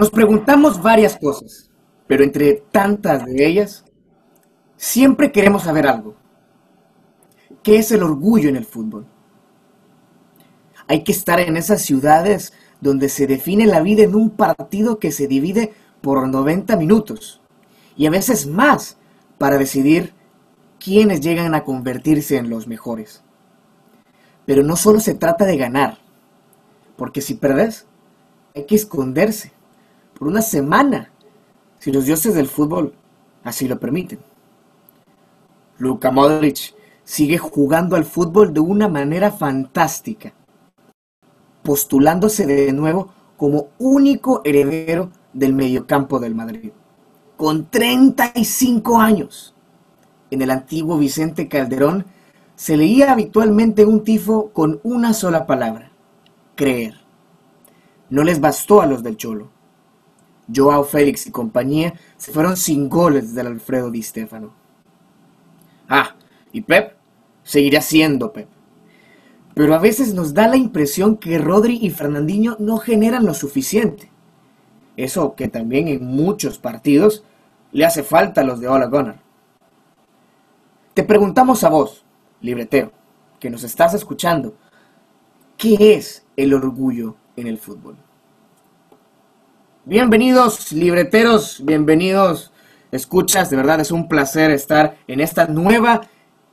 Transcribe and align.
Nos 0.00 0.08
preguntamos 0.08 0.82
varias 0.82 1.18
cosas, 1.18 1.68
pero 2.06 2.24
entre 2.24 2.64
tantas 2.72 3.26
de 3.26 3.46
ellas, 3.46 3.84
siempre 4.78 5.30
queremos 5.30 5.64
saber 5.64 5.86
algo. 5.86 6.14
¿Qué 7.62 7.76
es 7.76 7.92
el 7.92 8.02
orgullo 8.02 8.48
en 8.48 8.56
el 8.56 8.64
fútbol? 8.64 9.06
Hay 10.88 11.04
que 11.04 11.12
estar 11.12 11.38
en 11.38 11.58
esas 11.58 11.82
ciudades 11.82 12.54
donde 12.80 13.10
se 13.10 13.26
define 13.26 13.66
la 13.66 13.82
vida 13.82 14.02
en 14.02 14.14
un 14.14 14.30
partido 14.30 14.98
que 14.98 15.12
se 15.12 15.28
divide 15.28 15.74
por 16.00 16.26
90 16.26 16.76
minutos 16.76 17.42
y 17.94 18.06
a 18.06 18.10
veces 18.10 18.46
más 18.46 18.96
para 19.36 19.58
decidir 19.58 20.14
quiénes 20.82 21.20
llegan 21.20 21.54
a 21.54 21.62
convertirse 21.62 22.38
en 22.38 22.48
los 22.48 22.66
mejores. 22.66 23.22
Pero 24.46 24.62
no 24.62 24.76
solo 24.76 24.98
se 24.98 25.12
trata 25.12 25.44
de 25.44 25.58
ganar, 25.58 25.98
porque 26.96 27.20
si 27.20 27.34
perdes, 27.34 27.84
hay 28.54 28.64
que 28.64 28.76
esconderse 28.76 29.59
por 30.20 30.28
una 30.28 30.42
semana, 30.42 31.10
si 31.78 31.90
los 31.90 32.04
dioses 32.04 32.34
del 32.34 32.46
fútbol 32.46 32.92
así 33.42 33.66
lo 33.66 33.80
permiten. 33.80 34.18
Luka 35.78 36.10
Modric 36.10 36.74
sigue 37.04 37.38
jugando 37.38 37.96
al 37.96 38.04
fútbol 38.04 38.52
de 38.52 38.60
una 38.60 38.86
manera 38.86 39.32
fantástica, 39.32 40.34
postulándose 41.62 42.44
de 42.44 42.70
nuevo 42.74 43.08
como 43.38 43.68
único 43.78 44.42
heredero 44.44 45.10
del 45.32 45.54
mediocampo 45.54 46.18
del 46.20 46.34
Madrid, 46.34 46.72
con 47.38 47.70
35 47.70 49.00
años. 49.00 49.54
En 50.30 50.42
el 50.42 50.50
antiguo 50.50 50.98
Vicente 50.98 51.48
Calderón 51.48 52.04
se 52.56 52.76
leía 52.76 53.10
habitualmente 53.10 53.86
un 53.86 54.04
tifo 54.04 54.50
con 54.52 54.80
una 54.82 55.14
sola 55.14 55.46
palabra, 55.46 55.92
creer. 56.56 57.00
No 58.10 58.22
les 58.22 58.38
bastó 58.38 58.82
a 58.82 58.86
los 58.86 59.02
del 59.02 59.16
Cholo. 59.16 59.59
Joao 60.54 60.84
Félix 60.84 61.26
y 61.26 61.30
compañía 61.30 61.94
se 62.16 62.32
fueron 62.32 62.56
sin 62.56 62.88
goles 62.88 63.34
del 63.34 63.46
Alfredo 63.46 63.90
Di 63.90 64.02
Stéfano. 64.02 64.52
Ah, 65.88 66.14
y 66.52 66.62
Pep 66.62 66.94
seguirá 67.42 67.80
siendo 67.80 68.32
Pep. 68.32 68.48
Pero 69.54 69.74
a 69.74 69.78
veces 69.78 70.14
nos 70.14 70.32
da 70.32 70.48
la 70.48 70.56
impresión 70.56 71.16
que 71.16 71.38
Rodri 71.38 71.78
y 71.82 71.90
Fernandinho 71.90 72.56
no 72.58 72.78
generan 72.78 73.26
lo 73.26 73.34
suficiente. 73.34 74.10
Eso 74.96 75.34
que 75.34 75.48
también 75.48 75.88
en 75.88 76.04
muchos 76.04 76.58
partidos 76.58 77.24
le 77.72 77.84
hace 77.84 78.02
falta 78.02 78.40
a 78.40 78.44
los 78.44 78.60
de 78.60 78.68
Ola 78.68 78.86
Gunnar. 78.86 79.20
Te 80.94 81.02
preguntamos 81.04 81.64
a 81.64 81.68
vos, 81.68 82.04
libretero, 82.40 82.92
que 83.38 83.50
nos 83.50 83.64
estás 83.64 83.94
escuchando, 83.94 84.54
¿qué 85.56 85.94
es 85.94 86.26
el 86.36 86.52
orgullo 86.52 87.16
en 87.36 87.46
el 87.46 87.58
fútbol? 87.58 87.96
Bienvenidos, 89.86 90.72
libreteros, 90.72 91.64
bienvenidos, 91.64 92.52
escuchas, 92.92 93.48
de 93.48 93.56
verdad 93.56 93.80
es 93.80 93.90
un 93.90 94.08
placer 94.08 94.50
estar 94.50 94.98
en 95.08 95.20
esta 95.20 95.46
nueva 95.46 96.02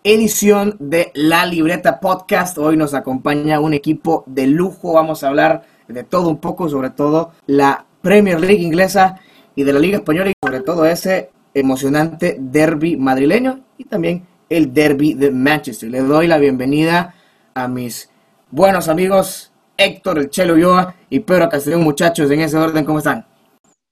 edición 0.05 0.77
de 0.79 1.11
La 1.13 1.45
Libreta 1.45 1.99
Podcast. 1.99 2.57
Hoy 2.57 2.77
nos 2.77 2.93
acompaña 2.93 3.59
un 3.59 3.73
equipo 3.73 4.23
de 4.27 4.47
lujo, 4.47 4.93
vamos 4.93 5.23
a 5.23 5.27
hablar 5.27 5.63
de 5.89 6.05
todo 6.05 6.29
un 6.29 6.37
poco, 6.37 6.69
sobre 6.69 6.89
todo 6.89 7.33
la 7.47 7.85
Premier 8.01 8.39
League 8.39 8.63
inglesa 8.63 9.19
y 9.57 9.63
de 9.63 9.73
la 9.73 9.79
Liga 9.79 9.97
Española 9.97 10.29
y 10.29 10.33
sobre 10.41 10.61
todo 10.61 10.85
ese 10.85 11.29
emocionante 11.53 12.37
derby 12.39 12.95
madrileño 12.95 13.59
y 13.77 13.83
también 13.83 14.25
el 14.49 14.73
derby 14.73 15.15
de 15.15 15.31
Manchester. 15.31 15.91
Le 15.91 15.99
doy 15.99 16.27
la 16.27 16.37
bienvenida 16.37 17.13
a 17.53 17.67
mis 17.67 18.09
buenos 18.51 18.87
amigos 18.87 19.51
Héctor 19.79 20.17
El 20.17 20.31
Chelo 20.31 20.57
Yoa 20.57 20.95
y 21.07 21.19
Pedro 21.19 21.49
Castellón, 21.49 21.83
muchachos, 21.83 22.31
en 22.31 22.41
ese 22.41 22.57
orden, 22.57 22.83
¿cómo 22.83 22.97
están? 22.97 23.27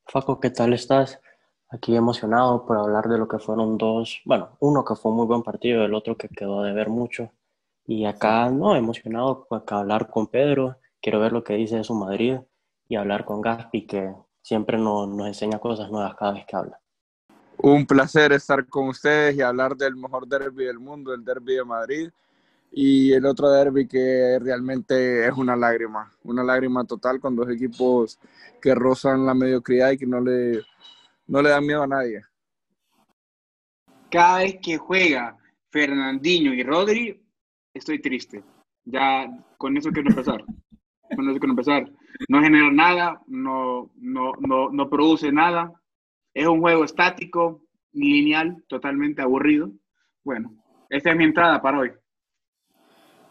Faco, 0.08 0.40
¿qué 0.40 0.50
tal 0.50 0.74
estás? 0.74 1.20
Aquí 1.70 1.96
emocionado 1.96 2.66
por 2.66 2.78
hablar 2.78 3.08
de 3.08 3.20
lo 3.20 3.28
que 3.28 3.38
fueron 3.38 3.78
dos, 3.78 4.20
bueno, 4.26 4.58
uno 4.62 4.84
que 4.84 4.96
fue 4.96 5.12
un 5.12 5.18
muy 5.18 5.28
buen 5.28 5.44
partido, 5.44 5.86
el 5.86 5.94
otro 5.94 6.18
que 6.18 6.28
quedó 6.28 6.64
de 6.64 6.74
ver 6.74 6.90
mucho. 6.90 7.32
Y 7.86 8.06
acá, 8.06 8.50
no, 8.50 8.76
emocionado 8.76 9.46
por 9.48 9.64
hablar 9.68 10.10
con 10.10 10.26
Pedro, 10.26 10.78
quiero 11.00 11.20
ver 11.20 11.32
lo 11.32 11.44
que 11.44 11.54
dice 11.54 11.78
de 11.78 11.84
su 11.84 11.94
Madrid 11.94 12.38
y 12.90 12.96
hablar 12.96 13.24
con 13.24 13.42
Gaspi, 13.42 13.86
que 13.86 14.12
siempre 14.42 14.80
nos, 14.80 15.08
nos 15.08 15.28
enseña 15.28 15.60
cosas 15.60 15.92
nuevas 15.92 16.16
cada 16.16 16.32
vez 16.34 16.46
que 16.48 16.56
habla. 16.56 16.80
Un 17.58 17.86
placer 17.86 18.32
estar 18.32 18.66
con 18.68 18.88
ustedes 18.88 19.36
y 19.36 19.42
hablar 19.44 19.76
del 19.76 19.96
mejor 19.96 20.28
derby 20.28 20.66
del 20.66 20.80
mundo, 20.80 21.14
el 21.14 21.24
derby 21.24 21.56
de 21.56 21.64
Madrid. 21.64 22.10
Y 22.72 23.14
el 23.14 23.26
otro 23.26 23.50
derby 23.50 23.88
que 23.88 24.38
realmente 24.40 25.26
es 25.26 25.34
una 25.34 25.56
lágrima, 25.56 26.12
una 26.24 26.44
lágrima 26.44 26.84
total 26.84 27.20
con 27.20 27.36
dos 27.36 27.50
equipos 27.50 28.20
que 28.62 28.76
rozan 28.76 29.26
la 29.26 29.34
mediocridad 29.34 29.92
y 29.92 29.98
que 29.98 30.06
no 30.06 30.20
le, 30.20 30.62
no 31.28 31.42
le 31.42 31.50
dan 31.50 31.66
miedo 31.66 31.84
a 31.84 31.88
nadie. 31.88 32.24
Cada 34.10 34.40
vez 34.40 34.58
que 34.62 34.78
juega 34.78 35.38
Fernandinho 35.72 36.54
y 36.54 36.64
Rodri, 36.64 37.22
estoy 37.74 38.02
triste. 38.02 38.44
Ya 38.84 39.28
con 39.58 39.78
eso 39.78 39.92
quiero 39.92 40.10
empezar. 40.10 40.44
Con 41.16 41.30
eso 41.30 41.40
quiero 41.40 41.52
empezar. 41.52 41.92
No 42.30 42.42
genera 42.42 42.72
nada, 42.72 43.22
no, 43.28 43.92
no, 43.98 44.32
no, 44.40 44.70
no 44.72 44.90
produce 44.90 45.32
nada. 45.32 45.72
Es 46.34 46.48
un 46.48 46.62
juego 46.62 46.84
estático, 46.84 47.62
lineal, 47.94 48.64
totalmente 48.68 49.22
aburrido. 49.22 49.72
Bueno, 50.24 50.52
esta 50.90 51.12
es 51.12 51.16
mi 51.16 51.26
entrada 51.26 51.62
para 51.62 51.80
hoy. 51.80 51.92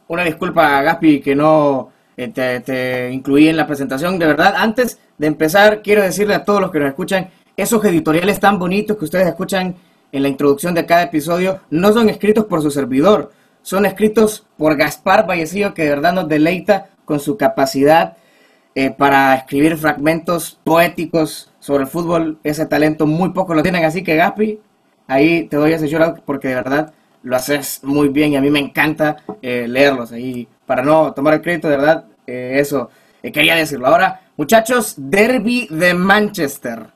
Una 0.09 0.25
disculpa, 0.25 0.83
Gaspi, 0.83 1.21
que 1.21 1.35
no 1.35 1.91
eh, 2.17 2.29
te, 2.29 3.11
incluí 3.11 3.49
en 3.49 3.57
la 3.57 3.67
presentación. 3.67 4.19
De 4.19 4.27
verdad, 4.27 4.55
antes 4.57 4.99
de 5.19 5.27
empezar, 5.27 5.83
quiero 5.83 6.03
decirle 6.03 6.35
a 6.35 6.45
todos 6.45 6.61
los 6.61 6.71
que 6.71 6.79
nos 6.79 6.89
escuchan, 6.89 7.31
esos 7.57 7.85
editoriales 7.85 8.41
tan 8.41 8.59
bonitos 8.59 8.97
que 8.97 9.05
ustedes 9.05 9.27
escuchan 9.29 9.77
en 10.13 10.23
la 10.23 10.29
introducción 10.29 10.75
de 10.75 10.87
cada 10.87 11.05
episodio, 11.05 11.61
no 11.71 11.93
son 11.93 12.09
escritos 12.09 12.45
por 12.45 12.63
su 12.63 12.71
servidor, 12.71 13.33
son 13.63 13.87
escritos 13.87 14.47
por 14.57 14.77
Gaspar 14.77 15.27
Vallecillo, 15.27 15.75
que 15.75 15.85
de 15.85 15.89
verdad 15.91 16.13
nos 16.13 16.29
deleita 16.29 16.91
con 17.05 17.19
su 17.19 17.37
capacidad 17.37 18.17
eh, 18.75 18.91
para 18.91 19.35
escribir 19.35 19.77
fragmentos 19.77 20.59
poéticos 20.65 21.51
sobre 21.61 21.85
el 21.85 21.89
fútbol. 21.89 22.39
Ese 22.45 22.67
talento 22.67 23.07
muy 23.07 23.31
pocos 23.31 23.57
lo 23.57 23.63
tienen, 23.63 23.85
así 23.85 24.03
que 24.03 24.17
Gaspi, 24.17 24.61
ahí 25.07 25.45
te 25.45 25.57
doy 25.57 25.73
ese 25.73 25.89
shout 25.89 26.21
porque 26.25 26.49
de 26.49 26.55
verdad 26.57 26.93
lo 27.25 27.37
haces 27.37 27.81
muy 27.83 28.09
bien 28.09 28.33
y 28.33 28.37
a 28.37 28.41
mí 28.41 28.51
me 28.51 28.61
encanta 28.61 29.17
eh, 29.43 29.67
leerlos. 29.67 30.13
Ahí, 30.13 30.47
para 30.67 30.83
no 30.83 31.13
tomar 31.13 31.35
el 31.35 31.43
crédito, 31.43 31.69
de 31.69 31.77
verdad, 31.77 32.05
eh, 32.27 32.57
eso 32.57 32.91
eh, 33.23 33.33
quería 33.33 33.57
decirlo. 33.57 33.89
Ahora, 33.89 34.21
muchachos, 34.37 34.95
Derby 34.97 35.67
de 35.71 35.95
Manchester. 35.95 36.87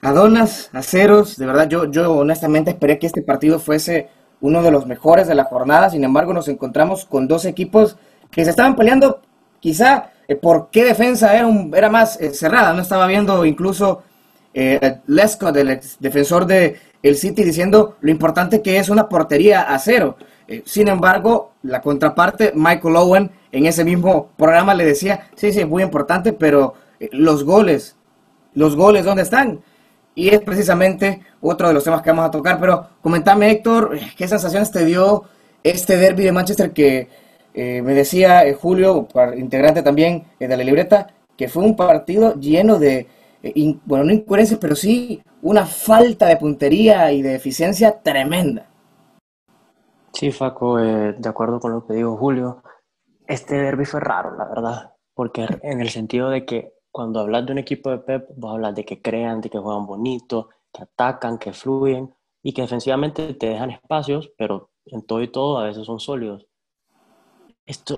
Adonas, 0.00 0.68
aceros, 0.72 1.36
de 1.36 1.46
verdad, 1.46 1.68
yo, 1.68 1.88
yo 1.88 2.12
honestamente 2.12 2.70
esperé 2.70 2.98
que 2.98 3.06
este 3.06 3.22
partido 3.22 3.60
fuese 3.60 4.08
uno 4.40 4.62
de 4.62 4.72
los 4.72 4.86
mejores 4.86 5.28
de 5.28 5.36
la 5.36 5.44
jornada. 5.44 5.90
Sin 5.90 6.02
embargo, 6.02 6.32
nos 6.32 6.48
encontramos 6.48 7.04
con 7.04 7.28
dos 7.28 7.44
equipos 7.44 7.96
que 8.30 8.44
se 8.44 8.50
estaban 8.50 8.74
peleando, 8.74 9.20
quizá 9.60 10.10
por 10.40 10.70
qué 10.70 10.84
defensa 10.84 11.36
era, 11.36 11.46
un, 11.46 11.72
era 11.76 11.88
más 11.88 12.18
cerrada. 12.32 12.72
No 12.72 12.82
estaba 12.82 13.06
viendo 13.06 13.44
incluso 13.44 14.02
Lescott, 15.06 15.56
el 15.56 15.80
defensor 16.00 16.46
de 16.46 16.80
el 17.02 17.16
City, 17.16 17.42
diciendo 17.42 17.96
lo 18.00 18.10
importante 18.10 18.62
que 18.62 18.78
es 18.78 18.88
una 18.88 19.08
portería 19.08 19.62
a 19.62 19.78
cero. 19.78 20.16
Eh, 20.46 20.62
sin 20.64 20.88
embargo, 20.88 21.52
la 21.62 21.80
contraparte, 21.80 22.52
Michael 22.54 22.96
Owen, 22.96 23.30
en 23.50 23.66
ese 23.66 23.84
mismo 23.84 24.30
programa 24.36 24.74
le 24.74 24.84
decía, 24.84 25.28
sí, 25.34 25.52
sí, 25.52 25.60
es 25.60 25.68
muy 25.68 25.82
importante, 25.82 26.32
pero 26.32 26.74
eh, 27.00 27.08
los 27.12 27.44
goles, 27.44 27.96
los 28.54 28.76
goles, 28.76 29.04
¿dónde 29.04 29.22
están? 29.22 29.60
Y 30.14 30.28
es 30.28 30.40
precisamente 30.40 31.22
otro 31.40 31.68
de 31.68 31.74
los 31.74 31.84
temas 31.84 32.02
que 32.02 32.10
vamos 32.10 32.26
a 32.26 32.30
tocar. 32.30 32.60
Pero 32.60 32.88
comentame, 33.00 33.50
Héctor, 33.50 33.98
¿qué 34.16 34.28
sensaciones 34.28 34.70
te 34.70 34.84
dio 34.84 35.24
este 35.62 35.96
derby 35.96 36.24
de 36.24 36.32
Manchester 36.32 36.72
que 36.72 37.22
me 37.54 37.92
decía 37.92 38.44
Julio, 38.58 39.08
integrante 39.36 39.82
también 39.82 40.24
de 40.38 40.48
la 40.48 40.56
libreta, 40.56 41.08
que 41.36 41.48
fue 41.48 41.62
un 41.62 41.76
partido 41.76 42.34
lleno 42.40 42.78
de, 42.78 43.06
bueno, 43.84 44.04
no 44.04 44.12
incoherencias, 44.12 44.60
pero 44.60 44.74
sí 44.74 45.22
una 45.42 45.66
falta 45.66 46.26
de 46.26 46.36
puntería 46.36 47.10
y 47.12 47.22
de 47.22 47.34
eficiencia 47.34 48.00
tremenda. 48.00 48.68
Sí, 50.12 50.30
Faco, 50.30 50.78
eh, 50.78 51.14
de 51.18 51.28
acuerdo 51.28 51.58
con 51.58 51.72
lo 51.72 51.86
que 51.86 51.94
dijo 51.94 52.16
Julio, 52.16 52.62
este 53.26 53.56
derby 53.56 53.84
fue 53.84 54.00
raro, 54.00 54.36
la 54.36 54.44
verdad, 54.44 54.94
porque 55.14 55.46
en 55.62 55.80
el 55.80 55.88
sentido 55.88 56.28
de 56.28 56.44
que 56.44 56.74
cuando 56.92 57.20
hablas 57.20 57.46
de 57.46 57.52
un 57.52 57.58
equipo 57.58 57.90
de 57.90 57.98
Pep, 57.98 58.28
vos 58.36 58.52
hablas 58.52 58.74
de 58.74 58.84
que 58.84 59.00
crean, 59.00 59.40
de 59.40 59.48
que 59.48 59.58
juegan 59.58 59.86
bonito, 59.86 60.50
que 60.72 60.82
atacan, 60.82 61.38
que 61.38 61.52
fluyen 61.52 62.14
y 62.42 62.52
que 62.52 62.62
defensivamente 62.62 63.34
te 63.34 63.46
dejan 63.46 63.70
espacios, 63.70 64.30
pero 64.36 64.70
en 64.86 65.02
todo 65.02 65.22
y 65.22 65.28
todo 65.28 65.58
a 65.58 65.64
veces 65.64 65.86
son 65.86 66.00
sólidos. 66.00 66.46
Esto, 67.64 67.96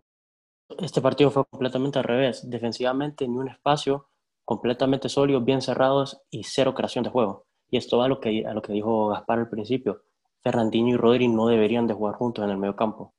este 0.78 1.00
partido 1.00 1.30
fue 1.30 1.44
completamente 1.46 1.98
al 1.98 2.04
revés. 2.04 2.48
Defensivamente 2.48 3.26
ni 3.26 3.36
un 3.36 3.48
espacio, 3.48 4.08
completamente 4.44 5.08
sólidos, 5.08 5.44
bien 5.44 5.62
cerrados 5.62 6.20
y 6.30 6.44
cero 6.44 6.74
creación 6.74 7.04
de 7.04 7.10
juego. 7.10 7.46
Y 7.70 7.76
esto 7.76 7.98
va 7.98 8.04
a 8.04 8.08
lo 8.08 8.20
que, 8.20 8.46
a 8.46 8.52
lo 8.52 8.62
que 8.62 8.72
dijo 8.72 9.08
Gaspar 9.08 9.38
al 9.38 9.48
principio. 9.48 10.02
Fernandinho 10.42 10.94
y 10.94 10.96
Rodri 10.96 11.28
no 11.28 11.46
deberían 11.46 11.86
de 11.86 11.94
jugar 11.94 12.14
juntos 12.16 12.44
en 12.44 12.50
el 12.50 12.58
medio 12.58 12.76
campo. 12.76 13.14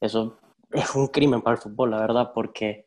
Eso 0.00 0.38
es 0.70 0.94
un 0.94 1.06
crimen 1.06 1.40
para 1.40 1.56
el 1.56 1.62
fútbol, 1.62 1.92
la 1.92 2.00
verdad, 2.00 2.32
porque 2.34 2.86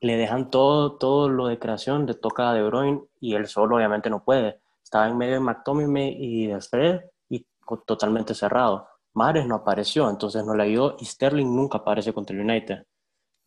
le 0.00 0.16
dejan 0.16 0.50
todo, 0.50 0.96
todo 0.96 1.28
lo 1.28 1.46
de 1.46 1.58
creación, 1.58 2.06
le 2.06 2.14
toca 2.14 2.52
De 2.52 2.62
Bruyne 2.62 3.02
y 3.20 3.34
él 3.34 3.46
solo 3.46 3.76
obviamente 3.76 4.10
no 4.10 4.24
puede. 4.24 4.60
Estaba 4.82 5.08
en 5.08 5.18
medio 5.18 5.34
de 5.34 5.40
McTominay 5.40 6.16
y 6.18 6.46
de 6.46 6.60
Fred 6.60 7.00
y 7.28 7.46
totalmente 7.86 8.34
cerrado. 8.34 8.88
Mares 9.14 9.46
no 9.46 9.56
apareció, 9.56 10.08
entonces 10.08 10.44
no 10.44 10.54
le 10.54 10.64
ayudó 10.64 10.96
y 10.98 11.04
Sterling 11.04 11.54
nunca 11.54 11.78
aparece 11.78 12.12
contra 12.12 12.36
el 12.36 12.42
United. 12.42 12.86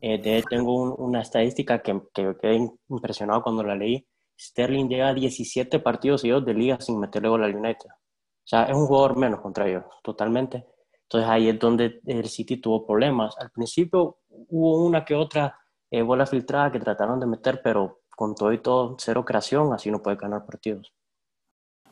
Eh, 0.02 0.22
de 0.22 0.44
tengo 0.50 0.96
una 0.96 1.22
estadística 1.22 1.82
que, 1.82 2.02
que 2.14 2.36
quedé 2.42 2.70
impresionado 2.90 3.44
cuando 3.44 3.64
la 3.64 3.76
leí. 3.76 4.08
Sterling 4.40 4.88
llega 4.88 5.10
a 5.10 5.14
17 5.14 5.80
partidos 5.80 6.22
seguidos 6.22 6.46
de 6.46 6.54
liga 6.54 6.80
sin 6.80 7.00
meterle 7.00 7.30
gol 7.30 7.44
al 7.44 7.56
United. 7.56 7.90
O 7.90 8.48
sea, 8.50 8.64
es 8.64 8.76
un 8.76 8.88
jugador 8.88 9.18
menos 9.18 9.42
contra 9.42 9.68
ellos, 9.68 9.84
totalmente. 10.02 10.66
Entonces 11.04 11.30
ahí 11.30 11.50
es 11.50 11.60
donde 11.60 12.00
el 12.06 12.30
City 12.30 12.58
tuvo 12.58 12.86
problemas. 12.86 13.36
Al 13.40 13.52
principio 13.52 14.20
hubo 14.30 14.86
una 14.86 15.04
que 15.04 15.16
otra 15.16 15.60
eh, 15.92 16.02
bola 16.04 16.26
filtrada 16.26 16.72
que 16.72 16.80
trataron 16.80 17.20
de 17.20 17.26
meter, 17.26 17.62
pero 17.64 18.02
con 18.16 18.36
todo 18.36 18.54
y 18.54 18.60
todo, 18.60 18.96
cero 19.00 19.26
creación, 19.26 19.74
así 19.74 19.90
no 19.90 20.04
puede 20.04 20.18
ganar 20.18 20.46
partidos. 20.46 20.94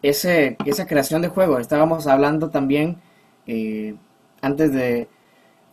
Ese, 0.02 0.58
esa 0.66 0.86
creación 0.86 1.22
de 1.24 1.30
juego, 1.30 1.58
estábamos 1.58 2.06
hablando 2.06 2.52
también 2.52 3.02
eh, 3.48 3.96
antes 4.42 4.72
de, 4.72 5.08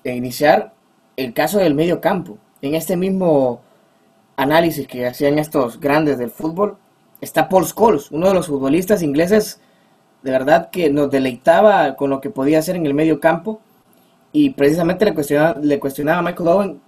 iniciar 0.04 0.74
el 1.16 1.32
caso 1.34 1.58
del 1.58 1.75
medio 1.75 2.00
campo. 2.00 2.38
En 2.62 2.75
este 2.75 2.96
mismo 2.96 3.61
análisis 4.37 4.87
que 4.87 5.06
hacían 5.06 5.38
estos 5.38 5.81
grandes 5.81 6.19
del 6.19 6.31
fútbol, 6.31 6.76
está 7.20 7.49
Paul 7.49 7.66
Scholes, 7.66 8.11
uno 8.11 8.28
de 8.28 8.34
los 8.34 8.46
futbolistas 8.46 9.02
ingleses 9.02 9.61
de 10.22 10.31
verdad 10.31 10.70
que 10.70 10.90
nos 10.90 11.11
deleitaba 11.11 11.96
con 11.96 12.11
lo 12.11 12.20
que 12.20 12.31
podía 12.31 12.58
hacer 12.58 12.76
en 12.76 12.87
el 12.87 12.94
medio 12.94 13.20
campo 13.20 13.61
y 14.32 14.50
precisamente 14.50 15.05
le 15.05 15.14
cuestionaba, 15.14 15.61
le 15.61 15.78
cuestionaba 15.78 16.19
a 16.19 16.22
Michael 16.22 16.49
Owen 16.49 16.81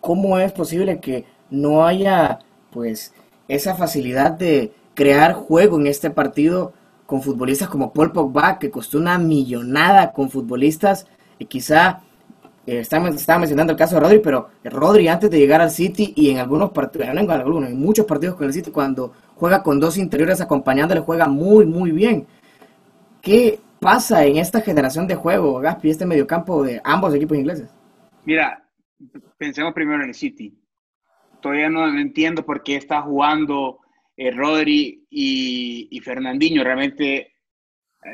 cómo 0.00 0.38
es 0.38 0.52
posible 0.52 1.00
que 1.00 1.24
no 1.50 1.86
haya 1.86 2.40
pues 2.70 3.14
esa 3.48 3.74
facilidad 3.74 4.32
de 4.32 4.72
crear 4.94 5.32
juego 5.32 5.78
en 5.80 5.86
este 5.86 6.10
partido 6.10 6.72
con 7.06 7.22
futbolistas 7.22 7.68
como 7.68 7.92
Paul 7.92 8.12
Pogba, 8.12 8.58
que 8.58 8.70
costó 8.70 8.98
una 8.98 9.18
millonada 9.18 10.12
con 10.12 10.30
futbolistas, 10.30 11.06
y 11.38 11.46
quizá 11.46 12.02
eh, 12.66 12.78
estaba, 12.78 13.04
mencionando 13.38 13.72
el 13.72 13.78
caso 13.78 13.96
de 13.96 14.00
Rodri, 14.00 14.20
pero 14.20 14.48
Rodri 14.64 15.08
antes 15.08 15.30
de 15.30 15.38
llegar 15.38 15.60
al 15.60 15.70
City 15.70 16.14
y 16.16 16.30
en 16.30 16.38
algunos 16.38 16.70
partidos, 16.70 17.08
en 17.08 17.30
algunos, 17.30 17.68
en 17.68 17.78
muchos 17.78 18.06
partidos 18.06 18.36
con 18.36 18.46
el 18.46 18.52
City, 18.52 18.70
cuando 18.70 19.12
juega 19.34 19.62
con 19.62 19.78
dos 19.78 19.98
interiores 19.98 20.40
acompañándole, 20.40 21.00
juega 21.00 21.26
muy, 21.26 21.66
muy 21.66 21.90
bien. 21.90 22.26
¿Qué 23.20 23.60
pasa 23.80 24.24
en 24.24 24.38
esta 24.38 24.60
generación 24.62 25.06
de 25.06 25.14
juego, 25.14 25.60
Gaspi, 25.60 25.90
este 25.90 26.06
mediocampo 26.06 26.62
de 26.62 26.80
ambos 26.84 27.14
equipos 27.14 27.36
ingleses? 27.36 27.68
Mira, 28.24 28.66
pensemos 29.36 29.74
primero 29.74 30.02
en 30.02 30.08
el 30.08 30.14
City. 30.14 30.58
Todavía 31.42 31.68
no 31.68 31.86
entiendo 31.88 32.46
por 32.46 32.62
qué 32.62 32.76
está 32.76 33.02
jugando 33.02 33.80
eh, 34.16 34.30
Rodri 34.30 35.06
y, 35.10 35.88
y, 35.90 36.00
Fernandinho. 36.00 36.64
Realmente 36.64 37.34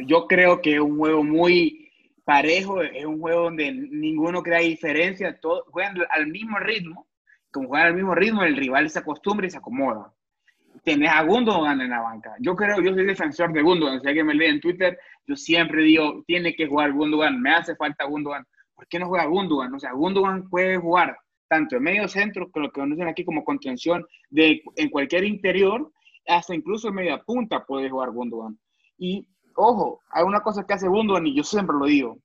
yo 0.07 0.27
creo 0.27 0.61
que 0.61 0.75
es 0.75 0.81
un 0.81 0.99
juego 0.99 1.23
muy 1.23 1.90
parejo, 2.31 2.81
es 2.81 3.05
un 3.05 3.19
juego 3.19 3.43
donde 3.43 3.73
ninguno 3.73 4.41
crea 4.41 4.61
diferencia, 4.61 5.37
todos 5.41 5.65
juegan 5.73 5.97
al 6.11 6.29
mismo 6.29 6.61
ritmo. 6.61 7.09
Como 7.51 7.67
juegan 7.67 7.89
al 7.89 7.95
mismo 7.95 8.15
ritmo, 8.15 8.45
el 8.45 8.57
rival 8.57 8.89
se 8.89 9.01
acostumbra 9.01 9.49
y 9.49 9.51
se 9.51 9.59
acomoda. 9.59 10.15
Tenés 10.85 11.11
a 11.11 11.25
Gundogan 11.25 11.81
en 11.81 11.91
la 11.91 12.03
banca. 12.03 12.37
Yo 12.39 12.55
creo, 12.55 12.81
yo 12.81 12.95
soy 12.95 13.05
defensor 13.05 13.53
de 13.53 13.63
Gundogan. 13.63 14.01
Si 14.01 14.07
alguien 14.07 14.27
me 14.27 14.35
lee 14.35 14.47
en 14.47 14.61
Twitter, 14.61 14.97
yo 15.27 15.35
siempre 15.35 15.83
digo, 15.83 16.23
tiene 16.25 16.55
que 16.55 16.69
jugar 16.69 16.93
Gundogan, 16.93 17.43
me 17.43 17.51
hace 17.51 17.75
falta 17.75 18.05
Gundogan 18.05 18.47
¿por 18.77 18.87
qué 18.87 19.01
no 19.01 19.09
juega 19.09 19.27
Gundogan? 19.27 19.75
O 19.75 19.81
sea, 19.81 19.91
Gundogan 19.91 20.49
puede 20.49 20.77
jugar 20.77 21.19
tanto 21.49 21.79
en 21.79 21.83
medio 21.83 22.07
centro, 22.07 22.49
que 22.53 22.61
lo 22.61 22.69
que 22.69 22.81
conocen 22.81 23.09
aquí 23.09 23.25
como 23.25 23.45
contención, 23.45 24.07
de, 24.29 24.63
en 24.77 24.89
cualquier 24.89 25.25
interior, 25.25 25.91
hasta 26.29 26.55
incluso 26.55 26.89
en 26.89 26.95
media 26.95 27.19
punta 27.19 27.67
puede 27.67 27.91
jugar 27.91 28.13
Gundogan. 28.13 28.57
Y 28.97 29.27
ojo, 29.61 30.01
hay 30.11 30.25
una 30.25 30.41
cosa 30.41 30.67
que 30.67 30.75
hace 30.75 30.89
Gundogan 30.89 31.27
y 31.27 31.35
yo 31.35 31.45
siempre 31.45 31.77
lo 31.77 31.87
digo. 31.87 32.19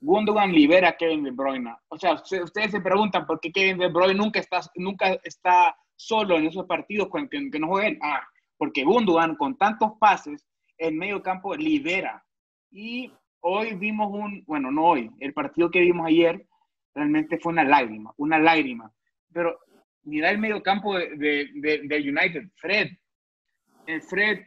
Gundogan 0.00 0.52
libera 0.52 0.90
a 0.90 0.96
Kevin 0.96 1.24
De 1.24 1.30
Bruyne. 1.30 1.74
O 1.88 1.98
sea, 1.98 2.14
ustedes 2.14 2.70
se 2.70 2.80
preguntan 2.80 3.26
por 3.26 3.40
qué 3.40 3.50
Kevin 3.50 3.78
De 3.78 3.88
Bruyne 3.88 4.14
nunca 4.14 4.40
está, 4.40 4.60
nunca 4.76 5.12
está 5.24 5.76
solo 5.96 6.36
en 6.36 6.46
esos 6.46 6.66
partidos 6.66 7.08
con 7.08 7.28
que, 7.28 7.40
no 7.58 7.68
juega 7.68 7.88
él. 7.88 7.98
Ah, 8.02 8.22
porque 8.58 8.84
Gundogan 8.84 9.36
con 9.36 9.56
tantos 9.56 9.92
pases 9.98 10.46
en 10.78 10.98
medio 10.98 11.22
campo 11.22 11.54
libera. 11.54 12.24
Y 12.70 13.12
hoy 13.40 13.74
vimos 13.74 14.08
un, 14.12 14.44
bueno, 14.46 14.70
no 14.70 14.84
hoy, 14.84 15.10
el 15.20 15.32
partido 15.32 15.70
que 15.70 15.80
vimos 15.80 16.06
ayer 16.06 16.46
realmente 16.94 17.38
fue 17.38 17.52
una 17.52 17.64
lágrima, 17.64 18.12
una 18.16 18.38
lágrima. 18.38 18.92
Pero 19.32 19.58
mira 20.02 20.30
el 20.30 20.38
medio 20.38 20.62
campo 20.62 20.96
de, 20.98 21.50
de, 21.54 22.00
United, 22.00 22.50
Fred. 22.56 22.88
Fred, 24.08 24.46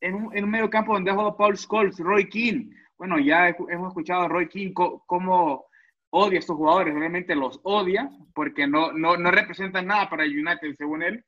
en 0.00 0.14
un, 0.14 0.36
en 0.36 0.44
un 0.44 0.50
medio 0.50 0.70
campo 0.70 0.94
donde 0.94 1.10
ha 1.10 1.14
jugado 1.14 1.36
Paul 1.36 1.56
Scholes, 1.56 1.98
Roy 1.98 2.28
King. 2.28 2.70
Bueno, 2.98 3.18
ya 3.18 3.48
hemos 3.48 3.88
escuchado 3.88 4.22
a 4.22 4.28
Roy 4.28 4.48
King 4.48 4.72
cómo 4.72 5.66
odia 6.10 6.38
a 6.38 6.40
estos 6.40 6.56
jugadores, 6.56 6.94
realmente 6.94 7.34
los 7.34 7.58
odia 7.62 8.10
porque 8.34 8.66
no, 8.66 8.92
no, 8.92 9.16
no 9.16 9.30
representan 9.30 9.86
nada 9.86 10.08
para 10.10 10.24
United, 10.24 10.74
según 10.76 11.02
él. 11.02 11.24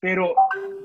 Pero, 0.00 0.34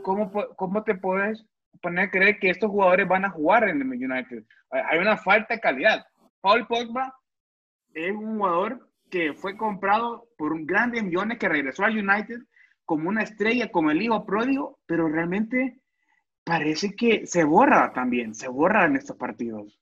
¿cómo, 0.03 0.31
cómo 0.55 0.83
te 0.83 0.95
puedes 0.95 1.45
poner 1.81 2.05
a 2.05 2.11
creer 2.11 2.39
que 2.39 2.49
estos 2.49 2.69
jugadores 2.69 3.07
van 3.07 3.25
a 3.25 3.29
jugar 3.29 3.67
en 3.67 3.81
el 3.81 3.88
United. 3.88 4.43
Hay 4.69 5.00
una 5.00 5.17
falta 5.17 5.55
de 5.55 5.59
calidad. 5.59 6.05
Paul 6.41 6.67
Pogba 6.67 7.13
es 7.93 8.11
un 8.11 8.38
jugador 8.38 8.89
que 9.09 9.33
fue 9.33 9.55
comprado 9.55 10.27
por 10.38 10.53
un 10.53 10.65
grandes 10.65 11.03
millones 11.03 11.38
que 11.38 11.50
regresó 11.50 11.85
al 11.85 11.97
United 11.97 12.41
como 12.85 13.09
una 13.09 13.23
estrella, 13.23 13.69
como 13.71 13.91
el 13.91 14.01
hijo 14.01 14.25
pródigo, 14.25 14.79
pero 14.85 15.07
realmente 15.07 15.79
parece 16.47 16.95
que 16.95 17.27
se 17.27 17.44
borra 17.44 17.91
también, 17.91 18.33
se 18.33 18.47
borra 18.47 18.85
en 18.85 18.95
estos 18.95 19.17
partidos. 19.17 19.77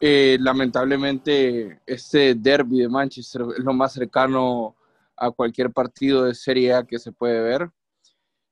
Eh, 0.00 0.38
lamentablemente, 0.40 1.82
este 1.84 2.34
derby 2.34 2.80
de 2.80 2.88
Manchester 2.88 3.42
es 3.56 3.62
lo 3.62 3.74
más 3.74 3.92
cercano 3.92 4.74
a 5.14 5.30
cualquier 5.30 5.70
partido 5.70 6.24
de 6.24 6.34
Serie 6.34 6.72
A 6.72 6.84
que 6.84 6.98
se 6.98 7.12
puede 7.12 7.40
ver. 7.42 7.70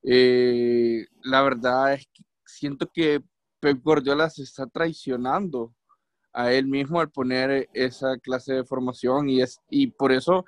Eh, 0.03 1.07
la 1.23 1.41
verdad 1.41 1.93
es 1.93 2.05
que 2.13 2.23
siento 2.45 2.87
que 2.93 3.23
Pep 3.59 3.81
Guardiola 3.81 4.29
se 4.29 4.43
está 4.43 4.67
traicionando 4.67 5.73
a 6.33 6.51
él 6.51 6.67
mismo 6.67 6.99
al 6.99 7.09
poner 7.09 7.67
esa 7.73 8.15
clase 8.19 8.53
de 8.53 8.63
formación 8.63 9.27
y, 9.27 9.41
es, 9.41 9.59
y 9.71 9.87
por 9.87 10.11
eso 10.11 10.45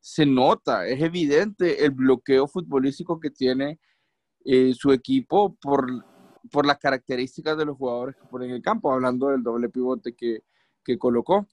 se 0.00 0.26
nota, 0.26 0.86
es 0.86 1.00
evidente 1.00 1.82
el 1.84 1.92
bloqueo 1.92 2.46
futbolístico 2.46 3.18
que 3.18 3.30
tiene 3.30 3.78
eh, 4.50 4.72
su 4.72 4.92
equipo 4.92 5.54
por, 5.60 5.86
por 6.50 6.64
las 6.64 6.78
características 6.78 7.58
de 7.58 7.66
los 7.66 7.76
jugadores 7.76 8.16
que 8.16 8.24
ponen 8.24 8.48
en 8.48 8.56
el 8.56 8.62
campo, 8.62 8.90
hablando 8.90 9.28
del 9.28 9.42
doble 9.42 9.68
pivote 9.68 10.14
que, 10.14 10.42
que 10.82 10.96
colocó. 10.96 11.46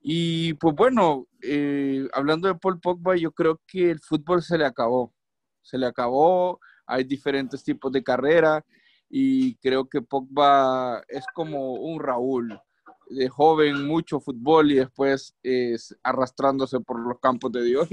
Y 0.00 0.54
pues 0.54 0.74
bueno, 0.74 1.26
eh, 1.42 2.08
hablando 2.14 2.48
de 2.48 2.54
Paul 2.54 2.80
Pogba, 2.80 3.14
yo 3.16 3.30
creo 3.32 3.60
que 3.66 3.90
el 3.90 4.00
fútbol 4.00 4.42
se 4.42 4.56
le 4.56 4.64
acabó. 4.64 5.12
Se 5.60 5.76
le 5.76 5.84
acabó, 5.84 6.60
hay 6.86 7.04
diferentes 7.04 7.62
tipos 7.62 7.92
de 7.92 8.02
carrera 8.02 8.64
y 9.10 9.56
creo 9.56 9.86
que 9.86 10.00
Pogba 10.00 11.02
es 11.08 11.26
como 11.34 11.74
un 11.74 12.00
Raúl, 12.00 12.58
de 13.10 13.28
joven, 13.28 13.86
mucho 13.86 14.18
fútbol 14.18 14.72
y 14.72 14.76
después 14.76 15.34
es 15.42 15.94
arrastrándose 16.02 16.80
por 16.80 16.98
los 17.00 17.20
campos 17.20 17.52
de 17.52 17.64
Dios 17.64 17.88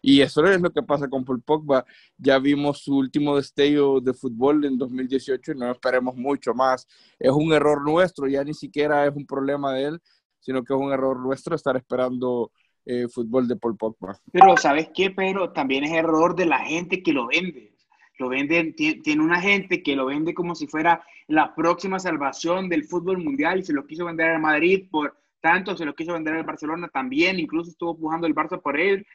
y 0.00 0.20
eso 0.20 0.44
es 0.46 0.60
lo 0.60 0.70
que 0.70 0.82
pasa 0.82 1.08
con 1.08 1.24
Paul 1.24 1.42
Pogba. 1.42 1.84
Ya 2.16 2.38
vimos 2.38 2.82
su 2.82 2.96
último 2.96 3.36
destello 3.36 4.00
de 4.00 4.14
fútbol 4.14 4.64
en 4.64 4.78
2018 4.78 5.52
y 5.52 5.54
no 5.56 5.70
esperemos 5.70 6.16
mucho 6.16 6.54
más. 6.54 6.86
Es 7.18 7.32
un 7.32 7.52
error 7.52 7.82
nuestro, 7.84 8.28
ya 8.28 8.44
ni 8.44 8.54
siquiera 8.54 9.06
es 9.06 9.14
un 9.14 9.26
problema 9.26 9.72
de 9.72 9.84
él, 9.84 10.02
sino 10.40 10.62
que 10.62 10.72
es 10.72 10.78
un 10.78 10.92
error 10.92 11.18
nuestro 11.18 11.56
estar 11.56 11.76
esperando 11.76 12.52
eh, 12.84 13.08
fútbol 13.08 13.48
de 13.48 13.56
Paul 13.56 13.76
Pogba. 13.76 14.18
Pero 14.32 14.56
¿sabes 14.56 14.90
qué? 14.94 15.10
Pero 15.10 15.52
también 15.52 15.84
es 15.84 15.92
error 15.92 16.34
de 16.36 16.46
la 16.46 16.60
gente 16.60 17.02
que 17.02 17.12
lo 17.12 17.26
vende 17.26 17.78
lo 18.18 18.28
vende, 18.28 18.72
tiene 18.72 19.22
una 19.22 19.40
gente 19.40 19.82
que 19.82 19.96
lo 19.96 20.06
vende 20.06 20.34
como 20.34 20.54
si 20.54 20.66
fuera 20.66 21.02
la 21.28 21.54
próxima 21.54 21.98
salvación 21.98 22.68
del 22.68 22.84
fútbol 22.84 23.18
mundial 23.18 23.60
y 23.60 23.62
se 23.62 23.72
lo 23.72 23.86
quiso 23.86 24.04
vender 24.04 24.30
al 24.30 24.40
Madrid 24.40 24.88
por 24.90 25.16
tanto, 25.40 25.76
se 25.76 25.84
lo 25.84 25.94
quiso 25.94 26.14
vender 26.14 26.34
al 26.34 26.44
Barcelona 26.44 26.88
también, 26.88 27.38
incluso 27.38 27.70
estuvo 27.70 27.96
pujando 27.96 28.26
el 28.26 28.34
Barça 28.34 28.60
por 28.60 28.78
él. 28.78 29.06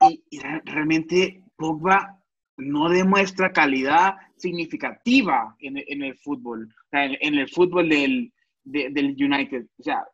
Y, 0.00 0.22
realmente 0.64 1.42
Pogba 1.56 2.20
no 2.56 2.88
demuestra 2.88 3.52
calidad 3.52 4.16
significativa 4.36 5.56
en, 5.60 5.78
en 5.78 6.02
el 6.02 6.16
fútbol, 6.18 6.72
en, 6.92 7.34
el 7.34 7.48
fútbol 7.48 7.88
del, 7.88 8.32
del 8.64 9.16
United. 9.18 9.66
O 9.78 9.82
sea, 9.82 10.04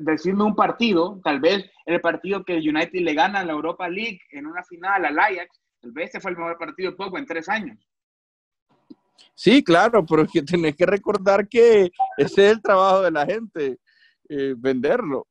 decirme 0.00 0.44
un 0.44 0.54
partido, 0.54 1.20
tal 1.22 1.40
vez 1.40 1.70
el 1.86 2.00
partido 2.00 2.44
que 2.44 2.56
el 2.56 2.68
United 2.68 3.00
le 3.00 3.14
gana 3.14 3.40
a 3.40 3.44
la 3.44 3.52
Europa 3.52 3.88
League 3.88 4.20
en 4.30 4.46
una 4.46 4.62
final 4.62 5.04
al 5.04 5.18
Ajax, 5.18 5.60
Tal 5.84 5.92
vez 5.92 6.06
este 6.06 6.20
fue 6.20 6.30
el 6.30 6.38
mejor 6.38 6.56
partido 6.56 6.90
de 6.90 6.96
Pogba 6.96 7.18
en 7.18 7.26
tres 7.26 7.46
años. 7.46 7.78
Sí, 9.34 9.62
claro, 9.62 10.04
pero 10.06 10.22
es 10.22 10.30
que 10.32 10.40
tenés 10.40 10.74
que 10.74 10.86
recordar 10.86 11.46
que 11.46 11.90
ese 12.16 12.46
es 12.46 12.52
el 12.52 12.62
trabajo 12.62 13.02
de 13.02 13.10
la 13.10 13.26
gente, 13.26 13.78
eh, 14.30 14.54
venderlo. 14.56 15.26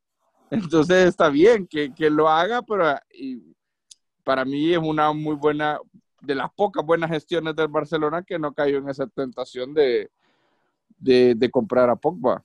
Entonces 0.52 1.08
está 1.08 1.28
bien 1.28 1.66
que, 1.66 1.92
que 1.92 2.08
lo 2.08 2.28
haga, 2.28 2.62
pero 2.62 2.96
y, 3.12 3.42
para 4.24 4.44
mí 4.44 4.72
es 4.72 4.78
una 4.78 5.12
muy 5.12 5.36
buena, 5.36 5.78
de 6.20 6.34
las 6.34 6.50
pocas 6.52 6.84
buenas 6.84 7.10
gestiones 7.10 7.54
del 7.54 7.68
Barcelona 7.68 8.22
que 8.22 8.38
no 8.38 8.52
cayó 8.52 8.78
en 8.78 8.88
esa 8.88 9.06
tentación 9.06 9.74
de, 9.74 10.10
de, 10.98 11.50
comprar 11.50 11.90
a 11.90 11.96
Pogba. 11.96 12.42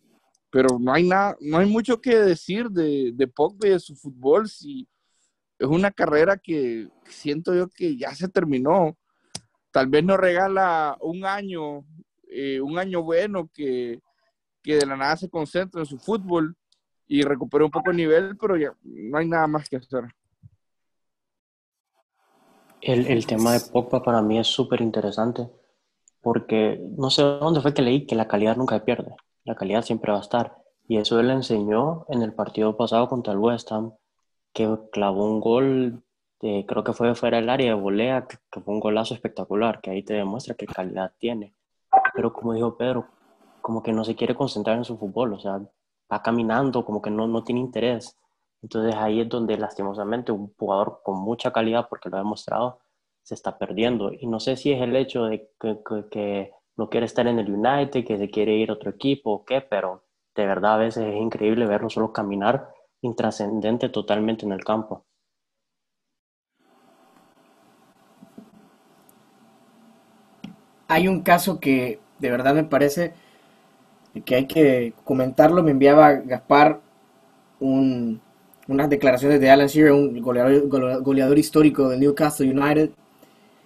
Pero 0.52 0.80
no 0.80 0.94
hay 0.94 1.08
nada, 1.08 1.38
no 1.40 1.58
hay 1.58 1.70
mucho 1.70 2.02
que 2.02 2.16
decir 2.16 2.70
de, 2.70 3.12
de 3.14 3.28
Pogba 3.28 3.68
y 3.68 3.72
de 3.72 3.80
su 3.80 3.96
fútbol. 3.96 4.50
Si 4.50 4.88
es 5.60 5.68
una 5.68 5.92
carrera 5.92 6.38
que 6.38 6.88
siento 7.06 7.54
yo 7.54 7.68
que 7.70 7.98
ya 7.98 8.16
se 8.16 8.30
terminó. 8.30 8.98
Tal 9.72 9.88
vez 9.88 10.04
nos 10.04 10.18
regala 10.18 10.98
un 11.02 11.26
año, 11.26 11.86
eh, 12.30 12.60
un 12.60 12.80
año 12.80 13.04
bueno 13.04 13.50
que, 13.54 14.02
que 14.64 14.78
de 14.78 14.86
la 14.86 14.98
nada 14.98 15.18
se 15.18 15.30
concentra 15.30 15.82
en 15.82 15.86
su 15.86 16.00
fútbol 16.00 16.56
y 17.08 17.24
recupere 17.24 17.66
un 17.66 17.72
poco 17.72 17.92
el 17.92 17.98
nivel, 17.98 18.38
pero 18.38 18.58
ya 18.58 18.74
no 18.84 19.18
hay 19.18 19.28
nada 19.28 19.48
más 19.48 19.70
que 19.70 19.78
hacer. 19.78 20.06
El, 22.82 23.08
el 23.08 23.26
tema 23.26 23.54
de 23.54 23.60
Pogba 23.60 24.04
para 24.04 24.22
mí 24.22 24.40
es 24.40 24.48
súper 24.48 24.82
interesante 24.82 25.50
porque 26.22 26.80
no 26.98 27.10
sé 27.10 27.24
dónde 27.24 27.62
fue 27.62 27.74
que 27.74 27.82
leí 27.82 28.06
que 28.06 28.16
la 28.16 28.28
calidad 28.28 28.58
nunca 28.58 28.76
se 28.76 28.82
pierde, 28.86 29.16
la 29.44 29.56
calidad 29.56 29.84
siempre 29.84 30.12
va 30.12 30.18
a 30.18 30.22
estar. 30.22 30.58
Y 30.88 30.98
eso 30.98 31.20
él 31.20 31.30
enseñó 31.30 32.06
en 32.10 32.24
el 32.24 32.34
partido 32.34 32.76
pasado 32.76 33.08
contra 33.08 33.34
el 33.34 33.40
West 33.40 33.72
Ham, 33.72 33.94
que 34.54 34.68
clavó 34.92 35.26
un 35.26 35.40
gol, 35.40 36.04
creo 36.40 36.84
que 36.84 36.94
fue 36.94 37.14
fuera 37.16 37.38
del 37.38 37.50
área 37.50 37.76
de 37.76 37.80
volea, 37.80 38.28
que, 38.28 38.62
fue 38.62 38.74
un 38.74 38.80
golazo 38.80 39.14
espectacular, 39.14 39.82
que 39.82 39.92
ahí 39.92 40.04
te 40.04 40.16
demuestra 40.16 40.56
qué 40.56 40.66
calidad 40.66 41.14
tiene. 41.20 41.54
Pero 42.16 42.34
como 42.34 42.54
dijo 42.54 42.76
Pedro, 42.76 43.08
como 43.62 43.84
que 43.84 43.94
no 43.94 44.04
se 44.04 44.16
quiere 44.16 44.36
concentrar 44.36 44.78
en 44.78 44.86
su 44.86 44.98
fútbol, 44.98 45.34
o 45.34 45.40
sea, 45.40 45.62
va 46.12 46.22
caminando, 46.24 46.84
como 46.84 47.02
que 47.02 47.12
no, 47.12 47.28
no 47.28 47.44
tiene 47.44 47.62
interés. 47.62 48.18
Entonces 48.62 48.96
ahí 48.96 49.22
es 49.22 49.30
donde 49.30 49.58
lastimosamente 49.58 50.32
un 50.32 50.54
jugador 50.58 51.02
con 51.04 51.20
mucha 51.20 51.52
calidad, 51.52 51.88
porque 51.90 52.10
lo 52.10 52.18
ha 52.18 52.20
demostrado, 52.20 52.80
se 53.24 53.36
está 53.36 53.58
perdiendo. 53.58 54.12
Y 54.14 54.28
no 54.28 54.40
sé 54.40 54.56
si 54.58 54.72
es 54.72 54.82
el 54.82 54.96
hecho 54.96 55.26
de 55.26 55.50
que, 55.60 55.80
que, 56.12 56.52
no 56.78 56.90
quiere 56.90 57.06
estar 57.06 57.28
en 57.28 57.40
el 57.40 57.52
United, 57.52 58.06
que 58.06 58.18
se 58.18 58.30
quiere 58.30 58.56
ir 58.56 58.70
a 58.70 58.74
otro 58.74 58.90
equipo 58.92 59.32
o 59.32 59.46
qué, 59.46 59.62
pero 59.62 60.04
de 60.36 60.46
verdad 60.46 60.76
a 60.76 60.78
veces 60.78 61.06
es 61.06 61.16
increíble 61.18 61.66
verlo 61.66 61.90
solo 61.90 62.14
caminar 62.14 62.70
intrascendente 63.02 63.90
totalmente 63.90 64.46
en 64.46 64.54
el 64.54 64.64
campo. 64.64 65.06
Hay 70.88 71.08
un 71.08 71.22
caso 71.22 71.60
que 71.60 72.00
de 72.20 72.32
verdad 72.32 72.54
me 72.56 72.64
parece 72.64 73.14
que 74.26 74.36
hay 74.36 74.48
que 74.48 74.94
comentarlo. 75.04 75.64
Me 75.64 75.72
enviaba 75.72 76.14
Gaspar 76.14 76.82
un, 77.60 78.22
unas 78.70 78.90
declaraciones 78.90 79.42
de 79.42 79.50
Alan 79.50 79.68
Shearer, 79.68 79.92
un 79.92 80.22
goleador, 80.22 81.38
histórico 81.38 81.90
de 81.90 81.98
Newcastle 81.98 82.50
United. 82.50 82.92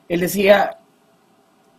Él 0.08 0.20
decía, 0.22 0.78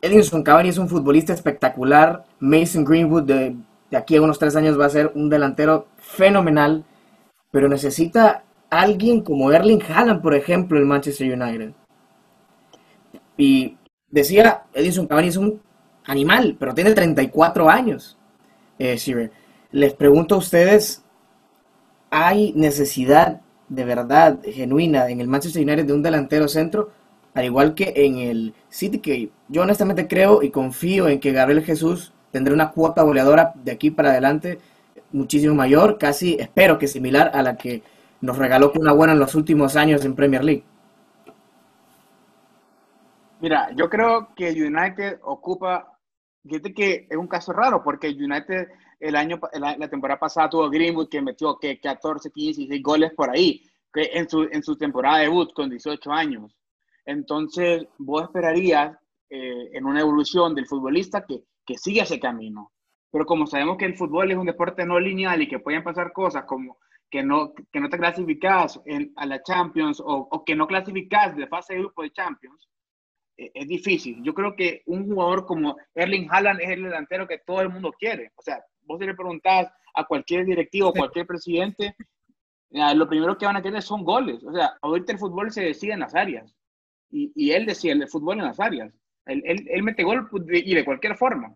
Edinson 0.02 0.42
Cavani 0.42 0.68
es 0.68 0.78
un 0.78 0.90
futbolista 0.90 1.32
espectacular, 1.32 2.24
Mason 2.38 2.84
Greenwood 2.84 3.22
de, 3.22 3.56
de, 3.90 3.96
aquí 3.96 4.16
a 4.16 4.22
unos 4.22 4.38
tres 4.38 4.54
años 4.56 4.78
va 4.78 4.86
a 4.86 4.90
ser 4.90 5.10
un 5.14 5.30
delantero 5.30 5.88
fenomenal, 5.96 6.84
pero 7.50 7.66
necesita 7.66 8.44
alguien 8.68 9.22
como 9.22 9.50
Erling 9.50 9.82
Haaland, 9.82 10.20
por 10.20 10.34
ejemplo, 10.34 10.78
el 10.78 10.84
Manchester 10.84 11.32
United. 11.32 11.72
Y 13.38 13.78
decía, 14.10 14.64
Edinson 14.74 15.06
Cavani 15.06 15.28
es 15.28 15.38
un 15.38 15.62
animal, 16.04 16.56
pero 16.58 16.74
tiene 16.74 16.92
34 16.92 17.70
años. 17.70 18.18
Eh, 18.78 19.30
Les 19.70 19.94
pregunto 19.94 20.34
a 20.34 20.38
ustedes, 20.38 21.03
hay 22.16 22.52
necesidad 22.54 23.40
de 23.68 23.84
verdad 23.84 24.38
genuina 24.44 25.08
en 25.08 25.20
el 25.20 25.26
Manchester 25.26 25.62
United 25.62 25.84
de 25.84 25.92
un 25.92 26.02
delantero 26.02 26.46
centro, 26.46 26.90
al 27.34 27.44
igual 27.44 27.74
que 27.74 27.92
en 27.96 28.18
el 28.18 28.54
City, 28.68 29.00
que 29.00 29.30
yo 29.48 29.62
honestamente 29.62 30.06
creo 30.06 30.40
y 30.40 30.50
confío 30.50 31.08
en 31.08 31.18
que 31.18 31.32
Gabriel 31.32 31.64
Jesús 31.64 32.12
tendrá 32.30 32.54
una 32.54 32.70
cuota 32.70 33.02
goleadora 33.02 33.52
de 33.56 33.72
aquí 33.72 33.90
para 33.90 34.10
adelante 34.10 34.60
muchísimo 35.10 35.56
mayor, 35.56 35.98
casi 35.98 36.36
espero 36.38 36.78
que 36.78 36.86
similar 36.86 37.32
a 37.34 37.42
la 37.42 37.56
que 37.56 37.82
nos 38.20 38.38
regaló 38.38 38.72
una 38.76 38.92
buena 38.92 39.12
en 39.14 39.18
los 39.18 39.34
últimos 39.34 39.74
años 39.74 40.04
en 40.04 40.14
Premier 40.14 40.44
League. 40.44 40.64
Mira, 43.40 43.70
yo 43.74 43.90
creo 43.90 44.32
que 44.36 44.50
United 44.50 45.18
ocupa, 45.22 45.98
fíjate 46.44 46.72
que 46.72 47.08
es 47.10 47.16
un 47.16 47.26
caso 47.26 47.52
raro 47.52 47.82
porque 47.82 48.08
United 48.08 48.68
el 49.04 49.16
año, 49.16 49.38
la, 49.52 49.88
temporada 49.88 50.18
pasada 50.18 50.48
tuvo 50.48 50.70
Greenwood 50.70 51.10
que 51.10 51.20
metió 51.20 51.58
que 51.58 51.78
14, 51.78 52.30
15, 52.30 52.60
16 52.62 52.82
goles 52.82 53.12
por 53.14 53.30
ahí, 53.30 53.62
que 53.92 54.10
en 54.14 54.28
su, 54.28 54.44
en 54.50 54.62
su 54.62 54.76
temporada 54.76 55.18
de 55.18 55.24
debut 55.24 55.52
con 55.52 55.68
18 55.68 56.10
años. 56.10 56.56
Entonces, 57.04 57.86
vos 57.98 58.22
esperarías 58.22 58.96
eh, 59.28 59.70
en 59.74 59.84
una 59.84 60.00
evolución 60.00 60.54
del 60.54 60.66
futbolista 60.66 61.26
que, 61.26 61.44
que 61.66 61.76
siga 61.76 62.04
ese 62.04 62.18
camino. 62.18 62.72
Pero 63.10 63.26
como 63.26 63.46
sabemos 63.46 63.76
que 63.76 63.84
el 63.84 63.94
fútbol 63.94 64.30
es 64.30 64.38
un 64.38 64.46
deporte 64.46 64.86
no 64.86 64.98
lineal 64.98 65.42
y 65.42 65.48
que 65.48 65.58
pueden 65.58 65.84
pasar 65.84 66.12
cosas 66.12 66.44
como 66.44 66.78
que 67.10 67.22
no, 67.22 67.52
que 67.70 67.80
no 67.80 67.90
te 67.90 67.98
clasificas 67.98 68.80
en, 68.86 69.12
a 69.16 69.26
la 69.26 69.42
Champions 69.42 70.00
o, 70.00 70.28
o, 70.30 70.44
que 70.44 70.56
no 70.56 70.66
clasificas 70.66 71.36
de 71.36 71.46
fase 71.46 71.74
de 71.74 71.80
grupo 71.80 72.02
de 72.02 72.10
Champions, 72.10 72.68
eh, 73.36 73.50
es 73.54 73.68
difícil. 73.68 74.22
Yo 74.22 74.32
creo 74.32 74.56
que 74.56 74.82
un 74.86 75.06
jugador 75.06 75.44
como 75.44 75.76
Erling 75.94 76.26
Haaland 76.30 76.60
es 76.62 76.70
el 76.70 76.84
delantero 76.84 77.28
que 77.28 77.38
todo 77.38 77.60
el 77.60 77.68
mundo 77.68 77.92
quiere. 77.92 78.32
O 78.36 78.42
sea, 78.42 78.64
vos 78.84 79.00
le 79.00 79.14
preguntás 79.14 79.70
a 79.94 80.04
cualquier 80.04 80.44
directivo, 80.44 80.92
cualquier 80.92 81.26
presidente, 81.26 81.96
lo 82.70 83.08
primero 83.08 83.38
que 83.38 83.46
van 83.46 83.56
a 83.56 83.62
querer 83.62 83.82
son 83.82 84.04
goles. 84.04 84.42
O 84.44 84.52
sea, 84.52 84.76
ahorita 84.82 85.12
el 85.12 85.18
fútbol 85.18 85.52
se 85.52 85.62
decide 85.62 85.92
en 85.92 86.00
las 86.00 86.14
áreas. 86.14 86.54
Y, 87.10 87.32
y 87.36 87.52
él 87.52 87.66
decía 87.66 87.92
el 87.92 88.08
fútbol 88.08 88.38
en 88.38 88.46
las 88.46 88.58
áreas. 88.58 88.92
Él, 89.26 89.42
él, 89.46 89.66
él 89.70 89.82
mete 89.82 90.02
gol 90.02 90.28
pues, 90.28 90.42
y 90.48 90.74
de 90.74 90.84
cualquier 90.84 91.16
forma. 91.16 91.54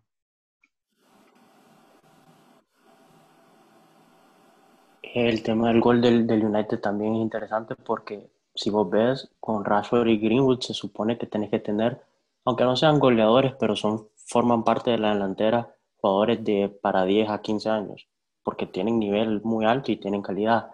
El 5.01 5.41
tema 5.43 5.69
del 5.69 5.81
gol 5.81 6.01
del, 6.01 6.27
del, 6.27 6.45
United 6.45 6.79
también 6.79 7.15
es 7.15 7.21
interesante 7.21 7.75
porque 7.75 8.29
si 8.53 8.69
vos 8.69 8.89
ves 8.89 9.29
con 9.39 9.65
Rashford 9.65 10.07
y 10.07 10.19
Greenwood 10.19 10.61
se 10.61 10.73
supone 10.73 11.17
que 11.17 11.25
tenés 11.25 11.49
que 11.49 11.59
tener, 11.59 11.99
aunque 12.45 12.63
no 12.63 12.75
sean 12.75 12.99
goleadores, 12.99 13.53
pero 13.59 13.75
son, 13.75 14.07
forman 14.15 14.63
parte 14.63 14.91
de 14.91 14.99
la 14.99 15.13
delantera, 15.13 15.75
jugadores 16.01 16.43
de 16.43 16.69
para 16.81 17.05
10 17.05 17.29
a 17.29 17.41
15 17.41 17.69
años, 17.69 18.07
porque 18.43 18.65
tienen 18.65 18.99
nivel 18.99 19.41
muy 19.43 19.65
alto 19.65 19.91
y 19.91 19.97
tienen 19.97 20.21
calidad. 20.21 20.71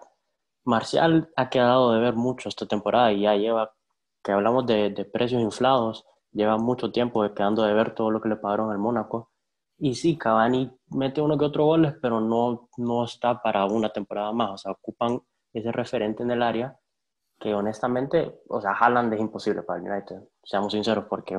Marcial 0.63 1.31
ha 1.35 1.49
quedado 1.49 1.93
de 1.93 1.99
ver 1.99 2.15
mucho 2.15 2.49
esta 2.49 2.65
temporada 2.65 3.11
y 3.11 3.21
ya 3.21 3.35
lleva, 3.35 3.73
que 4.23 4.31
hablamos 4.31 4.65
de, 4.65 4.89
de 4.89 5.05
precios 5.05 5.41
inflados, 5.41 6.05
lleva 6.31 6.57
mucho 6.57 6.91
tiempo 6.91 7.23
quedando 7.33 7.63
de 7.63 7.73
ver 7.73 7.95
todo 7.95 8.11
lo 8.11 8.21
que 8.21 8.29
le 8.29 8.35
pagaron 8.35 8.71
al 8.71 8.77
Mónaco. 8.79 9.31
Y 9.77 9.95
sí, 9.95 10.17
Cavani 10.17 10.71
mete 10.89 11.21
uno 11.21 11.37
que 11.37 11.45
otro 11.45 11.65
goles, 11.65 11.95
pero 12.01 12.21
no, 12.21 12.69
no 12.77 13.05
está 13.05 13.41
para 13.41 13.65
una 13.65 13.89
temporada 13.89 14.31
más. 14.31 14.51
O 14.51 14.57
sea, 14.57 14.71
ocupan 14.71 15.21
ese 15.53 15.71
referente 15.71 16.23
en 16.23 16.31
el 16.31 16.43
área 16.43 16.77
que 17.39 17.53
honestamente, 17.53 18.41
o 18.47 18.61
sea, 18.61 18.71
Haaland 18.71 19.13
es 19.13 19.19
imposible 19.19 19.63
para 19.63 19.79
el 19.79 19.89
United. 19.91 20.23
Seamos 20.43 20.73
sinceros, 20.73 21.05
porque 21.09 21.37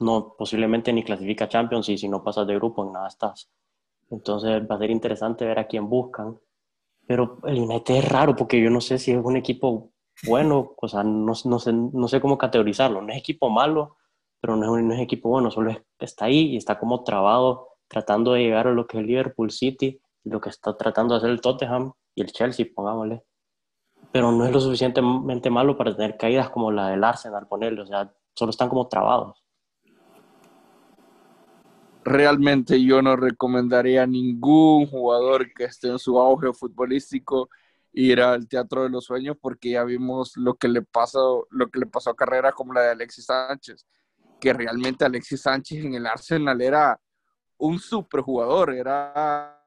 no 0.00 0.34
posiblemente 0.36 0.92
ni 0.92 1.02
clasifica 1.02 1.48
Champions 1.48 1.88
y 1.88 1.98
si 1.98 2.08
no 2.08 2.22
pasas 2.22 2.46
de 2.46 2.54
grupo 2.54 2.84
en 2.84 2.92
nada 2.92 3.08
estás. 3.08 3.50
Entonces 4.10 4.62
va 4.68 4.76
a 4.76 4.78
ser 4.78 4.90
interesante 4.90 5.44
ver 5.44 5.58
a 5.58 5.66
quién 5.66 5.88
buscan. 5.88 6.38
Pero 7.06 7.38
el 7.44 7.60
United 7.60 7.96
es 7.96 8.08
raro 8.08 8.34
porque 8.34 8.60
yo 8.60 8.70
no 8.70 8.80
sé 8.80 8.98
si 8.98 9.12
es 9.12 9.18
un 9.22 9.36
equipo 9.36 9.90
bueno, 10.26 10.74
o 10.76 10.88
sea, 10.88 11.04
no, 11.04 11.32
no, 11.44 11.58
sé, 11.58 11.72
no 11.72 12.08
sé 12.08 12.20
cómo 12.20 12.38
categorizarlo. 12.38 13.02
No 13.02 13.12
es 13.12 13.18
equipo 13.18 13.50
malo, 13.50 13.96
pero 14.40 14.56
no 14.56 14.76
es, 14.76 14.84
no 14.84 14.94
es 14.94 15.00
equipo 15.00 15.28
bueno, 15.28 15.50
solo 15.50 15.72
está 15.98 16.24
ahí 16.24 16.52
y 16.52 16.56
está 16.56 16.78
como 16.78 17.04
trabado 17.04 17.68
tratando 17.88 18.32
de 18.32 18.40
llegar 18.40 18.66
a 18.66 18.72
lo 18.72 18.86
que 18.86 18.98
es 18.98 19.06
Liverpool 19.06 19.50
City, 19.50 20.00
lo 20.24 20.40
que 20.40 20.48
está 20.50 20.76
tratando 20.76 21.14
de 21.14 21.18
hacer 21.18 21.30
el 21.30 21.40
Tottenham 21.40 21.92
y 22.14 22.22
el 22.22 22.32
Chelsea, 22.32 22.66
pongámosle. 22.74 23.22
Pero 24.10 24.32
no 24.32 24.44
es 24.44 24.52
lo 24.52 24.60
suficientemente 24.60 25.50
malo 25.50 25.76
para 25.76 25.94
tener 25.94 26.16
caídas 26.16 26.50
como 26.50 26.72
la 26.72 26.88
del 26.88 27.04
Arsenal, 27.04 27.46
ponerle, 27.46 27.82
o 27.82 27.86
sea, 27.86 28.12
solo 28.34 28.50
están 28.50 28.68
como 28.68 28.88
trabados 28.88 29.45
realmente 32.06 32.82
yo 32.84 33.02
no 33.02 33.16
recomendaría 33.16 34.04
a 34.04 34.06
ningún 34.06 34.86
jugador 34.86 35.52
que 35.52 35.64
esté 35.64 35.88
en 35.88 35.98
su 35.98 36.20
auge 36.20 36.52
futbolístico 36.52 37.50
ir 37.92 38.20
al 38.20 38.46
Teatro 38.46 38.84
de 38.84 38.90
los 38.90 39.06
Sueños 39.06 39.36
porque 39.40 39.70
ya 39.70 39.82
vimos 39.82 40.36
lo 40.36 40.54
que 40.54 40.68
le 40.68 40.82
pasó, 40.82 41.48
lo 41.50 41.68
que 41.68 41.80
le 41.80 41.86
pasó 41.86 42.10
a 42.10 42.16
carrera 42.16 42.52
como 42.52 42.72
la 42.72 42.82
de 42.82 42.90
Alexis 42.90 43.24
Sánchez, 43.24 43.86
que 44.40 44.52
realmente 44.52 45.04
Alexis 45.04 45.42
Sánchez 45.42 45.84
en 45.84 45.94
el 45.94 46.06
Arsenal 46.06 46.60
era 46.60 47.00
un 47.58 47.80
superjugador, 47.80 48.72
era 48.74 49.60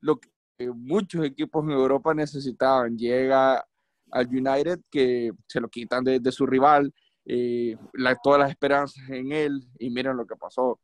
lo 0.00 0.18
que 0.18 0.30
muchos 0.72 1.26
equipos 1.26 1.62
en 1.62 1.72
Europa 1.72 2.14
necesitaban. 2.14 2.96
Llega 2.96 3.66
al 4.10 4.26
United 4.28 4.80
que 4.90 5.32
se 5.46 5.60
lo 5.60 5.68
quitan 5.68 6.04
de, 6.04 6.32
su 6.32 6.46
rival, 6.46 6.94
eh, 7.26 7.76
todas 8.22 8.40
las 8.40 8.50
esperanzas 8.50 9.06
en 9.10 9.32
él 9.32 9.68
y 9.78 9.90
miren 9.90 10.16
lo 10.16 10.26
que 10.26 10.36
pasó 10.36 10.80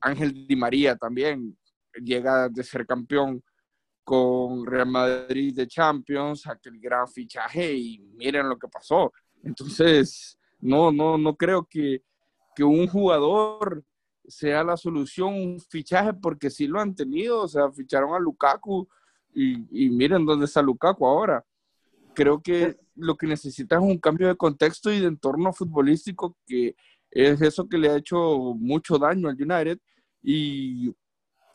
Ángel 0.00 0.46
Di 0.46 0.56
María 0.56 0.96
también 0.96 1.56
llega 2.02 2.48
de 2.48 2.62
ser 2.62 2.86
campeón 2.86 3.42
con 4.04 4.64
Real 4.64 4.88
Madrid 4.88 5.54
de 5.54 5.66
Champions, 5.66 6.46
aquel 6.46 6.80
gran 6.80 7.06
fichaje 7.06 7.74
y 7.74 7.98
miren 8.16 8.48
lo 8.48 8.58
que 8.58 8.68
pasó. 8.68 9.12
Entonces, 9.42 10.38
no, 10.60 10.90
no, 10.90 11.18
no 11.18 11.36
creo 11.36 11.66
que, 11.68 12.02
que 12.56 12.64
un 12.64 12.86
jugador 12.86 13.84
sea 14.26 14.64
la 14.64 14.76
solución, 14.76 15.34
un 15.34 15.60
fichaje, 15.60 16.14
porque 16.14 16.48
sí 16.50 16.66
lo 16.66 16.80
han 16.80 16.94
tenido, 16.94 17.42
o 17.42 17.48
sea, 17.48 17.70
ficharon 17.70 18.14
a 18.14 18.18
Lukaku 18.18 18.88
y, 19.34 19.86
y 19.86 19.90
miren 19.90 20.24
dónde 20.24 20.46
está 20.46 20.62
Lukaku 20.62 21.06
ahora. 21.06 21.44
Creo 22.14 22.42
que 22.42 22.78
lo 22.94 23.16
que 23.16 23.26
necesita 23.26 23.76
es 23.76 23.82
un 23.82 23.98
cambio 23.98 24.28
de 24.28 24.36
contexto 24.36 24.90
y 24.90 25.00
de 25.00 25.06
entorno 25.06 25.52
futbolístico, 25.52 26.36
que 26.46 26.74
es 27.10 27.40
eso 27.40 27.68
que 27.68 27.78
le 27.78 27.88
ha 27.90 27.96
hecho 27.96 28.54
mucho 28.54 28.98
daño 28.98 29.28
al 29.28 29.40
United 29.40 29.78
y, 30.22 30.94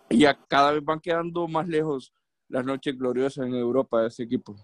y 0.09 0.25
a 0.25 0.33
cada 0.33 0.73
vez 0.73 0.83
van 0.83 0.99
quedando 0.99 1.47
más 1.47 1.67
lejos 1.67 2.13
las 2.49 2.65
noches 2.65 2.97
gloriosas 2.97 3.47
en 3.47 3.55
Europa 3.55 4.01
de 4.01 4.07
ese 4.07 4.23
equipo. 4.23 4.55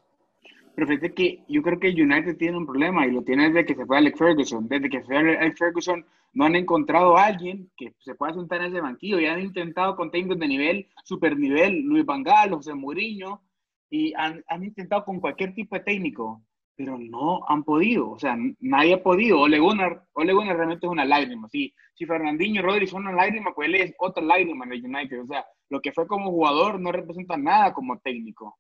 Pero 0.76 0.88
fíjate 0.88 1.14
que 1.14 1.44
yo 1.50 1.62
creo 1.62 1.80
que 1.80 1.90
United 1.90 2.38
tiene 2.38 2.58
un 2.58 2.66
problema 2.66 3.06
y 3.06 3.12
lo 3.12 3.22
tiene 3.22 3.50
desde 3.50 3.66
que 3.66 3.76
se 3.76 3.86
fue 3.86 3.98
Alex 3.98 4.18
Ferguson. 4.18 4.68
Desde 4.68 4.90
que 4.90 5.02
se 5.02 5.08
fue 5.08 5.18
Alex 5.18 5.60
Ferguson 5.60 6.06
no 6.34 6.46
han 6.46 6.56
encontrado 6.56 7.18
a 7.18 7.26
alguien 7.26 7.70
que 7.76 7.94
se 8.00 8.16
pueda 8.16 8.34
sentar 8.34 8.62
en 8.62 8.68
ese 8.68 8.80
banquillo. 8.80 9.20
Ya 9.20 9.34
han 9.34 9.42
intentado 9.42 9.96
con 9.96 10.12
técnicos 10.12 10.40
de 10.40 10.48
nivel, 10.48 10.88
super 11.04 11.38
nivel, 11.38 11.82
Luis 11.82 12.06
Van 12.06 12.24
Gaal, 12.24 12.52
José 12.52 12.74
Mourinho, 12.76 13.42
y 13.90 14.14
han, 14.14 14.44
han 14.48 14.64
intentado 14.64 15.04
con 15.04 15.20
cualquier 15.20 15.54
tipo 15.54 15.76
de 15.76 15.82
técnico, 15.82 16.44
pero 16.80 16.98
no 16.98 17.42
han 17.46 17.66
podido. 17.66 18.12
O 18.12 18.18
sea, 18.18 18.38
nadie 18.62 18.94
ha 18.94 19.04
podido. 19.04 19.42
Ole 19.42 19.60
Gunnar, 19.60 20.02
Ole 20.14 20.32
Gunnar 20.32 20.56
realmente 20.56 20.86
es 20.86 20.90
una 20.90 21.04
lágrima. 21.04 21.50
Si, 21.50 21.74
si 21.94 22.06
Fernandinho 22.06 22.62
Rodri 22.62 22.88
son 22.88 23.02
una 23.02 23.12
lágrima, 23.12 23.54
pues 23.54 23.68
él 23.68 23.76
es 23.76 23.94
otra 24.00 24.24
lágrima 24.24 24.64
en 24.64 24.72
el 24.72 24.86
United. 24.86 25.24
O 25.24 25.28
sea, 25.28 25.46
lo 25.68 25.82
que 25.82 25.92
fue 25.92 26.08
como 26.08 26.32
jugador 26.32 26.80
no 26.80 26.94
representa 26.94 27.36
nada 27.36 27.74
como 27.74 28.00
técnico. 28.00 28.58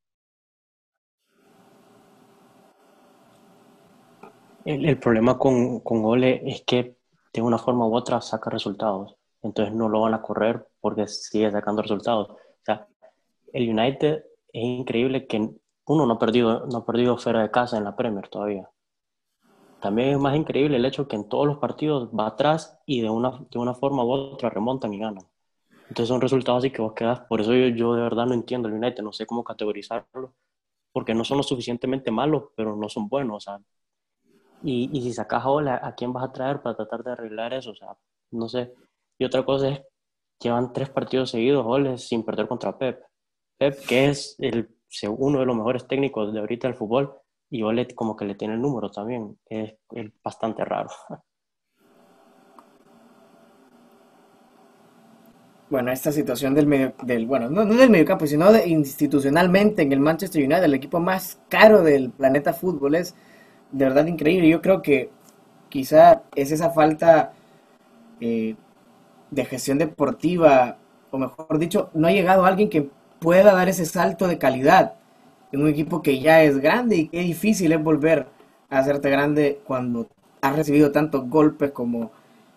El, 4.65 4.83
el 4.83 4.99
problema 4.99 5.38
con, 5.38 5.79
con, 5.79 6.03
Ole 6.03 6.41
es 6.45 6.63
que 6.63 6.97
de 7.33 7.41
una 7.41 7.57
forma 7.57 7.88
u 7.88 7.95
otra 7.95 8.19
saca 8.19 8.49
resultados. 8.49 9.15
Entonces 9.43 9.73
no 9.73 9.88
lo 9.88 10.01
van 10.01 10.13
a 10.13 10.21
correr 10.21 10.67
porque 10.81 11.07
sigue 11.07 11.49
sacando 11.51 11.81
resultados. 11.81 12.31
O 12.31 12.65
sea, 12.65 12.85
el 13.53 13.69
United 13.69 14.25
es 14.51 14.61
increíble 14.61 15.25
que 15.25 15.51
uno 15.89 16.05
no 16.05 16.13
ha 16.13 16.19
perdido, 16.19 16.67
no 16.67 16.77
ha 16.77 16.86
perdido 16.86 17.17
fuera 17.17 17.41
de 17.41 17.50
casa 17.50 17.75
en 17.77 17.84
la 17.84 17.96
Premier 17.96 18.27
todavía. 18.27 18.69
También 19.81 20.10
es 20.10 20.19
más 20.19 20.36
increíble 20.36 20.77
el 20.77 20.86
hecho 20.86 21.08
que 21.08 21.15
en 21.15 21.27
todos 21.27 21.48
los 21.48 21.58
partidos 21.58 22.10
va 22.10 22.27
atrás 22.27 22.79
y 22.86 23.01
de 23.01 23.10
una, 23.10 23.43
de 23.50 23.58
una 23.58 23.74
forma 23.74 24.03
u 24.03 24.12
otra 24.12 24.51
remontan 24.51 24.93
y 24.93 25.00
ganan. 25.00 25.25
Entonces 25.88 26.08
son 26.08 26.22
resultados 26.22 26.60
así 26.60 26.69
que 26.72 26.84
vos 26.84 26.93
quedas. 26.93 27.22
Por 27.22 27.41
eso 27.41 27.55
yo, 27.55 27.69
yo 27.69 27.96
de 27.96 28.03
verdad 28.03 28.27
no 28.27 28.36
entiendo 28.36 28.67
el 28.67 28.75
United, 28.75 29.01
no 29.01 29.12
sé 29.12 29.25
cómo 29.25 29.43
categorizarlo, 29.43 30.36
porque 30.91 31.15
no 31.15 31.24
son 31.24 31.38
lo 31.38 31.43
suficientemente 31.43 32.12
malos, 32.12 32.51
pero 32.55 32.75
no 32.75 32.88
son 32.88 33.10
buenos. 33.10 33.38
O 33.38 33.39
sea, 33.39 33.60
y, 34.62 34.96
y 34.96 35.01
si 35.01 35.12
sacas 35.12 35.43
a 35.43 35.88
¿a 35.88 35.96
quién 35.96 36.13
vas 36.13 36.24
a 36.24 36.31
traer 36.31 36.62
para 36.62 36.75
tratar 36.75 37.03
de 37.03 37.12
arreglar 37.13 37.53
eso? 37.55 37.72
O 37.72 37.75
sea, 37.75 37.98
no 38.29 38.48
sé. 38.48 38.75
Y 39.17 39.25
otra 39.25 39.43
cosa 39.43 39.69
es, 39.69 39.81
llevan 40.39 40.72
tres 40.72 40.91
partidos 40.91 41.31
seguidos, 41.31 41.65
Ole, 41.65 41.98
sin 41.98 42.24
perder 42.24 42.48
contra 42.48 42.77
Pep. 42.77 43.01
Pep, 43.58 43.75
que 43.88 44.10
es 44.10 44.36
el, 44.38 44.69
uno 45.08 45.39
de 45.39 45.46
los 45.46 45.55
mejores 45.55 45.88
técnicos 45.88 46.34
de 46.34 46.39
ahorita 46.39 46.67
del 46.67 46.77
fútbol, 46.77 47.13
y 47.50 47.63
Ole 47.63 47.88
como 47.95 48.15
que 48.15 48.25
le 48.25 48.36
tiene 48.36 48.54
el 48.56 48.62
número 48.62 48.91
también. 48.91 49.38
Es, 49.45 49.75
es 49.91 50.12
bastante 50.23 50.63
raro. 50.65 50.89
bueno, 55.69 55.91
esta 55.91 56.12
situación 56.12 56.54
del 56.56 56.67
medio, 56.67 56.93
del, 57.04 57.25
bueno, 57.25 57.49
no, 57.49 57.63
no 57.63 57.75
del 57.75 57.89
mediocampo, 57.89 58.25
sino 58.28 58.52
de, 58.52 58.67
institucionalmente 58.67 59.82
en 59.84 59.91
el 59.91 59.99
Manchester 59.99 60.43
United, 60.43 60.63
el 60.63 60.73
equipo 60.73 60.99
más 60.99 61.39
caro 61.47 61.84
del 61.84 62.12
planeta 62.12 62.54
fútbol, 62.54 62.95
es 62.95 63.15
de 63.71 63.86
verdad 63.86 64.06
increíble. 64.08 64.49
Yo 64.49 64.62
creo 64.62 64.82
que 64.82 65.12
quizá 65.69 66.23
es 66.36 66.52
esa 66.52 66.71
falta 66.71 67.34
eh, 68.19 68.56
de 69.32 69.45
gestión 69.45 69.78
deportiva, 69.78 70.78
o 71.12 71.17
mejor 71.17 71.60
dicho, 71.60 71.89
no 71.93 72.08
ha 72.08 72.12
llegado 72.12 72.45
alguien 72.45 72.69
que 72.69 72.89
pueda 73.19 73.53
dar 73.53 73.69
ese 73.69 73.86
salto 73.86 74.27
de 74.27 74.38
calidad 74.38 74.95
en 75.51 75.62
un 75.62 75.67
equipo 75.67 76.01
que 76.01 76.19
ya 76.19 76.43
es 76.43 76.60
grande 76.60 76.95
y 76.95 77.08
qué 77.08 77.19
difícil 77.21 77.71
es 77.71 77.84
volver 77.84 78.27
a 78.69 78.79
hacerte 78.79 79.10
grande 79.10 79.62
cuando 79.65 80.08
has 80.41 80.55
recibido 80.55 80.91
tantos 80.91 81.27
golpes 81.27 81.71
como 81.71 82.12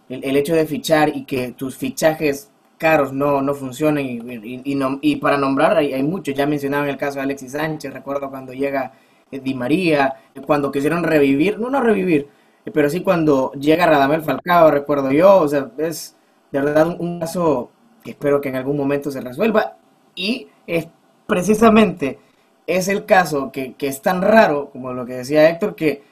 el, 0.08 0.36
hecho 0.36 0.54
de 0.54 0.66
fichar 0.66 1.08
y 1.16 1.24
que 1.24 1.52
tus 1.52 1.76
fichajes 1.76 2.50
caros 2.76 3.12
no, 3.12 3.40
no 3.40 3.54
funcionan 3.54 4.04
y, 4.04 4.74
no, 4.74 4.98
y 5.00 5.16
para 5.16 5.38
nombrar 5.38 5.76
hay, 5.78 5.94
hay, 5.94 6.02
muchos, 6.02 6.34
ya 6.34 6.46
mencionaba 6.46 6.84
en 6.84 6.90
el 6.90 6.96
caso 6.96 7.16
de 7.16 7.22
Alexis 7.22 7.52
Sánchez, 7.52 7.92
recuerdo 7.92 8.28
cuando 8.28 8.52
llega 8.52 8.92
Di 9.30 9.54
María, 9.54 10.14
cuando 10.46 10.70
quisieron 10.70 11.02
revivir, 11.02 11.58
no, 11.58 11.70
no 11.70 11.80
revivir, 11.80 12.28
pero 12.72 12.90
sí 12.90 13.00
cuando 13.00 13.52
llega 13.52 13.86
Radamel 13.86 14.22
Falcao, 14.22 14.70
recuerdo 14.70 15.10
yo, 15.10 15.38
o 15.38 15.48
sea, 15.48 15.70
es 15.78 16.16
de 16.50 16.60
verdad 16.60 16.94
un 16.98 17.20
caso 17.20 17.70
que 18.04 18.10
espero 18.10 18.40
que 18.40 18.50
en 18.50 18.56
algún 18.56 18.76
momento 18.76 19.10
se 19.10 19.20
resuelva 19.20 19.76
y 20.14 20.48
es 20.66 20.88
precisamente 21.26 22.18
es 22.66 22.88
el 22.88 23.04
caso 23.06 23.50
que, 23.52 23.74
que 23.74 23.88
es 23.88 24.02
tan 24.02 24.22
raro, 24.22 24.70
como 24.70 24.92
lo 24.92 25.04
que 25.06 25.14
decía 25.14 25.48
Héctor, 25.48 25.74
que 25.74 26.02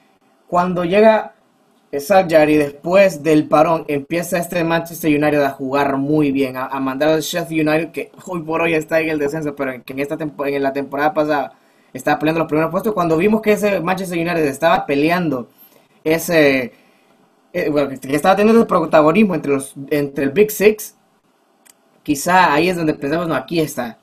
cuando 0.48 0.84
llega 0.84 1.34
Exacto, 1.92 2.36
y 2.48 2.56
después 2.56 3.24
del 3.24 3.48
parón 3.48 3.84
empieza 3.88 4.38
este 4.38 4.62
Manchester 4.62 5.10
United 5.10 5.42
a 5.42 5.50
jugar 5.50 5.96
muy 5.96 6.30
bien, 6.30 6.56
a, 6.56 6.66
a, 6.66 6.78
mandar 6.78 7.08
al 7.08 7.20
Sheffield 7.20 7.68
United, 7.68 7.90
que 7.90 8.12
hoy 8.26 8.42
por 8.42 8.62
hoy 8.62 8.74
está 8.74 9.00
en 9.00 9.08
el 9.08 9.18
descenso, 9.18 9.56
pero 9.56 9.72
que 9.84 9.92
en, 9.92 9.98
esta 9.98 10.16
en 10.20 10.62
la 10.62 10.72
temporada 10.72 11.12
pasada 11.12 11.52
estaba 11.92 12.20
peleando 12.20 12.38
los 12.40 12.48
primeros 12.48 12.70
puestos. 12.70 12.94
Cuando 12.94 13.16
vimos 13.16 13.42
que 13.42 13.52
ese 13.52 13.80
Manchester 13.80 14.18
United 14.18 14.46
estaba 14.46 14.86
peleando 14.86 15.48
ese, 16.04 16.72
eh, 17.52 17.70
bueno, 17.70 17.88
que 17.88 18.14
estaba 18.14 18.36
teniendo 18.36 18.60
el 18.62 18.68
protagonismo 18.68 19.34
entre, 19.34 19.52
los, 19.52 19.74
entre 19.90 20.24
el 20.24 20.30
Big 20.30 20.52
Six, 20.52 20.96
quizá 22.02 22.52
ahí 22.52 22.68
es 22.68 22.76
donde 22.76 22.94
pensamos, 22.94 23.28
no, 23.28 23.34
aquí 23.34 23.60
está. 23.60 23.98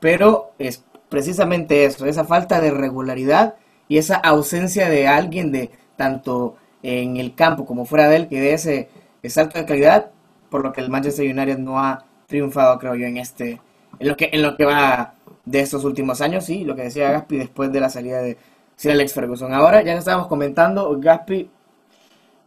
Pero 0.00 0.52
es 0.58 0.84
precisamente 1.08 1.84
eso, 1.84 2.06
esa 2.06 2.24
falta 2.24 2.60
de 2.60 2.70
regularidad 2.70 3.56
y 3.88 3.98
esa 3.98 4.16
ausencia 4.16 4.88
de 4.88 5.08
alguien 5.08 5.52
de 5.52 5.70
tanto 5.96 6.56
en 6.82 7.16
el 7.16 7.34
campo 7.34 7.66
como 7.66 7.84
fuera 7.84 8.08
de 8.08 8.16
él 8.16 8.28
que 8.28 8.40
de 8.40 8.54
ese 8.54 8.88
salto 9.24 9.58
de 9.58 9.66
calidad, 9.66 10.10
por 10.48 10.62
lo 10.62 10.72
que 10.72 10.80
el 10.80 10.90
Manchester 10.90 11.26
United 11.26 11.58
no 11.58 11.78
ha 11.78 12.06
triunfado, 12.26 12.78
creo 12.78 12.94
yo, 12.94 13.06
en 13.06 13.18
este, 13.18 13.60
en 13.98 14.08
lo 14.08 14.16
que, 14.16 14.30
en 14.32 14.42
lo 14.42 14.56
que 14.56 14.64
va 14.64 15.14
de 15.44 15.60
estos 15.60 15.84
últimos 15.84 16.20
años, 16.20 16.44
sí, 16.44 16.64
lo 16.64 16.76
que 16.76 16.82
decía 16.82 17.10
Gaspi 17.10 17.36
después 17.36 17.72
de 17.72 17.80
la 17.80 17.90
salida 17.90 18.22
de 18.22 18.38
Sir 18.76 18.92
Alex 18.92 19.12
Ferguson. 19.12 19.52
Ahora 19.52 19.82
ya 19.82 19.94
estábamos 19.94 20.28
comentando, 20.28 20.98
Gaspi, 20.98 21.50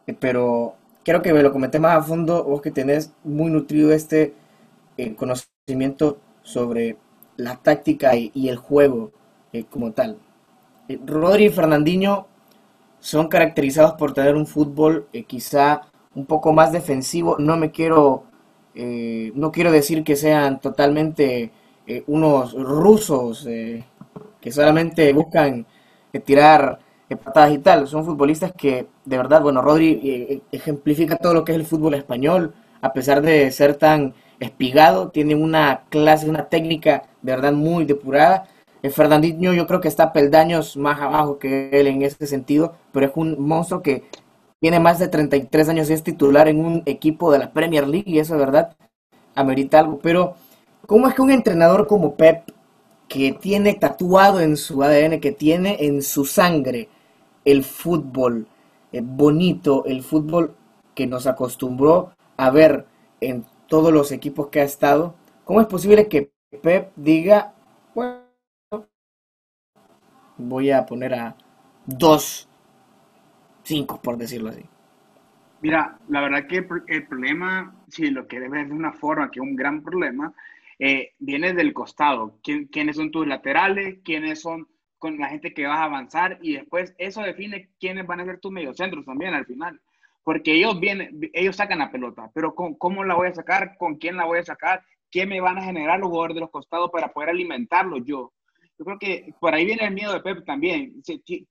eh, 0.07 0.15
pero 0.19 0.75
quiero 1.03 1.21
que 1.21 1.33
me 1.33 1.43
lo 1.43 1.51
comenté 1.51 1.79
más 1.79 1.97
a 1.97 2.01
fondo, 2.01 2.43
vos 2.43 2.61
que 2.61 2.71
tenés 2.71 3.11
muy 3.23 3.51
nutrido 3.51 3.91
este 3.91 4.33
eh, 4.97 5.15
conocimiento 5.15 6.19
sobre 6.43 6.97
la 7.37 7.55
táctica 7.55 8.15
y, 8.15 8.49
el 8.49 8.57
juego 8.57 9.11
eh, 9.51 9.65
como 9.69 9.91
tal. 9.91 10.17
Eh, 10.87 10.99
Rodri 11.05 11.45
y 11.45 11.49
Fernandinho 11.49 12.27
son 12.99 13.27
caracterizados 13.27 13.93
por 13.93 14.13
tener 14.13 14.35
un 14.35 14.45
fútbol 14.45 15.07
eh, 15.13 15.23
quizá 15.23 15.81
un 16.15 16.25
poco 16.25 16.53
más 16.53 16.71
defensivo. 16.71 17.37
No 17.39 17.57
me 17.57 17.71
quiero, 17.71 18.25
no 18.75 19.51
quiero 19.51 19.71
decir 19.71 20.03
que 20.03 20.15
sean 20.15 20.59
totalmente 20.61 21.51
unos 22.07 22.53
rusos 22.53 23.43
que 23.43 24.51
solamente 24.51 25.11
buscan 25.11 25.65
tirar 26.23 26.79
patadas 27.23 27.53
y 27.53 27.57
tal. 27.57 27.87
Son 27.87 28.05
futbolistas 28.05 28.51
que, 28.53 28.87
de 29.05 29.17
verdad, 29.17 29.41
bueno, 29.41 29.61
Rodri 29.61 30.43
ejemplifica 30.51 31.17
todo 31.17 31.33
lo 31.33 31.43
que 31.43 31.53
es 31.53 31.57
el 31.57 31.65
fútbol 31.65 31.95
español, 31.95 32.53
a 32.81 32.93
pesar 32.93 33.23
de 33.23 33.49
ser 33.51 33.75
tan 33.75 34.13
espigado, 34.39 35.09
tiene 35.09 35.35
una 35.35 35.83
clase, 35.89 36.29
una 36.29 36.49
técnica 36.49 37.03
de 37.21 37.31
verdad 37.33 37.53
muy 37.53 37.85
depurada 37.85 38.47
el 38.83 38.91
Fernandinho 38.91 39.53
yo 39.53 39.65
creo 39.65 39.79
que 39.79 39.87
está 39.87 40.11
peldaños 40.11 40.75
más 40.75 40.99
abajo 40.99 41.39
que 41.39 41.69
él 41.71 41.87
en 41.87 42.01
ese 42.01 42.27
sentido, 42.27 42.75
pero 42.91 43.05
es 43.05 43.13
un 43.15 43.39
monstruo 43.39 43.81
que 43.81 44.03
tiene 44.59 44.79
más 44.81 44.99
de 44.99 45.07
33 45.07 45.69
años 45.69 45.89
y 45.89 45.93
es 45.93 46.03
titular 46.03 46.49
en 46.49 46.63
un 46.63 46.83
equipo 46.85 47.31
de 47.31 47.39
la 47.39 47.53
Premier 47.53 47.87
League 47.87 48.09
y 48.11 48.19
eso 48.19 48.33
de 48.33 48.41
verdad 48.41 48.75
amerita 49.35 49.79
algo. 49.79 49.99
Pero, 49.99 50.35
¿cómo 50.85 51.07
es 51.07 51.15
que 51.15 51.21
un 51.21 51.31
entrenador 51.31 51.87
como 51.87 52.15
Pep, 52.15 52.51
que 53.07 53.31
tiene 53.31 53.73
tatuado 53.73 54.41
en 54.41 54.57
su 54.57 54.83
ADN, 54.83 55.21
que 55.21 55.31
tiene 55.31 55.77
en 55.79 56.01
su 56.01 56.25
sangre 56.25 56.89
el 57.45 57.63
fútbol 57.63 58.47
eh, 58.91 59.01
bonito, 59.01 59.85
el 59.85 60.03
fútbol 60.03 60.55
que 60.93 61.07
nos 61.07 61.25
acostumbró 61.25 62.11
a 62.35 62.49
ver 62.49 62.85
en 63.21 63.45
todos 63.73 63.91
los 63.91 64.11
equipos 64.11 64.49
que 64.49 64.59
ha 64.59 64.63
estado, 64.65 65.15
¿cómo 65.45 65.59
es 65.59 65.65
posible 65.65 66.07
que 66.07 66.29
Pep 66.61 66.91
diga, 66.95 67.55
bueno, 67.95 68.21
voy 70.37 70.69
a 70.69 70.85
poner 70.85 71.15
a 71.15 71.35
dos, 71.83 72.47
cinco, 73.63 73.99
por 73.99 74.15
decirlo 74.15 74.51
así. 74.51 74.61
Mira, 75.61 75.97
la 76.07 76.21
verdad 76.21 76.45
que 76.45 76.67
el 76.85 77.07
problema, 77.07 77.73
si 77.87 78.11
lo 78.11 78.27
quieres 78.27 78.51
ver 78.51 78.67
de 78.67 78.73
una 78.73 78.93
forma 78.93 79.31
que 79.31 79.39
es 79.39 79.43
un 79.43 79.55
gran 79.55 79.81
problema, 79.81 80.31
eh, 80.77 81.13
vienes 81.17 81.55
del 81.55 81.73
costado. 81.73 82.37
¿Quiénes 82.43 82.95
son 82.95 83.09
tus 83.09 83.25
laterales? 83.25 83.97
¿Quiénes 84.03 84.39
son 84.39 84.67
con 84.99 85.17
la 85.17 85.29
gente 85.29 85.51
que 85.51 85.65
vas 85.65 85.79
a 85.79 85.85
avanzar? 85.85 86.37
Y 86.43 86.53
después 86.53 86.93
eso 86.99 87.23
define 87.23 87.69
quiénes 87.79 88.05
van 88.05 88.19
a 88.19 88.25
ser 88.25 88.39
tus 88.39 88.51
mediocentros 88.51 89.03
también 89.03 89.33
al 89.33 89.47
final. 89.47 89.81
Porque 90.23 90.53
ellos 90.53 90.79
vienen, 90.79 91.19
ellos 91.33 91.55
sacan 91.55 91.79
la 91.79 91.91
pelota, 91.91 92.31
pero 92.33 92.55
¿cómo 92.55 93.03
la 93.03 93.15
voy 93.15 93.27
a 93.27 93.33
sacar? 93.33 93.75
¿Con 93.77 93.95
quién 93.95 94.15
la 94.15 94.25
voy 94.25 94.39
a 94.39 94.43
sacar? 94.43 94.81
¿Qué 95.11 95.25
me 95.25 95.41
van 95.41 95.57
a 95.57 95.63
generar 95.63 95.99
los 95.99 96.09
jugadores 96.09 96.35
de 96.35 96.41
los 96.41 96.49
costados 96.49 96.89
para 96.91 97.11
poder 97.11 97.29
alimentarlos 97.29 98.01
yo? 98.05 98.31
Yo 98.79 98.85
creo 98.85 98.99
que 98.99 99.33
por 99.39 99.53
ahí 99.53 99.65
viene 99.65 99.85
el 99.85 99.93
miedo 99.93 100.13
de 100.13 100.21
Pep 100.21 100.45
también. 100.45 101.01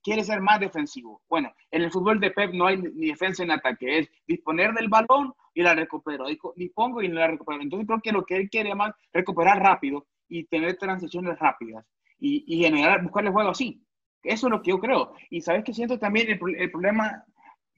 Quiere 0.03 0.23
ser 0.23 0.41
más 0.41 0.59
defensivo. 0.59 1.21
Bueno, 1.29 1.53
en 1.71 1.83
el 1.83 1.91
fútbol 1.91 2.19
de 2.19 2.31
Pep 2.31 2.53
no 2.53 2.67
hay 2.67 2.77
ni 2.77 3.07
defensa 3.07 3.45
ni 3.45 3.53
ataque, 3.53 3.99
es 3.99 4.09
disponer 4.27 4.73
del 4.73 4.89
balón 4.89 5.33
y 5.53 5.61
la 5.61 5.73
recupero. 5.73 6.25
Dispongo 6.55 7.01
y 7.01 7.07
la 7.07 7.27
recupero. 7.27 7.61
Entonces 7.61 7.87
creo 7.87 8.01
que 8.01 8.11
lo 8.11 8.25
que 8.25 8.35
él 8.35 8.49
quiere 8.49 8.75
más 8.75 8.93
recuperar 9.13 9.61
rápido 9.61 10.05
y 10.27 10.45
tener 10.45 10.77
transiciones 10.77 11.39
rápidas 11.39 11.85
y, 12.19 12.43
y 12.47 12.63
generar, 12.63 13.03
buscar 13.03 13.23
el 13.23 13.31
juego 13.31 13.51
así. 13.51 13.81
Eso 14.23 14.47
es 14.47 14.51
lo 14.51 14.61
que 14.61 14.71
yo 14.71 14.79
creo. 14.79 15.13
Y 15.29 15.41
sabes 15.41 15.63
que 15.63 15.73
siento 15.73 15.99
también 15.99 16.29
el, 16.29 16.71
problema, 16.71 17.25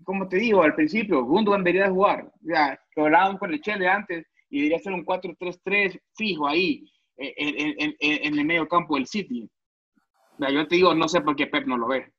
como 0.03 0.27
te 0.27 0.37
digo 0.37 0.63
al 0.63 0.75
principio, 0.75 1.23
Gundogan 1.23 1.63
debería 1.63 1.89
jugar. 1.89 2.31
Ya, 2.41 2.79
lo 2.95 3.05
hablábamos 3.05 3.39
con 3.39 3.53
el 3.53 3.61
Chile 3.61 3.87
antes 3.87 4.25
y 4.49 4.57
debería 4.57 4.79
ser 4.79 4.93
un 4.93 5.05
4-3-3 5.05 5.99
fijo 6.15 6.47
ahí 6.47 6.83
en, 7.17 7.95
en, 7.99 8.39
el 8.39 8.45
medio 8.45 8.67
campo 8.67 8.95
del 8.95 9.07
City. 9.07 9.49
yo 10.37 10.67
te 10.67 10.75
digo, 10.75 10.93
no 10.93 11.07
sé 11.07 11.21
por 11.21 11.35
qué 11.35 11.47
Pep 11.47 11.65
no 11.65 11.77
lo 11.77 11.87
ve. 11.87 12.11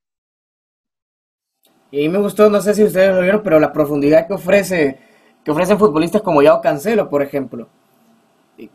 Y 1.90 1.98
a 1.98 2.02
mí 2.02 2.08
me 2.08 2.18
gustó, 2.18 2.50
no 2.50 2.60
sé 2.60 2.74
si 2.74 2.82
ustedes 2.82 3.14
lo 3.14 3.22
vieron, 3.22 3.42
pero 3.42 3.60
la 3.60 3.72
profundidad 3.72 4.26
que 4.26 4.34
ofrece 4.34 4.98
que 5.44 5.52
ofrecen 5.52 5.78
futbolistas 5.78 6.22
como 6.22 6.42
Yao 6.42 6.60
Cancelo, 6.60 7.08
por 7.08 7.22
ejemplo. 7.22 7.68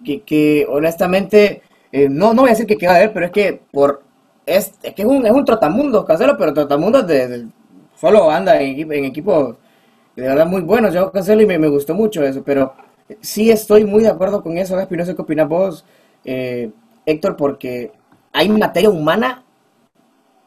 Que, 0.06 0.22
que 0.22 0.66
honestamente, 0.70 1.64
eh, 1.92 2.08
no, 2.08 2.34
no 2.34 2.44
voy 2.44 2.50
a 2.50 2.54
decir 2.54 2.66
que 2.66 2.78
queda 2.78 2.94
de 2.94 3.06
él, 3.06 3.12
pero 3.14 3.26
es 3.26 3.32
que 3.34 3.62
por 3.72 4.04
es, 4.46 4.74
es 4.82 4.94
que 4.94 5.02
es 5.02 5.08
un, 5.08 5.26
es 5.26 5.34
un 5.34 5.44
trotamundo 5.44 6.06
Cancelo, 6.06 6.38
pero 6.38 6.54
trotamundo 6.54 7.04
de, 7.04 7.48
solo 8.02 8.32
anda 8.32 8.60
en, 8.60 8.92
en 8.92 9.06
equipos 9.06 9.56
de 10.16 10.24
verdad 10.24 10.46
muy 10.46 10.62
buenos, 10.62 10.94
Yao 10.94 11.12
Cancelo, 11.12 11.42
y 11.42 11.46
me, 11.46 11.68
gustó 11.70 11.94
mucho 11.94 12.24
eso, 12.24 12.44
pero 12.44 12.74
sí 13.22 13.50
estoy 13.50 13.86
muy 13.86 14.04
de 14.04 14.10
acuerdo 14.10 14.44
con 14.44 14.58
eso, 14.58 14.76
Gaspi, 14.76 14.98
no 14.98 15.06
sé 15.06 15.16
qué 15.16 15.22
opinas 15.22 15.48
vos, 15.48 15.86
eh, 16.26 16.72
Héctor, 17.06 17.38
porque 17.38 17.92
hay 18.34 18.50
materia 18.50 18.90
humana 18.90 19.44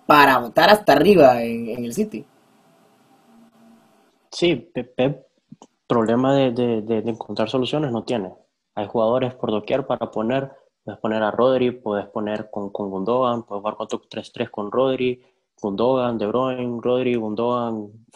para 0.07 0.39
votar 0.39 0.69
hasta 0.69 0.93
arriba 0.93 1.43
en, 1.43 1.85
el 1.85 1.95
City. 1.95 2.27
Sí, 4.31 4.57
Pep, 4.57 5.27
problema 5.87 6.35
de, 6.35 6.53
de, 6.53 6.99
encontrar 7.09 7.49
soluciones 7.49 7.91
no 7.91 8.05
tiene. 8.05 8.35
Hay 8.75 8.87
jugadores 8.87 9.35
por 9.35 9.51
doquier 9.51 9.87
para 9.87 10.11
poner, 10.11 10.51
puedes 10.85 11.01
poner 11.01 11.23
a 11.23 11.31
Rodri, 11.31 11.71
puedes 11.71 12.07
poner 12.09 12.51
con, 12.51 12.71
con 12.71 12.91
Gundogan, 12.91 13.45
puedes 13.45 13.63
jugar 13.63 13.77
4-3-3 13.77 14.51
con 14.51 14.71
Rodri, 14.71 15.23
Gundogan, 15.65 16.19
De 16.19 16.27
Bruyne, 16.27 16.79
Rodri, 16.83 17.15
Gundogan, 17.15 18.07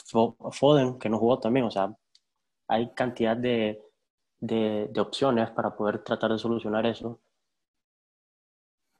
Foden, 0.52 0.98
que 0.98 1.08
no 1.08 1.18
jugó 1.18 1.38
también, 1.38 1.64
o 1.64 1.70
sea, 1.70 1.94
hay 2.68 2.90
cantidad 2.94 3.36
de, 3.36 3.82
de, 4.38 4.88
de 4.90 5.00
opciones 5.00 5.50
para 5.50 5.74
poder 5.74 6.04
tratar 6.04 6.32
de 6.32 6.38
solucionar 6.38 6.84
eso. 6.84 7.20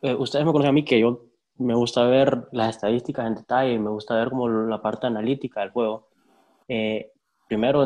Eh, 0.01 0.15
ustedes 0.15 0.47
me 0.47 0.53
conocen 0.53 0.71
a 0.71 0.73
mí 0.73 0.85
que 0.85 0.99
yo 0.99 1.27
me 1.57 1.75
gusta 1.75 2.05
ver 2.05 2.49
las 2.53 2.77
estadísticas 2.77 3.27
en 3.27 3.35
detalle, 3.35 3.79
me 3.79 3.91
gusta 3.91 4.15
ver 4.15 4.31
como 4.31 4.49
la 4.49 4.81
parte 4.81 5.07
analítica 5.07 5.61
del 5.61 5.71
juego. 5.71 6.09
Eh, 6.69 7.13
primero, 7.49 7.85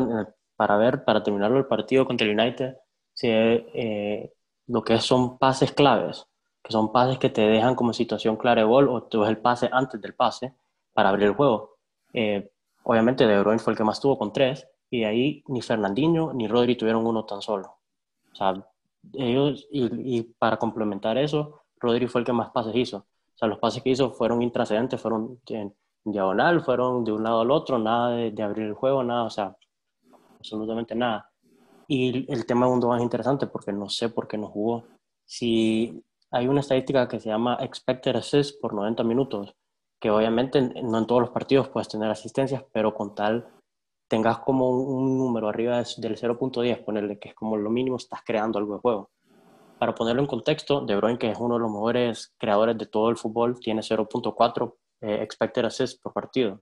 para 0.55 0.77
ver, 0.77 1.03
para 1.03 1.23
terminarlo 1.23 1.57
el 1.57 1.65
partido 1.65 2.05
contra 2.05 2.25
el 2.25 2.39
United, 2.39 2.77
si, 3.13 3.27
eh, 3.29 4.31
lo 4.67 4.81
que 4.81 4.97
son 4.99 5.37
pases 5.37 5.73
claves, 5.73 6.25
que 6.63 6.71
son 6.71 6.91
pases 6.91 7.17
que 7.19 7.29
te 7.29 7.41
dejan 7.41 7.75
como 7.75 7.93
situación 7.93 8.37
clara 8.37 8.61
de 8.61 8.67
gol 8.67 8.87
o 8.89 9.03
tú 9.03 9.25
el 9.25 9.37
pase 9.37 9.69
antes 9.71 10.01
del 10.01 10.13
pase 10.13 10.53
para 10.93 11.09
abrir 11.09 11.27
el 11.27 11.33
juego. 11.33 11.77
obviamente 12.83 13.27
De 13.27 13.39
Bruyne 13.39 13.59
fue 13.59 13.73
el 13.73 13.77
que 13.77 13.83
más 13.83 13.99
tuvo 13.99 14.17
con 14.17 14.31
tres 14.31 14.67
y 14.89 15.01
de 15.01 15.05
ahí 15.05 15.43
ni 15.47 15.61
Fernandinho 15.61 16.33
ni 16.33 16.47
Rodri 16.47 16.75
tuvieron 16.75 17.05
uno 17.05 17.25
tan 17.25 17.41
solo. 17.41 17.77
O 18.31 18.35
sea, 18.35 18.53
ellos, 19.13 19.67
y, 19.71 20.17
y 20.17 20.23
para 20.23 20.57
complementar 20.57 21.17
eso, 21.17 21.63
Rodri 21.79 22.07
fue 22.07 22.21
el 22.21 22.25
que 22.25 22.33
más 22.33 22.51
pases 22.51 22.75
hizo. 22.75 22.97
O 22.97 23.37
sea, 23.37 23.47
los 23.47 23.59
pases 23.59 23.83
que 23.83 23.89
hizo 23.89 24.11
fueron 24.11 24.41
intrascendentes, 24.41 25.01
fueron 25.01 25.39
en 25.47 25.75
diagonal, 26.05 26.61
fueron 26.61 27.03
de 27.03 27.11
un 27.11 27.23
lado 27.23 27.41
al 27.41 27.51
otro, 27.51 27.79
nada 27.79 28.11
de, 28.11 28.43
abrir 28.43 28.67
el 28.67 28.73
juego, 28.73 29.03
nada, 29.03 29.23
o 29.23 29.29
sea, 29.29 29.55
absolutamente 30.39 30.95
nada. 30.95 31.29
Y 31.87 32.31
el 32.31 32.45
tema 32.45 32.65
de 32.65 32.71
Gundogan 32.71 32.99
es 32.99 33.03
interesante 33.03 33.47
porque 33.47 33.71
no 33.71 33.89
sé 33.89 34.09
por 34.09 34.27
qué 34.27 34.37
no 34.37 34.47
jugó. 34.47 34.83
Si 35.25 36.03
hay 36.33 36.47
una 36.47 36.61
estadística 36.61 37.07
que 37.07 37.19
se 37.19 37.29
llama 37.29 37.57
expected 37.61 38.15
assist 38.15 38.59
por 38.59 38.73
90 38.73 39.03
minutos, 39.03 39.55
que 40.01 40.09
obviamente 40.09 40.61
no 40.81 40.97
en 40.97 41.05
todos 41.05 41.21
los 41.21 41.29
partidos 41.29 41.69
puedes 41.69 41.87
tener 41.87 42.09
asistencias, 42.09 42.65
pero 42.73 42.95
con 42.95 43.13
tal 43.13 43.47
tengas 44.07 44.39
como 44.39 44.71
un 44.71 45.17
número 45.17 45.47
arriba 45.47 45.77
del 45.77 46.17
0.10, 46.17 46.83
ponerle 46.83 47.19
que 47.19 47.29
es 47.29 47.35
como 47.35 47.55
lo 47.55 47.69
mínimo, 47.69 47.97
estás 47.97 48.21
creando 48.25 48.57
algo 48.57 48.73
de 48.75 48.81
juego. 48.81 49.11
Para 49.77 49.93
ponerlo 49.93 50.21
en 50.21 50.27
contexto, 50.27 50.81
De 50.81 50.95
Bruyne, 50.95 51.19
que 51.19 51.29
es 51.29 51.37
uno 51.37 51.55
de 51.55 51.61
los 51.61 51.71
mejores 51.71 52.33
creadores 52.39 52.77
de 52.79 52.87
todo 52.87 53.11
el 53.11 53.17
fútbol, 53.17 53.59
tiene 53.59 53.81
0.4 53.81 54.73
eh, 55.01 55.19
expected 55.21 55.65
assists 55.65 55.99
por 56.01 56.13
partido. 56.13 56.61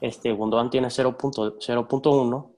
Este, 0.00 0.30
Gundogan 0.32 0.68
tiene 0.68 0.88
0.1, 0.88 2.56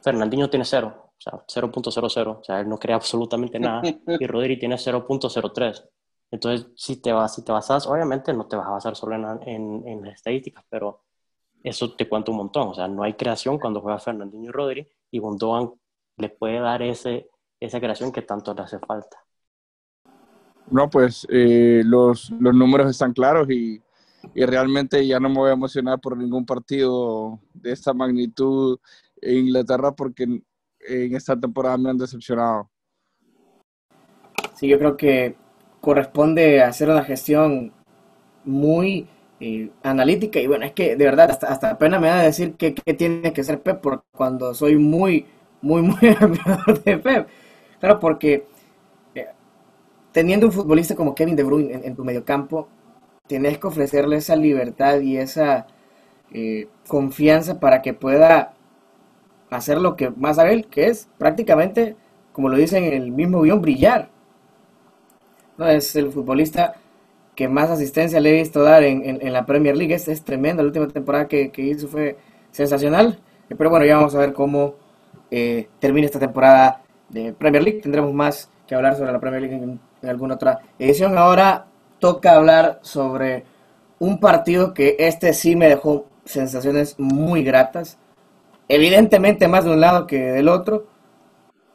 Fernandinho 0.00 0.48
tiene 0.48 0.64
0, 0.64 1.07
o 1.18 1.44
sea, 1.46 1.62
0.00, 1.62 2.38
o 2.40 2.44
sea, 2.44 2.60
él 2.60 2.68
no 2.68 2.78
crea 2.78 2.96
absolutamente 2.96 3.58
nada, 3.58 3.82
y 3.84 4.26
Rodri 4.26 4.58
tiene 4.58 4.76
0.03. 4.76 5.88
Entonces, 6.30 6.68
si 6.76 7.00
te, 7.00 7.12
vas, 7.12 7.34
si 7.34 7.44
te 7.44 7.52
basas, 7.52 7.86
obviamente 7.86 8.32
no 8.32 8.46
te 8.46 8.56
vas 8.56 8.66
a 8.66 8.72
basar 8.72 8.94
solo 8.94 9.16
en, 9.16 9.82
en, 9.86 10.02
las 10.02 10.14
estadísticas, 10.14 10.64
pero 10.68 11.04
eso 11.62 11.94
te 11.94 12.08
cuenta 12.08 12.30
un 12.30 12.36
montón. 12.36 12.68
O 12.68 12.74
sea, 12.74 12.86
no 12.86 13.02
hay 13.02 13.14
creación 13.14 13.58
cuando 13.58 13.80
juega 13.80 13.98
Fernandinho 13.98 14.50
y 14.50 14.52
Rodri, 14.52 14.88
y 15.10 15.18
Gundogan 15.18 15.72
le 16.18 16.28
puede 16.28 16.60
dar 16.60 16.82
ese, 16.82 17.30
esa 17.58 17.80
creación 17.80 18.12
que 18.12 18.22
tanto 18.22 18.54
le 18.54 18.62
hace 18.62 18.78
falta. 18.78 19.16
No, 20.70 20.90
pues 20.90 21.26
eh, 21.30 21.82
los, 21.84 22.30
los, 22.38 22.54
números 22.54 22.90
están 22.90 23.14
claros 23.14 23.48
y, 23.50 23.80
y, 24.34 24.44
realmente 24.44 25.06
ya 25.06 25.18
no 25.18 25.30
me 25.30 25.36
voy 25.36 25.48
a 25.48 25.54
emocionar 25.54 25.98
por 25.98 26.14
ningún 26.14 26.44
partido 26.44 27.40
de 27.54 27.72
esta 27.72 27.94
magnitud 27.94 28.78
en 29.22 29.46
Inglaterra 29.46 29.92
porque 29.92 30.42
en, 30.80 31.14
esta 31.14 31.38
temporada 31.38 31.76
me 31.76 31.90
han 31.90 31.98
decepcionado. 31.98 32.70
Sí, 34.54 34.68
yo 34.68 34.78
creo 34.78 34.96
que 34.96 35.36
corresponde 35.80 36.62
hacer 36.62 36.88
una 36.90 37.04
gestión 37.04 37.72
muy 38.44 39.08
eh, 39.40 39.70
analítica 39.82 40.40
y 40.40 40.46
bueno, 40.46 40.64
es 40.64 40.72
que 40.72 40.96
de 40.96 41.04
verdad 41.04 41.30
hasta, 41.30 41.46
hasta 41.46 41.78
pena 41.78 42.00
me 42.00 42.08
da 42.08 42.22
decir 42.22 42.54
que, 42.54 42.74
que 42.74 42.94
tiene 42.94 43.32
que 43.32 43.44
ser 43.44 43.62
Pep 43.62 43.80
por 43.80 44.02
cuando 44.10 44.52
soy 44.54 44.76
muy, 44.76 45.26
muy, 45.62 45.82
muy 45.82 45.98
admirador 46.20 46.82
de 46.82 46.98
Pep. 46.98 47.28
Claro, 47.78 48.00
porque 48.00 48.46
eh, 49.14 49.26
teniendo 50.12 50.46
un 50.46 50.52
futbolista 50.52 50.96
como 50.96 51.14
Kevin 51.14 51.36
De 51.36 51.44
Bruyne 51.44 51.80
en, 51.84 51.94
tu 51.94 52.04
mediocampo, 52.04 52.68
tienes 53.26 53.58
que 53.58 53.66
ofrecerle 53.66 54.16
esa 54.16 54.36
libertad 54.36 55.00
y 55.00 55.16
esa 55.18 55.66
eh, 56.32 56.68
confianza 56.88 57.60
para 57.60 57.82
que 57.82 57.94
pueda 57.94 58.54
hacer 59.50 59.78
lo 59.78 59.96
que 59.96 60.10
más 60.10 60.38
a 60.38 60.50
él, 60.50 60.66
que 60.66 60.86
es 60.88 61.08
prácticamente, 61.18 61.96
como 62.32 62.48
lo 62.48 62.56
dicen 62.56 62.84
en 62.84 62.94
el 62.94 63.12
mismo 63.12 63.42
guion, 63.42 63.60
brillar. 63.60 64.10
No 65.56 65.66
es 65.66 65.96
el 65.96 66.12
futbolista 66.12 66.74
que 67.34 67.48
más 67.48 67.70
asistencia 67.70 68.18
le 68.18 68.30
he 68.30 68.42
visto 68.42 68.62
dar 68.62 68.82
en, 68.82 69.32
la 69.32 69.46
Premier 69.46 69.76
League. 69.76 69.94
Es, 69.94 70.08
es 70.08 70.24
tremendo. 70.24 70.62
La 70.62 70.66
última 70.66 70.88
temporada 70.88 71.28
que, 71.28 71.52
hizo 71.56 71.86
fue 71.86 72.16
sensacional. 72.50 73.20
Pero 73.48 73.70
bueno, 73.70 73.86
ya 73.86 73.96
vamos 73.96 74.14
a 74.14 74.18
ver 74.18 74.32
cómo 74.32 74.74
eh, 75.30 75.68
termina 75.78 76.06
esta 76.06 76.18
temporada 76.18 76.82
de 77.08 77.32
Premier 77.32 77.62
League. 77.62 77.80
Tendremos 77.80 78.12
más 78.12 78.50
que 78.66 78.74
hablar 78.74 78.96
sobre 78.96 79.12
la 79.12 79.20
Premier 79.20 79.42
League 79.42 79.56
en, 79.56 79.80
alguna 80.08 80.34
otra 80.34 80.60
edición. 80.78 81.16
Ahora 81.16 81.66
toca 82.00 82.34
hablar 82.34 82.80
sobre 82.82 83.44
un 84.00 84.18
partido 84.18 84.74
que 84.74 84.96
este 84.98 85.32
sí 85.32 85.56
me 85.56 85.68
dejó 85.68 86.06
sensaciones 86.24 86.96
muy 86.98 87.42
gratas. 87.42 87.98
Evidentemente 88.68 89.48
más 89.48 89.64
de 89.64 89.72
un 89.72 89.80
lado 89.80 90.06
que 90.06 90.18
del 90.18 90.48
otro. 90.48 90.86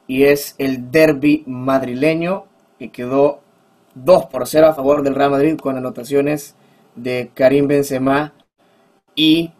Y 0.07 0.23
es 0.23 0.55
el 0.57 0.91
derby 0.91 1.43
madrileño 1.47 2.45
que 2.77 2.91
quedó 2.91 3.41
2 3.95 4.25
por 4.25 4.47
0 4.47 4.67
a 4.67 4.73
favor 4.73 5.01
del 5.01 5.15
Real 5.15 5.31
Madrid 5.31 5.57
con 5.57 5.77
anotaciones 5.77 6.55
de 6.95 7.31
Karim 7.33 7.67
Benzema 7.67 8.33
y 9.15 9.51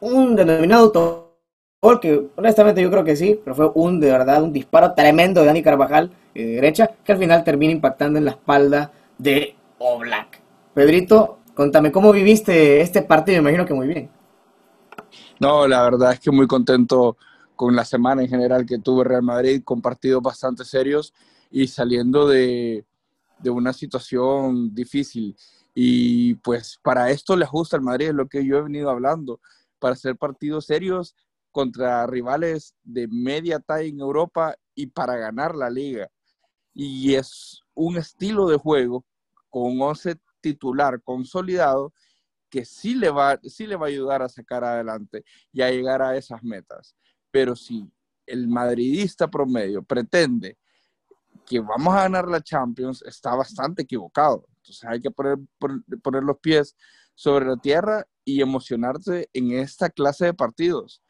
un 0.00 0.36
denominado 0.36 0.92
porque 1.80 2.28
honestamente 2.36 2.82
yo 2.82 2.90
creo 2.90 3.04
que 3.04 3.16
sí, 3.16 3.40
pero 3.44 3.54
fue 3.54 3.70
un 3.74 4.00
de 4.00 4.10
verdad 4.10 4.42
un 4.42 4.52
disparo 4.52 4.92
tremendo 4.94 5.40
de 5.40 5.46
Dani 5.46 5.62
Carvajal 5.62 6.10
de 6.34 6.46
derecha 6.46 6.90
que 7.04 7.12
al 7.12 7.18
final 7.18 7.44
termina 7.44 7.72
impactando 7.72 8.18
en 8.18 8.24
la 8.24 8.32
espalda 8.32 8.92
de 9.18 9.54
Oblak. 9.78 10.40
Pedrito, 10.74 11.38
contame 11.54 11.92
cómo 11.92 12.12
viviste 12.12 12.80
este 12.80 13.02
partido, 13.02 13.36
me 13.36 13.50
imagino 13.50 13.66
que 13.66 13.74
muy 13.74 13.86
bien. 13.86 14.10
No, 15.38 15.68
la 15.68 15.82
verdad 15.82 16.12
es 16.12 16.20
que 16.20 16.30
muy 16.30 16.46
contento 16.46 17.18
con 17.56 17.76
la 17.76 17.84
semana 17.84 18.22
en 18.22 18.28
general 18.28 18.64
que 18.64 18.78
tuvo 18.78 19.04
Real 19.04 19.22
Madrid, 19.22 19.62
con 19.62 19.82
partidos 19.82 20.22
bastante 20.22 20.64
serios 20.64 21.12
y 21.50 21.66
saliendo 21.68 22.26
de, 22.26 22.86
de 23.38 23.50
una 23.50 23.72
situación 23.74 24.74
difícil. 24.74 25.36
Y 25.74 26.34
pues 26.36 26.78
para 26.82 27.10
esto 27.10 27.36
le 27.36 27.44
ajusta 27.44 27.76
al 27.76 27.82
Madrid, 27.82 28.08
es 28.08 28.14
lo 28.14 28.28
que 28.28 28.46
yo 28.46 28.58
he 28.58 28.62
venido 28.62 28.88
hablando, 28.88 29.40
para 29.78 29.92
hacer 29.92 30.16
partidos 30.16 30.66
serios 30.66 31.14
contra 31.50 32.06
rivales 32.06 32.74
de 32.82 33.06
media 33.08 33.60
talla 33.60 33.86
en 33.86 34.00
Europa 34.00 34.56
y 34.74 34.86
para 34.86 35.16
ganar 35.16 35.54
la 35.54 35.68
liga. 35.68 36.08
Y 36.72 37.14
es 37.14 37.60
un 37.74 37.98
estilo 37.98 38.48
de 38.48 38.56
juego 38.56 39.04
con 39.50 39.72
un 39.72 39.82
11 39.82 40.16
titular 40.40 41.02
consolidado 41.02 41.92
que 42.50 42.64
sí 42.64 42.94
le, 42.94 43.10
va, 43.10 43.38
sí 43.42 43.66
le 43.66 43.76
va 43.76 43.86
a 43.86 43.88
ayudar 43.88 44.22
a 44.22 44.28
sacar 44.28 44.64
adelante 44.64 45.24
y 45.52 45.62
a 45.62 45.70
llegar 45.70 46.02
a 46.02 46.16
esas 46.16 46.42
metas. 46.42 46.96
Pero 47.30 47.56
si 47.56 47.90
el 48.26 48.48
madridista 48.48 49.28
promedio 49.28 49.82
pretende 49.82 50.56
que 51.44 51.60
vamos 51.60 51.94
a 51.94 52.02
ganar 52.02 52.26
la 52.28 52.40
Champions, 52.40 53.02
está 53.02 53.34
bastante 53.34 53.82
equivocado. 53.82 54.46
Entonces 54.56 54.84
hay 54.84 55.00
que 55.00 55.10
poner, 55.10 55.38
poner 56.02 56.22
los 56.22 56.38
pies 56.38 56.76
sobre 57.14 57.46
la 57.46 57.56
tierra 57.56 58.06
y 58.24 58.40
emocionarse 58.40 59.28
en 59.32 59.52
esta 59.52 59.88
clase 59.88 60.26
de 60.26 60.34
partidos. 60.34 61.02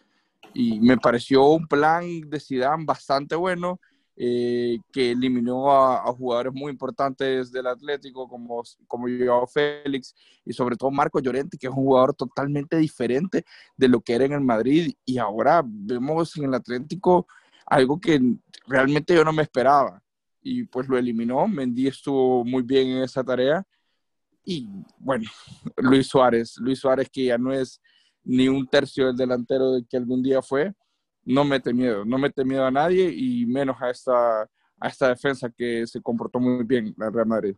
Y 0.52 0.78
me 0.80 0.96
pareció 0.96 1.48
un 1.48 1.66
plan 1.66 2.04
de 2.26 2.38
Zidane 2.38 2.84
bastante 2.84 3.34
bueno, 3.34 3.80
eh, 4.18 4.78
que 4.92 5.10
eliminó 5.10 5.70
a, 5.70 6.10
jugadores 6.12 6.54
muy 6.54 6.72
importantes 6.72 7.52
del 7.52 7.66
Atlético, 7.66 8.26
como, 8.26 8.62
como 8.86 9.06
Joao 9.08 9.46
Félix 9.46 10.14
y 10.44 10.54
sobre 10.54 10.76
todo 10.76 10.90
Marco 10.90 11.20
Llorente, 11.20 11.58
que 11.58 11.66
es 11.66 11.72
un 11.72 11.84
jugador 11.84 12.14
totalmente 12.14 12.78
diferente 12.78 13.44
de 13.76 13.88
lo 13.88 14.00
que 14.00 14.14
era 14.14 14.24
en 14.24 14.32
el 14.32 14.40
Madrid. 14.40 14.94
Y 15.04 15.18
ahora 15.18 15.62
vemos 15.64 16.36
en 16.38 16.44
el 16.44 16.54
Atlético 16.54 17.26
algo 17.66 18.00
que 18.00 18.20
realmente 18.66 19.14
yo 19.14 19.24
no 19.24 19.32
me 19.32 19.42
esperaba 19.42 20.02
y 20.40 20.64
pues 20.64 20.88
lo 20.88 20.96
eliminó. 20.96 21.46
Mendy 21.46 21.88
estuvo 21.88 22.44
muy 22.44 22.62
bien 22.62 22.88
en 22.88 23.02
esa 23.02 23.22
tarea. 23.22 23.66
Y 24.44 24.68
bueno, 24.98 25.28
Luis 25.76 26.06
Suárez, 26.06 26.56
Luis 26.58 26.78
Suárez 26.78 27.10
que 27.10 27.26
ya 27.26 27.36
no 27.36 27.52
es 27.52 27.82
ni 28.24 28.48
un 28.48 28.66
tercio 28.66 29.08
del 29.08 29.16
delantero 29.16 29.78
que 29.88 29.96
algún 29.96 30.22
día 30.22 30.40
fue, 30.42 30.72
no 31.26 31.44
mete 31.44 31.74
miedo, 31.74 32.04
no 32.04 32.18
mete 32.18 32.44
miedo 32.44 32.64
a 32.64 32.70
nadie 32.70 33.12
y 33.12 33.44
menos 33.46 33.76
a 33.82 33.90
esta, 33.90 34.42
a 34.42 34.88
esta 34.88 35.08
defensa 35.08 35.50
que 35.50 35.86
se 35.86 36.00
comportó 36.00 36.38
muy 36.38 36.64
bien 36.64 36.94
la 36.96 37.10
Real 37.10 37.26
Madrid. 37.26 37.56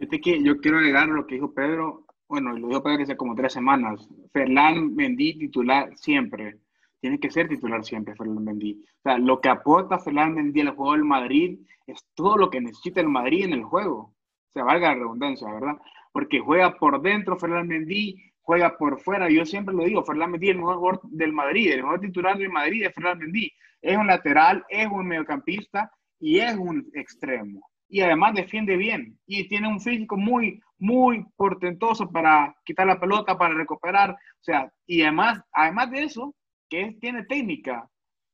Yo 0.00 0.58
quiero 0.60 0.78
agregar 0.78 1.08
lo 1.08 1.26
que 1.26 1.36
dijo 1.36 1.54
Pedro, 1.54 2.06
bueno, 2.26 2.52
lo 2.52 2.68
dijo 2.68 2.82
Pedro 2.82 3.02
hace 3.02 3.16
como 3.16 3.36
tres 3.36 3.52
semanas, 3.52 4.08
Ferland 4.32 4.94
Mendy 4.94 5.38
titular 5.38 5.96
siempre, 5.96 6.58
tiene 7.00 7.20
que 7.20 7.30
ser 7.30 7.48
titular 7.48 7.84
siempre 7.84 8.16
Ferland 8.16 8.40
Mendy. 8.40 8.82
O 8.98 9.02
sea, 9.02 9.18
lo 9.18 9.40
que 9.40 9.50
aporta 9.50 9.98
Ferland 9.98 10.34
Mendy 10.34 10.62
al 10.62 10.70
juego 10.70 10.92
del 10.92 11.04
Madrid 11.04 11.60
es 11.86 12.04
todo 12.14 12.36
lo 12.36 12.50
que 12.50 12.60
necesita 12.60 13.00
el 13.00 13.08
Madrid 13.08 13.44
en 13.44 13.52
el 13.52 13.64
juego. 13.64 13.96
O 13.98 14.52
sea, 14.54 14.64
valga 14.64 14.88
la 14.88 14.94
redundancia, 14.94 15.52
¿verdad? 15.52 15.76
Porque 16.12 16.40
juega 16.40 16.76
por 16.78 17.00
dentro 17.02 17.38
Ferland 17.38 17.68
Mendy, 17.68 18.31
juega 18.42 18.76
por 18.76 19.00
fuera. 19.00 19.30
Yo 19.30 19.44
siempre 19.46 19.74
lo 19.74 19.84
digo, 19.84 20.04
Ferland 20.04 20.32
Mendy 20.32 20.48
es 20.48 20.54
el 20.54 20.58
mejor 20.58 20.76
jugador 20.76 21.00
del 21.04 21.32
Madrid, 21.32 21.72
el 21.72 21.82
mejor 21.82 22.00
titular 22.00 22.36
del 22.36 22.50
Madrid 22.50 22.84
es 22.84 22.94
Ferland 22.94 23.20
Mendy. 23.20 23.52
Es 23.80 23.96
un 23.96 24.06
lateral, 24.06 24.64
es 24.68 24.86
un 24.86 25.06
mediocampista 25.06 25.90
y 26.20 26.38
es 26.38 26.54
un 26.56 26.88
extremo. 26.94 27.68
Y 27.88 28.00
además 28.00 28.34
defiende 28.34 28.76
bien 28.76 29.18
y 29.26 29.48
tiene 29.48 29.68
un 29.68 29.80
físico 29.80 30.16
muy, 30.16 30.60
muy 30.78 31.24
portentoso 31.36 32.10
para 32.10 32.54
quitar 32.64 32.86
la 32.86 33.00
pelota, 33.00 33.36
para 33.36 33.54
recuperar. 33.54 34.10
O 34.10 34.42
sea, 34.42 34.72
y 34.86 35.02
además, 35.02 35.40
además 35.52 35.90
de 35.90 36.04
eso, 36.04 36.34
que 36.68 36.96
tiene 37.00 37.24
técnica. 37.24 37.88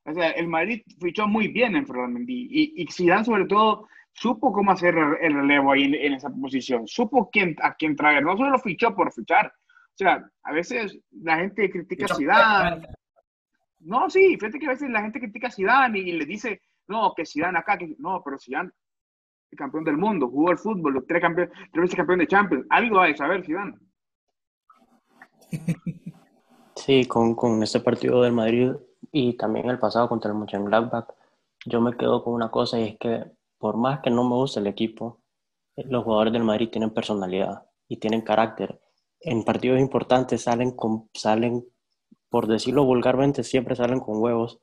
O 0.05 0.13
sea, 0.15 0.31
el 0.31 0.49
Madrid 0.49 0.83
fichó 1.01 1.27
muy 1.27 1.49
bien 1.49 1.77
en 1.77 1.87
Ferland 1.87 2.15
Mendy 2.15 2.49
y, 2.51 2.83
y 2.83 2.87
Zidane 2.93 3.25
sobre 3.25 3.47
todo 3.47 3.89
supo 4.21 4.53
cómo 4.53 4.73
hacer 4.73 4.95
el 5.21 5.35
relevo 5.35 5.73
ahí 5.73 5.85
en, 5.85 6.15
esa 6.15 6.31
posición, 6.31 6.87
supo 6.87 7.31
quién, 7.31 7.57
a 7.63 7.75
quién 7.75 7.97
traer, 7.97 8.25
no 8.25 8.37
solo 8.37 8.51
lo 8.51 8.59
fichó 8.59 8.95
por 8.95 9.13
fichar. 9.13 9.53
O 9.99 10.05
sea, 10.05 10.31
a 10.45 10.53
veces 10.53 10.97
la 11.11 11.39
gente 11.39 11.69
critica 11.69 12.07
a 12.07 12.15
Zidane. 12.15 12.87
No, 13.81 14.09
sí, 14.09 14.37
fíjate 14.37 14.61
que 14.61 14.67
a 14.67 14.71
veces 14.71 14.91
la 14.91 15.03
gente 15.03 15.19
critica 15.19 15.49
a 15.49 15.51
Zidane 15.51 15.99
y, 15.99 16.13
le 16.13 16.25
dice, 16.25 16.63
no, 16.87 17.13
que 17.17 17.27
Zidane 17.27 17.59
acá, 17.59 17.77
que 17.77 17.97
no, 17.99 18.23
pero 18.25 18.39
Zidane 18.39 18.71
es 19.51 19.59
campeón 19.59 19.83
del 19.83 19.97
mundo, 19.97 20.29
jugó 20.29 20.53
el 20.53 20.59
fútbol, 20.59 21.05
tres, 21.09 21.21
campeón, 21.21 21.51
tres 21.73 21.83
veces 21.83 21.97
campeón 21.97 22.21
de 22.21 22.29
Champions, 22.29 22.67
algo 22.71 23.01
hay 23.01 23.17
saber 23.17 23.45
Zidane. 23.45 23.77
Sí, 26.77 27.07
con, 27.07 27.35
con 27.35 27.61
este 27.61 27.81
partido 27.81 28.23
del 28.23 28.33
Madrid 28.33 28.71
y 29.11 29.37
también 29.37 29.69
el 29.69 29.81
pasado 29.81 30.09
contra 30.09 30.31
el 30.31 30.39
Mönchengladbach, 30.39 31.09
yo 31.67 31.81
me 31.81 31.97
quedo 31.97 32.23
con 32.23 32.35
una 32.35 32.53
cosa 32.53 32.79
y 32.79 32.85
es 32.85 32.99
que 32.99 33.25
por 33.59 33.77
más 33.77 33.99
que 33.99 34.11
no 34.11 34.23
me 34.23 34.37
guste 34.37 34.61
el 34.61 34.69
equipo, 34.69 35.21
los 35.75 36.05
jugadores 36.05 36.33
del 36.33 36.45
Madrid 36.45 36.71
tienen 36.71 36.91
personalidad 36.91 37.67
y 37.89 37.97
tienen 37.97 38.21
carácter. 38.21 38.81
En 39.21 39.45
partidos 39.45 39.81
importantes 39.81 40.43
salen, 40.43 40.73
con, 40.73 41.09
salen, 41.15 41.65
por 42.29 42.47
decirlo 42.47 42.85
vulgarmente, 42.85 43.43
siempre 43.43 43.75
salen 43.75 44.01
con 44.01 44.23
huevos, 44.23 44.61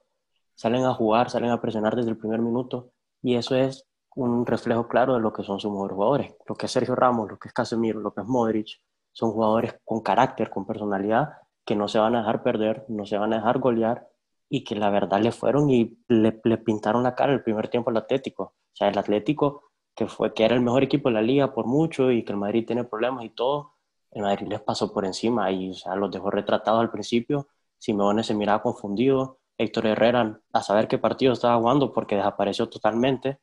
salen 0.55 0.85
a 0.85 0.93
jugar, 0.93 1.29
salen 1.29 1.51
a 1.51 1.61
presionar 1.61 1.95
desde 1.95 2.11
el 2.11 2.17
primer 2.17 2.41
minuto 2.41 2.91
y 3.21 3.35
eso 3.35 3.55
es 3.55 3.85
un 4.15 4.45
reflejo 4.45 4.87
claro 4.87 5.15
de 5.15 5.19
lo 5.19 5.33
que 5.33 5.43
son 5.43 5.59
sus 5.59 5.71
mejores 5.71 5.95
jugadores. 5.95 6.35
Lo 6.47 6.55
que 6.55 6.67
es 6.67 6.71
Sergio 6.71 6.95
Ramos, 6.95 7.29
lo 7.29 7.37
que 7.37 7.49
es 7.49 7.53
Casemiro, 7.53 7.99
lo 7.99 8.13
que 8.13 8.21
es 8.21 8.27
Modric, 8.27 8.67
son 9.11 9.31
jugadores 9.31 9.75
con 9.83 10.01
carácter, 10.01 10.49
con 10.49 10.65
personalidad 10.65 11.29
que 11.65 11.75
no 11.75 11.87
se 11.87 11.99
van 11.99 12.15
a 12.15 12.19
dejar 12.19 12.43
perder, 12.43 12.85
no 12.87 13.05
se 13.05 13.17
van 13.17 13.33
a 13.33 13.37
dejar 13.37 13.59
golear 13.59 14.07
y 14.47 14.63
que 14.63 14.75
la 14.75 14.89
verdad 14.89 15.19
le 15.19 15.31
fueron 15.31 15.69
y 15.69 15.97
le, 16.07 16.31
pintaron 16.59 17.03
la 17.03 17.15
cara 17.15 17.33
el 17.33 17.43
primer 17.43 17.67
tiempo 17.69 17.89
al 17.89 17.97
Atlético. 17.97 18.43
O 18.43 18.75
sea, 18.75 18.89
el 18.89 18.97
Atlético, 18.97 19.71
que, 19.95 20.07
fue, 20.07 20.33
que 20.33 20.45
era 20.45 20.55
el 20.55 20.61
mejor 20.61 20.83
equipo 20.83 21.09
de 21.09 21.15
la 21.15 21.21
liga 21.21 21.53
por 21.53 21.65
mucho 21.65 22.11
y 22.11 22.23
que 22.23 22.31
el 22.31 22.37
Madrid 22.37 22.65
tiene 22.65 22.83
problemas 22.83 23.25
y 23.25 23.29
todo, 23.29 23.74
el 24.15 24.21
Madrid 24.23 24.47
les 24.47 24.61
pasó 24.61 24.91
por 24.93 25.05
encima 25.05 25.51
y 25.51 25.73
los 25.97 26.09
dejó 26.09 26.31
retratados 26.31 26.79
al 26.79 26.89
principio. 26.89 27.49
Simeone 27.77 28.23
se 28.23 28.33
miraba 28.33 28.61
confundido, 28.61 29.39
Héctor 29.57 29.87
Herrera 29.87 30.39
a 30.53 30.63
saber 30.63 30.87
qué 30.87 30.97
partido 30.97 31.33
estaba 31.33 31.57
jugando 31.57 31.91
porque 31.91 32.15
desapareció 32.15 32.69
totalmente. 32.69 33.39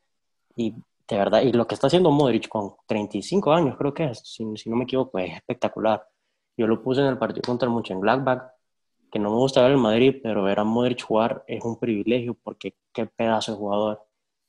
Y 0.56 0.74
de 1.08 1.16
verdad, 1.18 1.42
y 1.42 1.52
lo 1.52 1.66
que 1.66 1.74
está 1.74 1.88
haciendo 1.88 2.10
Modric 2.10 2.48
con 2.48 2.74
35 2.86 3.52
años, 3.52 3.76
creo 3.76 3.92
que 3.92 4.04
es, 4.04 4.20
si, 4.20 4.44
no 4.44 4.76
me 4.76 4.84
equivoco, 4.84 5.18
es 5.18 5.34
espectacular. 5.34 6.06
Yo 6.56 6.66
lo 6.66 6.82
puse 6.82 7.02
en 7.02 7.08
el 7.08 7.18
partido 7.18 7.42
contra 7.46 7.68
el 7.68 7.74
Mönchengladbach, 7.74 8.52
que 9.10 9.18
no 9.18 9.30
me 9.30 9.36
gusta 9.36 9.62
ver 9.62 9.72
el 9.72 9.78
Madrid, 9.78 10.20
pero 10.22 10.42
ver 10.42 10.58
a 10.58 10.64
Modric 10.64 11.02
jugar 11.04 11.44
es 11.46 11.62
un 11.64 11.78
privilegio 11.78 12.34
porque 12.42 12.76
qué 12.92 13.04
pedazo 13.06 13.52
de 13.52 13.58
jugador. 13.58 14.06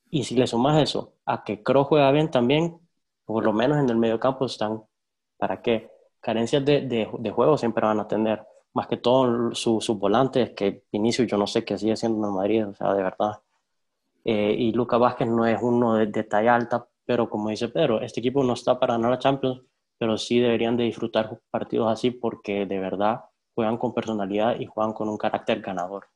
Y 0.10 0.24
si 0.24 0.36
le 0.36 0.48
sumas 0.48 0.82
eso 0.82 1.16
a 1.26 1.44
que 1.44 1.62
Kroos 1.64 1.88
juega 1.88 2.12
bien 2.12 2.32
también, 2.32 2.80
por 3.26 3.44
lo 3.44 3.52
menos 3.52 3.78
en 3.80 3.90
el 3.90 3.98
medio 3.98 4.20
campo 4.20 4.46
están, 4.46 4.84
¿para 5.38 5.62
qué? 5.62 5.93
Carencias 6.24 6.64
de, 6.64 6.82
de, 6.82 7.32
juego 7.32 7.58
siempre 7.58 7.86
van 7.86 8.00
a 8.00 8.08
tener. 8.08 8.44
Más 8.74 8.88
que 8.88 8.98
todo 8.98 9.54
sus 9.54 9.88
volantes, 10.00 10.52
que 10.52 10.84
Vinicius 10.92 11.28
yo 11.28 11.38
no 11.38 11.46
sé 11.46 11.64
qué 11.64 11.78
sigue 11.78 11.94
haciendo 11.94 12.28
en 12.28 12.34
Madrid, 12.34 12.68
o 12.68 12.74
sea, 12.74 12.94
de 12.94 13.04
verdad. 13.04 13.42
Eh, 14.24 14.56
y 14.58 14.72
Luca 14.72 14.98
Vázquez 14.98 15.28
no 15.28 15.46
es 15.46 15.62
uno 15.62 15.96
de, 15.96 16.08
de 16.08 16.24
talla 16.24 16.56
alta, 16.56 16.88
pero 17.06 17.30
como 17.30 17.50
dice 17.50 17.68
Pedro, 17.70 18.02
este 18.02 18.22
equipo 18.22 18.44
no 18.44 18.54
está 18.54 18.80
para 18.80 18.94
ganar 18.94 19.12
la 19.12 19.20
Champions, 19.20 19.62
pero 20.00 20.18
sí 20.18 20.40
deberían 20.40 20.78
de 20.78 20.86
disfrutar 20.86 21.40
partidos 21.52 21.92
así 21.92 22.10
porque 22.10 22.66
de 22.66 22.80
verdad 22.80 23.26
juegan 23.54 23.78
con 23.78 23.94
personalidad 23.94 24.60
y 24.60 24.66
juegan 24.66 24.94
con 24.94 25.10
un 25.10 25.18
carácter 25.18 25.62
ganador. 25.62 26.08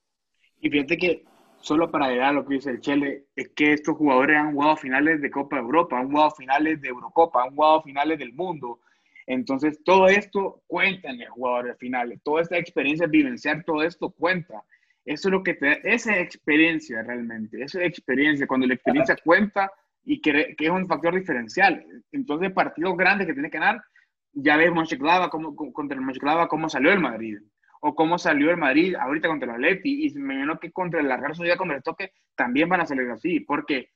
Y 0.59 0.69
fíjate 0.69 0.97
que, 0.97 1.25
solo 1.59 1.91
para 1.91 2.05
agregar 2.05 2.33
lo 2.33 2.45
que 2.45 2.55
dice 2.55 2.71
el 2.71 2.81
Chele, 2.81 3.25
es 3.35 3.49
que 3.49 3.73
estos 3.73 3.95
jugadores 3.95 4.37
han 4.37 4.53
jugado 4.53 4.77
finales 4.77 5.21
de 5.21 5.29
Copa 5.29 5.57
de 5.57 5.61
Europa, 5.61 5.99
han 5.99 6.09
jugado 6.09 6.31
finales 6.31 6.81
de 6.81 6.87
Eurocopa, 6.87 7.43
han 7.43 7.55
jugado 7.55 7.81
finales 7.83 8.17
del 8.17 8.33
mundo. 8.33 8.79
Entonces, 9.27 9.83
todo 9.83 10.07
esto 10.07 10.63
cuenta 10.67 11.09
en 11.09 11.21
el 11.21 11.29
jugador 11.29 11.67
de 11.67 11.75
finales, 11.75 12.21
toda 12.23 12.41
esta 12.41 12.57
experiencia 12.57 13.07
vivenciar 13.07 13.63
todo 13.63 13.83
esto 13.83 14.09
cuenta. 14.09 14.63
Eso 15.05 15.27
es 15.27 15.31
lo 15.31 15.43
que 15.43 15.53
te 15.53 15.65
da, 15.65 15.73
esa 15.83 16.17
experiencia 16.17 17.03
realmente, 17.03 17.61
esa 17.61 17.83
experiencia, 17.83 18.47
cuando 18.47 18.67
la 18.67 18.73
experiencia 18.73 19.17
cuenta, 19.23 19.71
y 20.05 20.21
que, 20.21 20.55
que, 20.57 20.65
es 20.65 20.71
un 20.71 20.87
factor 20.87 21.13
diferencial. 21.13 21.85
Entonces, 22.13 22.51
partidos 22.53 22.95
grandes 22.95 23.27
que 23.27 23.33
tiene 23.33 23.49
que 23.49 23.59
ganar, 23.59 23.83
ya 24.31 24.55
ves 24.55 24.71
Mönchengladbach 24.71 25.29
cómo, 25.29 25.55
contra 25.55 25.97
el 25.97 26.03
Mönchengladbach 26.03 26.47
cómo 26.47 26.69
salió 26.69 26.91
el 26.93 26.99
Madrid 26.99 27.37
o 27.81 27.93
cómo 27.93 28.17
salió 28.17 28.49
el 28.49 28.57
Madrid 28.57 28.95
ahorita 28.95 29.27
contra 29.27 29.49
el 29.49 29.55
Atleti 29.55 30.07
y 30.07 30.13
me 30.13 30.35
imagino 30.35 30.59
que 30.59 30.71
contra 30.71 31.01
la 31.01 31.17
Real 31.17 31.35
Sociedad 31.35 31.57
cuando 31.57 31.75
el 31.75 31.83
toque 31.83 32.13
también 32.35 32.69
van 32.69 32.81
a 32.81 32.85
salir 32.85 33.09
así, 33.09 33.41
porque 33.41 33.89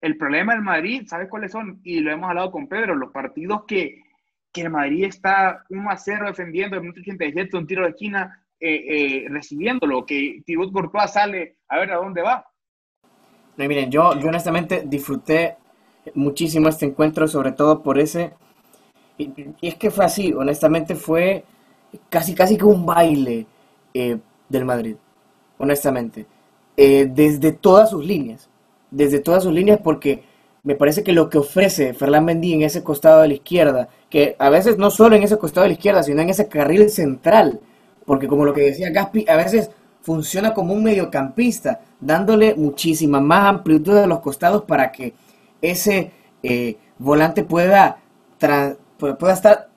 el 0.00 0.16
problema 0.16 0.54
del 0.54 0.62
Madrid, 0.62 1.02
¿sabes 1.06 1.28
cuáles 1.28 1.52
son? 1.52 1.80
Y 1.84 2.00
lo 2.00 2.10
hemos 2.10 2.28
hablado 2.28 2.50
con 2.50 2.68
Pedro, 2.68 2.94
los 2.94 3.12
partidos 3.12 3.64
que, 3.66 4.01
que 4.52 4.60
el 4.60 4.70
Madrid 4.70 5.04
está 5.04 5.64
1 5.70 5.90
a 5.90 5.96
0 5.96 6.26
defendiendo 6.26 6.76
en 6.76 6.82
el 6.82 6.82
minuto 6.82 7.00
87, 7.00 7.56
un 7.56 7.66
tiro 7.66 7.82
de 7.84 7.90
esquina 7.90 8.44
eh, 8.60 9.24
eh, 9.24 9.26
recibiéndolo, 9.28 10.04
que 10.04 10.42
Thibaut 10.44 10.72
Courtois 10.72 11.10
sale 11.10 11.56
a 11.68 11.78
ver 11.78 11.92
a 11.92 11.96
dónde 11.96 12.22
va 12.22 12.46
miren, 13.56 13.90
yo, 13.90 14.10
honestamente 14.10 14.84
disfruté 14.86 15.56
muchísimo 16.14 16.68
este 16.68 16.86
encuentro, 16.86 17.28
sobre 17.28 17.52
todo 17.52 17.82
por 17.82 17.98
ese... 17.98 18.32
Y, 19.18 19.32
es 19.60 19.76
que 19.76 19.90
fue 19.90 20.04
así, 20.04 20.32
honestamente 20.32 20.96
fue 20.96 21.44
casi, 22.08 22.34
casi 22.34 22.56
que 22.56 22.64
un 22.64 22.84
baile 22.84 23.46
eh, 23.94 24.18
del 24.48 24.64
Madrid, 24.64 24.96
honestamente. 25.58 26.26
Desde 26.76 27.52
todas 27.52 27.90
sus 27.90 28.04
líneas. 28.04 28.48
desde 28.90 29.20
todas 29.20 29.44
sus 29.44 29.52
líneas 29.52 29.78
porque 29.84 30.24
me 30.62 30.76
parece 30.76 31.02
que 31.02 31.12
lo 31.12 31.28
que 31.28 31.38
ofrece 31.38 31.92
Ferland 31.92 32.26
Mendy 32.26 32.54
en 32.54 32.62
ese 32.62 32.84
costado 32.84 33.22
de 33.22 33.28
la 33.28 33.34
izquierda, 33.34 33.88
que 34.08 34.36
a 34.38 34.48
veces 34.48 34.78
no 34.78 34.90
solo 34.90 35.16
en 35.16 35.22
ese 35.24 35.38
costado 35.38 35.64
de 35.64 35.70
la 35.70 35.74
izquierda, 35.74 36.02
sino 36.02 36.22
en 36.22 36.30
ese 36.30 36.48
carril 36.48 36.88
central, 36.90 37.60
porque 38.06 38.28
como 38.28 38.44
lo 38.44 38.54
que 38.54 38.62
decía 38.62 38.90
Gaspi, 38.90 39.26
a 39.28 39.36
veces 39.36 39.70
funciona 40.02 40.54
como 40.54 40.72
un 40.74 40.84
mediocampista, 40.84 41.80
dándole 42.00 42.54
muchísima 42.54 43.20
más 43.20 43.46
amplitud 43.46 43.96
a 43.96 44.06
los 44.06 44.20
costados 44.20 44.62
para 44.62 44.92
que 44.92 45.14
ese 45.60 46.12
eh, 46.42 46.76
volante 46.98 47.44
pueda, 47.44 47.98
pueda 48.38 49.32
estar, 49.32 49.68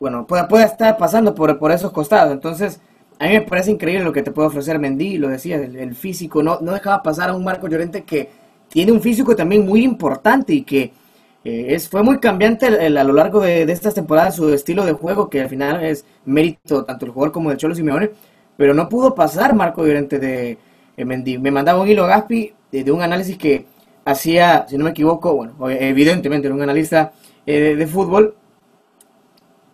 bueno, 0.00 0.26
pueda, 0.26 0.48
pueda 0.48 0.64
estar 0.64 0.96
pasando 0.96 1.34
por, 1.34 1.58
por 1.58 1.72
esos 1.72 1.92
costados. 1.92 2.32
Entonces, 2.32 2.80
a 3.18 3.26
mí 3.26 3.34
me 3.34 3.42
parece 3.42 3.70
increíble 3.70 4.04
lo 4.04 4.12
que 4.12 4.22
te 4.22 4.32
puede 4.32 4.48
ofrecer 4.48 4.78
Mendy, 4.78 5.18
lo 5.18 5.28
decía, 5.28 5.56
el, 5.56 5.94
físico, 5.94 6.42
no, 6.42 6.58
no 6.60 6.72
dejaba 6.72 7.02
pasar 7.02 7.30
a 7.30 7.34
un 7.34 7.44
Marco 7.44 7.68
Llorente 7.68 8.04
que 8.04 8.41
tiene 8.72 8.90
un 8.90 9.02
físico 9.02 9.36
también 9.36 9.66
muy 9.66 9.84
importante 9.84 10.54
y 10.54 10.62
que 10.62 10.92
eh, 11.44 11.66
es, 11.74 11.88
fue 11.88 12.02
muy 12.02 12.18
cambiante 12.18 12.66
a 12.66 13.04
lo 13.04 13.12
largo 13.12 13.40
de, 13.40 13.62
estas 13.64 13.94
temporadas 13.94 14.36
su 14.36 14.48
estilo 14.52 14.86
de 14.86 14.92
juego, 14.92 15.28
que 15.28 15.42
al 15.42 15.48
final 15.50 15.84
es 15.84 16.06
mérito 16.24 16.84
tanto 16.84 17.04
del 17.04 17.12
jugador 17.12 17.32
como 17.32 17.50
del 17.50 17.58
Cholo 17.58 17.74
Simeone, 17.74 18.10
pero 18.56 18.72
no 18.72 18.88
pudo 18.88 19.14
pasar 19.14 19.54
Marco 19.54 19.84
Llorente 19.84 20.18
de 20.18 20.58
eh, 20.96 21.04
Mendy. 21.04 21.38
Me 21.38 21.50
mandaba 21.50 21.82
un 21.82 21.88
hilo 21.88 22.06
Gaspi 22.06 22.54
de, 22.70 22.90
un 22.90 23.02
análisis 23.02 23.36
que 23.36 23.66
hacía, 24.06 24.66
si 24.66 24.78
no 24.78 24.84
me 24.84 24.90
equivoco, 24.90 25.34
bueno, 25.34 25.52
evidentemente 25.68 26.46
era 26.46 26.54
un 26.54 26.62
analista 26.62 27.12
eh, 27.44 27.76
de 27.76 27.86
fútbol, 27.86 28.36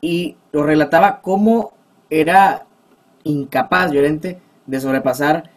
y 0.01 0.37
lo 0.51 0.65
relataba 0.65 1.21
cómo 1.21 1.73
era 2.11 2.67
incapaz 3.23 3.93
Llorente 3.93 4.41
de 4.67 4.81
sobrepasar 4.81 5.51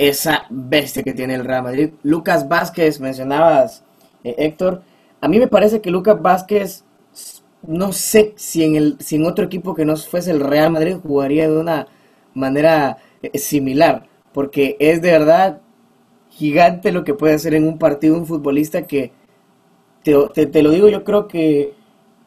esa 0.00 0.46
bestia 0.48 1.02
que 1.02 1.12
tiene 1.12 1.34
el 1.34 1.44
Real 1.44 1.62
Madrid. 1.62 1.90
Lucas 2.02 2.48
Vázquez, 2.48 3.00
mencionabas, 3.00 3.84
eh, 4.24 4.34
Héctor. 4.38 4.82
A 5.20 5.28
mí 5.28 5.38
me 5.38 5.46
parece 5.46 5.82
que 5.82 5.90
Lucas 5.90 6.20
Vázquez, 6.22 6.84
no 7.62 7.92
sé 7.92 8.32
si 8.36 8.64
en, 8.64 8.76
el, 8.76 8.96
si 8.98 9.16
en 9.16 9.26
otro 9.26 9.44
equipo 9.44 9.74
que 9.74 9.84
no 9.84 9.94
fuese 9.98 10.30
el 10.30 10.40
Real 10.40 10.72
Madrid 10.72 10.96
jugaría 11.02 11.50
de 11.50 11.58
una 11.58 11.86
manera 12.32 12.96
eh, 13.22 13.36
similar, 13.38 14.08
porque 14.32 14.78
es 14.80 15.02
de 15.02 15.10
verdad 15.10 15.60
gigante 16.30 16.92
lo 16.92 17.04
que 17.04 17.12
puede 17.12 17.34
hacer 17.34 17.52
en 17.52 17.68
un 17.68 17.78
partido 17.78 18.16
un 18.16 18.26
futbolista 18.26 18.86
que, 18.86 19.12
te, 20.02 20.46
te 20.46 20.62
lo 20.62 20.70
digo, 20.70 20.88
yo 20.88 21.04
creo 21.04 21.28
que 21.28 21.74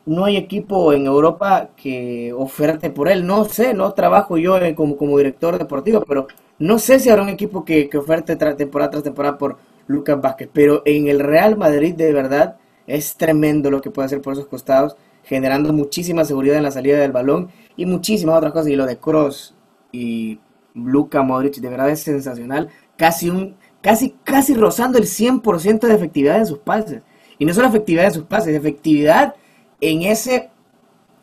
no 0.05 0.25
hay 0.25 0.37
equipo 0.37 0.93
en 0.93 1.05
Europa 1.05 1.69
que 1.75 2.33
oferte 2.33 2.89
por 2.89 3.09
él. 3.09 3.25
No 3.25 3.45
sé, 3.45 3.73
no 3.73 3.93
trabajo 3.93 4.37
yo 4.37 4.57
como, 4.75 4.97
como 4.97 5.17
director 5.17 5.57
deportivo, 5.57 6.03
pero 6.07 6.27
no 6.59 6.79
sé 6.79 6.99
si 6.99 7.09
habrá 7.09 7.23
un 7.23 7.29
equipo 7.29 7.63
que, 7.63 7.89
que 7.89 7.97
oferte 7.97 8.35
temporada 8.35 8.91
tras 8.91 9.03
temporada 9.03 9.37
por 9.37 9.57
Lucas 9.87 10.19
Vázquez. 10.21 10.49
Pero 10.51 10.81
en 10.85 11.07
el 11.07 11.19
Real 11.19 11.57
Madrid, 11.57 11.95
de 11.95 12.11
verdad, 12.13 12.57
es 12.87 13.15
tremendo 13.15 13.71
lo 13.71 13.81
que 13.81 13.91
puede 13.91 14.07
hacer 14.07 14.21
por 14.21 14.33
esos 14.33 14.47
costados, 14.47 14.95
generando 15.23 15.71
muchísima 15.71 16.25
seguridad 16.25 16.57
en 16.57 16.63
la 16.63 16.71
salida 16.71 16.99
del 16.99 17.11
balón 17.11 17.49
y 17.77 17.85
muchísimas 17.85 18.37
otras 18.37 18.51
cosas. 18.51 18.67
Y 18.67 18.75
lo 18.75 18.85
de 18.85 18.97
Cross 18.97 19.55
y 19.91 20.39
Luka 20.73 21.21
Modric, 21.21 21.55
de 21.55 21.69
verdad 21.69 21.89
es 21.89 22.01
sensacional. 22.01 22.69
Casi 22.97 23.29
un 23.29 23.55
casi 23.81 24.15
casi 24.23 24.53
rozando 24.53 24.97
el 24.97 25.05
100% 25.05 25.87
de 25.87 25.93
efectividad 25.93 26.37
en 26.37 26.45
sus 26.45 26.59
pases. 26.59 27.01
Y 27.37 27.45
no 27.45 27.53
solo 27.53 27.67
efectividad 27.67 28.05
en 28.05 28.13
sus 28.13 28.23
pases, 28.23 28.55
efectividad 28.55 29.35
en 29.83 30.03
ese 30.03 30.49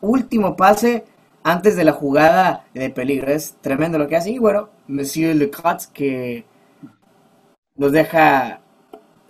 último 0.01 0.55
pase 0.55 1.05
antes 1.43 1.75
de 1.75 1.83
la 1.83 1.93
jugada 1.93 2.65
de 2.75 2.91
peligro. 2.91 3.31
Es 3.31 3.55
tremendo 3.61 3.97
lo 3.97 4.07
que 4.07 4.15
hace. 4.15 4.31
Y 4.31 4.37
bueno, 4.37 4.69
Monsieur 4.87 5.35
Lecats 5.35 5.87
que 5.87 6.45
nos 7.75 7.91
deja 7.91 8.61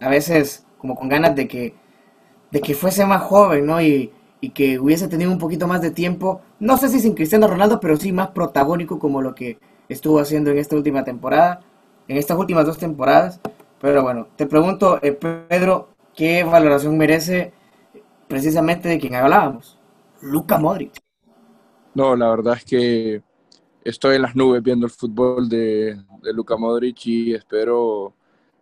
a 0.01 0.09
veces 0.09 0.65
como 0.77 0.95
con 0.95 1.07
ganas 1.07 1.35
de 1.35 1.47
que, 1.47 1.75
de 2.51 2.59
que 2.59 2.73
fuese 2.73 3.05
más 3.05 3.21
joven, 3.21 3.65
¿no? 3.65 3.81
Y, 3.81 4.11
y 4.41 4.49
que 4.49 4.79
hubiese 4.79 5.07
tenido 5.07 5.31
un 5.31 5.37
poquito 5.37 5.67
más 5.67 5.81
de 5.81 5.91
tiempo. 5.91 6.41
No 6.59 6.75
sé 6.77 6.89
si 6.89 6.99
sin 6.99 7.13
Cristiano 7.13 7.47
Ronaldo, 7.47 7.79
pero 7.79 7.95
sí 7.95 8.11
más 8.11 8.29
protagónico 8.31 8.99
como 8.99 9.21
lo 9.21 9.33
que 9.33 9.59
estuvo 9.87 10.19
haciendo 10.19 10.51
en 10.51 10.57
esta 10.57 10.75
última 10.75 11.03
temporada, 11.05 11.61
en 12.07 12.17
estas 12.17 12.37
últimas 12.37 12.65
dos 12.65 12.77
temporadas. 12.77 13.39
Pero 13.79 14.03
bueno, 14.03 14.27
te 14.35 14.45
pregunto, 14.45 14.99
eh, 15.01 15.13
Pedro, 15.13 15.89
¿qué 16.15 16.43
valoración 16.43 16.97
merece 16.97 17.53
precisamente 18.31 18.87
de 18.87 18.97
quien 18.97 19.13
hablábamos, 19.13 19.77
Luca 20.21 20.57
Modric. 20.57 20.93
No, 21.93 22.15
la 22.15 22.29
verdad 22.29 22.55
es 22.55 22.63
que 22.63 23.21
estoy 23.83 24.15
en 24.15 24.21
las 24.21 24.37
nubes 24.37 24.63
viendo 24.63 24.85
el 24.85 24.91
fútbol 24.91 25.49
de, 25.49 26.01
de 26.23 26.33
Luka 26.33 26.55
Modric 26.55 27.07
y 27.07 27.33
espero, 27.33 28.15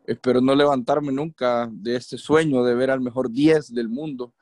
espero 0.07 0.41
no 0.41 0.55
levantarme 0.55 1.11
nunca 1.11 1.69
de 1.71 1.97
este 1.97 2.17
sueño 2.17 2.63
de 2.63 2.73
ver 2.73 2.89
al 2.89 2.99
mejor 2.99 3.29
10 3.29 3.71
del 3.75 3.89
mundo. 3.89 4.33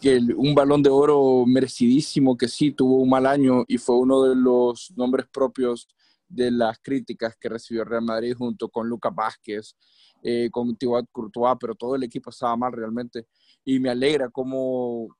Que 0.00 0.18
un 0.36 0.52
balón 0.52 0.82
de 0.82 0.90
oro 0.90 1.44
merecidísimo 1.46 2.36
que 2.36 2.48
sí 2.48 2.72
tuvo 2.72 2.96
un 2.96 3.08
mal 3.08 3.24
año 3.24 3.64
y 3.68 3.78
fue 3.78 3.96
uno 3.98 4.24
de 4.24 4.34
los 4.34 4.92
nombres 4.96 5.26
propios 5.32 5.86
de 6.28 6.50
las 6.50 6.80
críticas 6.80 7.36
que 7.36 7.48
recibió 7.48 7.84
Real 7.84 8.02
Madrid 8.02 8.34
junto 8.36 8.68
con 8.68 8.88
Lucas 8.88 9.14
Vázquez, 9.14 9.76
eh, 10.24 10.48
con 10.50 10.74
Thibaut 10.74 11.06
Courtois, 11.12 11.56
pero 11.60 11.76
todo 11.76 11.94
el 11.94 12.02
equipo 12.02 12.30
estaba 12.30 12.56
mal 12.56 12.72
realmente 12.72 13.28
y 13.64 13.78
me 13.78 13.90
alegra 13.90 14.28
cómo, 14.28 15.16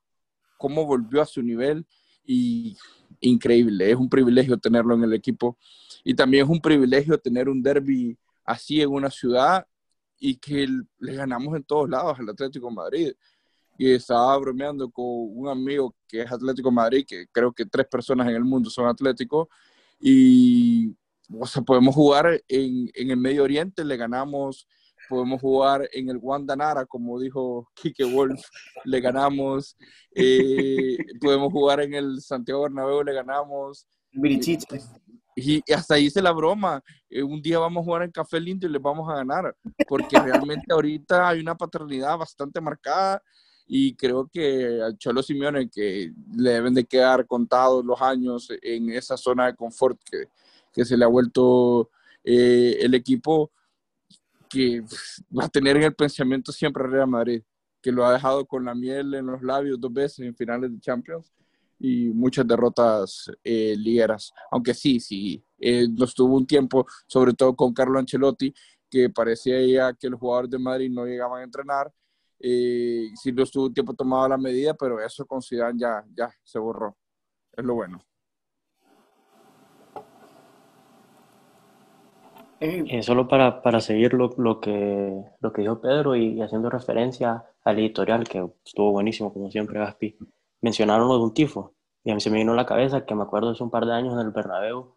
cómo 0.59 0.87
volvió 0.87 1.23
a 1.23 1.27
su 1.27 1.43
nivel 1.43 1.87
y 2.25 2.77
increíble, 3.21 3.91
es 3.91 3.97
un 3.97 4.09
privilegio 4.09 4.59
tenerlo 4.59 4.95
en 4.95 5.05
el 5.05 5.13
equipo 5.13 5.57
y 6.05 6.15
también 6.15 6.45
es 6.45 6.51
un 6.51 6.61
privilegio 6.61 7.19
tener 7.19 7.49
un 7.49 7.63
derby 7.63 8.19
así 8.45 8.81
en 8.81 8.91
una 8.91 9.11
ciudad 9.11 9.67
y 10.19 10.37
que 10.37 10.69
le 10.99 11.15
ganamos 11.15 11.57
en 11.57 11.65
todos 11.65 11.89
lados 11.89 12.19
al 12.19 12.29
Atlético 12.29 12.71
Madrid. 12.71 13.13
Y 13.77 13.91
estaba 13.91 14.37
bromeando 14.39 14.89
con 14.89 15.05
un 15.07 15.49
amigo 15.49 15.95
que 16.07 16.23
es 16.23 16.31
Atlético 16.31 16.71
Madrid, 16.71 17.05
que 17.07 17.27
creo 17.33 17.53
que 17.53 17.67
tres 17.67 17.87
personas 17.87 18.29
en 18.29 18.37
el 18.37 18.45
mundo 18.45 18.71
son 18.71 18.87
atléticos, 18.87 19.49
y 19.99 20.95
o 21.37 21.47
sea, 21.47 21.63
podemos 21.63 21.95
jugar 21.95 22.41
en, 22.47 22.91
en 22.95 23.11
el 23.11 23.17
Medio 23.17 23.43
Oriente, 23.43 23.85
le 23.85 23.97
ganamos 23.97 24.69
podemos 25.09 25.41
jugar 25.41 25.89
en 25.93 26.09
el 26.09 26.19
Wanda 26.19 26.57
Nara, 26.57 26.87
como 26.87 27.19
dijo 27.21 27.69
Kike 27.75 28.05
Wolf, 28.05 28.41
le 28.85 29.01
ganamos, 29.01 29.77
eh, 30.15 30.97
podemos 31.21 31.53
jugar 31.53 31.81
en 31.81 31.95
el 31.95 32.21
Santiago 32.21 32.63
Bernabéu, 32.63 33.03
le 33.03 33.13
ganamos. 33.13 33.87
Y, 35.35 35.73
hasta 35.73 35.99
hice 35.99 36.21
la 36.21 36.33
broma, 36.33 36.83
eh, 37.09 37.23
un 37.23 37.41
día 37.41 37.59
vamos 37.59 37.83
a 37.83 37.85
jugar 37.85 38.03
en 38.03 38.11
Café 38.11 38.39
Lindo 38.39 38.67
y 38.67 38.71
les 38.71 38.83
vamos 38.83 39.09
a 39.09 39.17
ganar, 39.17 39.57
porque 39.89 40.19
realmente 40.19 40.67
ahorita 40.71 41.29
hay 41.29 41.41
una 41.41 41.55
paternidad 41.55 42.19
bastante 42.19 42.61
marcada 42.61 43.23
y 43.67 43.95
creo 43.95 44.29
que 44.31 44.83
al 44.83 44.99
Cholo 44.99 45.23
Simeone 45.23 45.71
que 45.71 46.13
le 46.37 46.51
deben 46.51 46.75
de 46.75 46.85
quedar 46.85 47.27
contados 47.27 47.85
los 47.85 48.01
años 48.03 48.49
en 48.61 48.91
esa 48.91 49.17
zona 49.17 49.47
de 49.47 49.57
confort 49.57 49.99
que, 50.05 50.27
que 50.73 50.85
se 50.85 50.97
le 50.97 51.05
ha 51.05 51.09
vuelto 51.09 51.91
eh, 52.25 52.79
el 52.81 52.95
equipo, 52.95 53.51
que 54.53 54.83
va 55.37 55.45
a 55.45 55.49
tener 55.49 55.77
en 55.77 55.85
el 55.85 55.95
pensamiento 55.95 56.53
siempre 56.53 56.87
Real 56.87 57.09
Madrid, 57.09 57.43
que 57.81 57.91
lo 57.91 58.05
ha 58.05 58.13
dejado 58.13 58.47
con 58.47 58.65
la 58.65 58.75
miel 58.75 59.15
en 59.15 59.27
los 59.27 59.43
labios 59.43 59.81
dos 59.81 59.93
veces 59.93 60.21
en 60.21 60.37
finales 60.37 60.71
de 60.71 60.81
Champions 60.81 61.33
y 61.79 62.11
muchas 62.11 62.47
derrotas 62.47 63.31
eh, 63.43 63.75
ligueras. 63.77 64.33
Aunque 64.51 64.75
sí, 64.75 65.01
sí, 65.01 65.45
eh, 65.59 65.89
nos 65.89 66.15
tuvo 66.15 66.37
un 66.37 66.47
tiempo, 66.47 66.87
sobre 67.07 67.33
todo 67.33 67.57
con 67.57 67.73
Carlo 67.73 67.99
Ancelotti, 67.99 68.55
que 68.89 69.11
parecía 69.11 69.61
ya 69.67 69.93
que 69.95 70.09
los 70.09 70.21
jugadores 70.21 70.51
de 70.51 70.59
Madrid 70.59 70.91
no 70.91 71.07
llegaban 71.07 71.41
a 71.41 71.45
entrenar. 71.45 71.93
Eh, 72.39 73.11
sí 73.21 73.33
nos 73.33 73.51
tuvo 73.51 73.67
un 73.67 73.75
tiempo 73.75 73.95
tomado 73.95 74.29
la 74.29 74.39
medida, 74.39 74.75
pero 74.75 75.01
eso 75.01 75.27
con 75.27 75.43
Zidane 75.43 75.79
ya, 75.79 76.05
ya 76.15 76.31
se 76.45 76.59
borró. 76.59 76.97
Es 77.53 77.65
lo 77.65 77.75
bueno. 77.75 78.05
Eh, 82.65 83.03
solo 83.03 83.27
para, 83.27 83.61
para 83.61 83.81
seguir 83.81 84.15
lo, 84.15 84.33
lo, 84.39 84.61
que, 84.61 85.25
lo 85.41 85.53
que 85.53 85.63
dijo 85.63 85.81
Pedro 85.81 86.15
y, 86.15 86.41
haciendo 86.41 86.71
referencia 86.71 87.45
al 87.65 87.81
editorial, 87.81 88.23
que 88.23 88.49
estuvo 88.65 88.93
buenísimo, 88.93 89.33
como 89.33 89.51
siempre, 89.51 89.81
Gaspi, 89.81 90.17
mencionaron 90.61 91.09
lo 91.09 91.19
de 91.19 91.25
un 91.25 91.35
tifo. 91.35 91.75
Y 92.05 92.13
a 92.13 92.15
mí 92.15 92.21
se 92.21 92.31
me 92.31 92.39
vino 92.39 92.53
a 92.53 92.55
la 92.55 92.65
cabeza 92.65 93.05
que 93.05 93.17
me 93.17 93.25
acuerdo 93.25 93.51
hace 93.51 93.65
un 93.65 93.71
par 93.71 93.85
de 93.85 93.95
años 93.95 94.15
en 94.15 94.21
el 94.21 94.31
Bernabéu, 94.31 94.95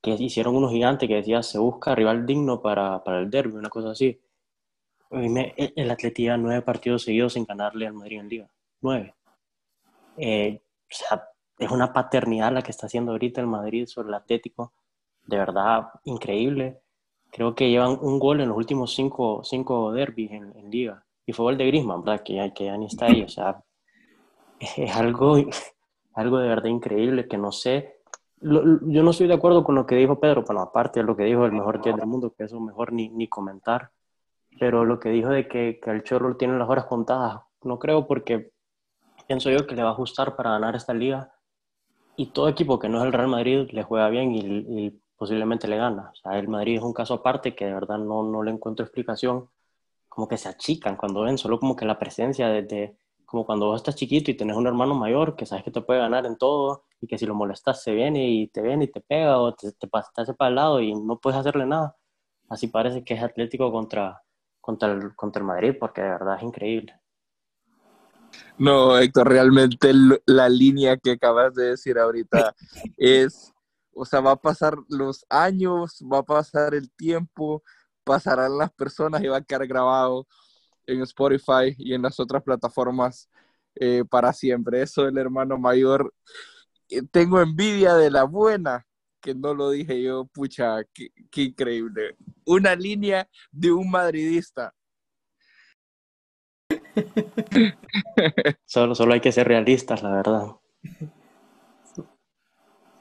que 0.00 0.12
hicieron 0.12 0.54
unos 0.54 0.70
gigantes 0.70 1.08
que 1.08 1.16
decía 1.16 1.42
se 1.42 1.58
busca 1.58 1.92
rival 1.96 2.24
digno 2.24 2.62
para, 2.62 3.02
para 3.02 3.18
el 3.18 3.30
derby, 3.30 3.56
una 3.56 3.68
cosa 3.68 3.90
así. 3.90 4.20
Me, 5.10 5.54
el 5.56 5.90
Atletía 5.90 6.36
nueve 6.36 6.62
partidos 6.62 7.02
seguidos 7.02 7.32
sin 7.32 7.46
ganarle 7.46 7.88
al 7.88 7.94
Madrid 7.94 8.20
en 8.20 8.28
Liga. 8.28 8.50
Nueve. 8.80 9.16
Eh, 10.16 10.60
o 10.84 10.94
sea, 10.94 11.28
es 11.58 11.70
una 11.72 11.92
paternidad 11.92 12.52
la 12.52 12.62
que 12.62 12.70
está 12.70 12.86
haciendo 12.86 13.10
ahorita 13.10 13.40
el 13.40 13.48
Madrid 13.48 13.86
sobre 13.86 14.08
el 14.08 14.14
Atlético. 14.14 14.72
De 15.26 15.36
verdad, 15.36 15.88
increíble 16.04 16.80
creo 17.30 17.54
que 17.54 17.70
llevan 17.70 17.98
un 18.00 18.18
gol 18.18 18.40
en 18.40 18.48
los 18.48 18.56
últimos 18.56 18.94
cinco, 18.94 19.42
cinco 19.44 19.92
derbis 19.92 20.32
en, 20.32 20.70
liga. 20.70 21.04
Y 21.26 21.32
fue 21.32 21.44
gol 21.44 21.58
de 21.58 21.66
Griezmann, 21.66 22.02
¿verdad? 22.02 22.22
Que 22.24 22.34
ya, 22.34 22.52
que 22.52 22.66
ya 22.66 22.76
ni 22.76 22.86
está 22.86 23.06
ahí. 23.06 23.22
O 23.22 23.28
sea, 23.28 23.62
es 24.60 24.96
algo, 24.96 25.36
algo 26.14 26.38
de 26.38 26.48
verdad 26.48 26.66
increíble 26.66 27.28
que 27.28 27.38
no 27.38 27.52
sé. 27.52 28.00
yo 28.40 29.02
no 29.02 29.10
estoy 29.10 29.26
de 29.26 29.34
acuerdo 29.34 29.64
con 29.64 29.74
lo 29.74 29.86
que 29.86 29.96
dijo 29.96 30.20
Pedro, 30.20 30.42
bueno, 30.42 30.62
aparte 30.62 31.00
de 31.00 31.06
lo 31.06 31.16
que 31.16 31.24
dijo 31.24 31.44
el 31.44 31.52
mejor 31.52 31.82
10 31.82 31.96
del 31.96 32.06
mundo, 32.06 32.32
que 32.36 32.44
eso 32.44 32.60
mejor 32.60 32.92
ni, 32.92 33.08
ni 33.08 33.28
comentar. 33.28 33.90
Pero 34.58 34.84
lo 34.84 34.98
que 34.98 35.10
dijo 35.10 35.28
de 35.28 35.46
que, 35.46 35.78
que 35.82 35.90
el 35.90 36.02
Chorro 36.02 36.36
tiene 36.36 36.58
las 36.58 36.68
horas 36.68 36.86
contadas, 36.86 37.42
no 37.62 37.78
creo 37.78 38.06
porque 38.06 38.50
pienso 39.26 39.50
yo 39.50 39.66
que 39.66 39.74
le 39.74 39.82
va 39.82 39.90
a 39.90 39.92
ajustar 39.92 40.34
para 40.36 40.50
ganar 40.50 40.74
esta 40.74 40.94
liga 40.94 41.32
y 42.18 42.26
todo 42.26 42.48
equipo 42.48 42.80
que 42.80 42.88
no 42.88 42.98
es 42.98 43.04
el 43.04 43.12
Real 43.12 43.28
Madrid 43.28 43.68
le 43.70 43.82
juega 43.84 44.08
bien 44.08 44.34
y, 44.34 45.00
posiblemente 45.18 45.68
le 45.68 45.76
gana. 45.76 46.10
O 46.12 46.14
sea, 46.14 46.38
el 46.38 46.48
Madrid 46.48 46.76
es 46.76 46.82
un 46.82 46.94
caso 46.94 47.14
aparte 47.14 47.54
que 47.54 47.66
de 47.66 47.74
verdad 47.74 47.98
no, 47.98 48.22
no 48.22 48.42
le 48.42 48.52
encuentro 48.52 48.84
explicación. 48.84 49.50
Como 50.08 50.28
que 50.28 50.38
se 50.38 50.48
achican 50.48 50.96
cuando 50.96 51.22
ven, 51.22 51.36
solo 51.38 51.60
como 51.60 51.76
que 51.76 51.84
la 51.84 51.98
presencia 51.98 52.48
de, 52.48 52.96
como 53.26 53.44
cuando 53.44 53.66
vos 53.66 53.76
estás 53.76 53.96
chiquito 53.96 54.30
y 54.30 54.36
tenés 54.36 54.56
un 54.56 54.66
hermano 54.66 54.94
mayor 54.94 55.36
que 55.36 55.44
sabes 55.44 55.64
que 55.64 55.70
te 55.70 55.82
puede 55.82 56.00
ganar 56.00 56.24
en 56.24 56.38
todo 56.38 56.84
y 57.00 57.06
que 57.06 57.18
si 57.18 57.26
lo 57.26 57.34
molestas 57.34 57.82
se 57.82 57.92
viene 57.92 58.28
y 58.30 58.48
te 58.48 58.62
viene 58.62 58.84
y 58.84 58.88
te 58.88 59.00
pega 59.00 59.38
o 59.38 59.54
te, 59.54 59.70
te, 59.72 59.86
te 59.86 60.22
hace 60.22 60.34
para 60.34 60.48
el 60.48 60.54
lado 60.54 60.80
y 60.80 60.94
no 60.94 61.18
puedes 61.18 61.38
hacerle 61.38 61.66
nada. 61.66 61.96
Así 62.48 62.68
parece 62.68 63.04
que 63.04 63.14
es 63.14 63.22
Atlético 63.22 63.70
contra, 63.70 64.22
contra, 64.60 64.92
el, 64.92 65.14
contra 65.14 65.40
el 65.40 65.46
Madrid 65.46 65.74
porque 65.78 66.00
de 66.00 66.08
verdad 66.08 66.36
es 66.36 66.42
increíble. 66.42 66.94
No, 68.56 68.98
Héctor, 68.98 69.28
realmente 69.28 69.92
la 70.26 70.48
línea 70.48 70.96
que 70.96 71.12
acabas 71.12 71.54
de 71.54 71.70
decir 71.70 71.98
ahorita 71.98 72.54
es, 72.96 73.52
o 73.98 74.04
sea, 74.04 74.20
va 74.20 74.32
a 74.32 74.36
pasar 74.36 74.76
los 74.88 75.26
años, 75.28 76.02
va 76.12 76.18
a 76.18 76.22
pasar 76.22 76.74
el 76.74 76.90
tiempo, 76.92 77.62
pasarán 78.04 78.56
las 78.56 78.72
personas 78.72 79.22
y 79.22 79.26
va 79.28 79.38
a 79.38 79.42
quedar 79.42 79.66
grabado 79.66 80.26
en 80.86 81.02
Spotify 81.02 81.74
y 81.76 81.94
en 81.94 82.02
las 82.02 82.18
otras 82.20 82.42
plataformas 82.42 83.28
eh, 83.74 84.04
para 84.08 84.32
siempre. 84.32 84.82
Eso 84.82 85.04
del 85.04 85.18
hermano 85.18 85.58
mayor, 85.58 86.14
eh, 86.88 87.02
tengo 87.10 87.40
envidia 87.40 87.94
de 87.94 88.10
la 88.10 88.24
buena, 88.24 88.86
que 89.20 89.34
no 89.34 89.54
lo 89.54 89.70
dije 89.70 90.02
yo, 90.02 90.26
pucha, 90.26 90.84
qué, 90.94 91.08
qué 91.30 91.42
increíble. 91.42 92.16
Una 92.46 92.74
línea 92.76 93.28
de 93.50 93.72
un 93.72 93.90
madridista 93.90 94.74
solo, 98.64 98.94
solo 98.94 99.14
hay 99.14 99.20
que 99.20 99.32
ser 99.32 99.48
realistas, 99.48 100.02
la 100.02 100.10
verdad. 100.10 100.46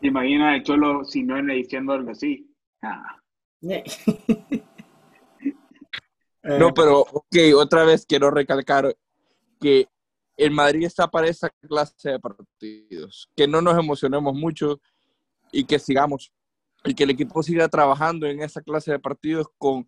Imagina 0.01 0.55
el 0.55 0.63
Cholo 0.63 1.03
si 1.03 1.23
no 1.23 1.41
diciendo 1.53 1.93
algo 1.93 2.11
así. 2.11 2.53
Ah. 2.81 3.19
No, 6.43 6.73
pero, 6.73 7.01
ok, 7.01 7.35
otra 7.55 7.83
vez 7.83 8.05
quiero 8.05 8.31
recalcar 8.31 8.95
que 9.59 9.89
el 10.37 10.51
Madrid 10.51 10.85
está 10.85 11.07
para 11.07 11.27
esa 11.27 11.49
clase 11.67 12.11
de 12.11 12.19
partidos. 12.19 13.29
Que 13.35 13.47
no 13.47 13.61
nos 13.61 13.77
emocionemos 13.77 14.33
mucho 14.33 14.79
y 15.51 15.65
que 15.65 15.79
sigamos. 15.79 16.31
Y 16.85 16.93
que 16.93 17.03
el 17.03 17.09
equipo 17.09 17.43
siga 17.43 17.67
trabajando 17.67 18.27
en 18.27 18.41
esa 18.41 18.61
clase 18.61 18.91
de 18.91 18.99
partidos 18.99 19.47
con, 19.57 19.87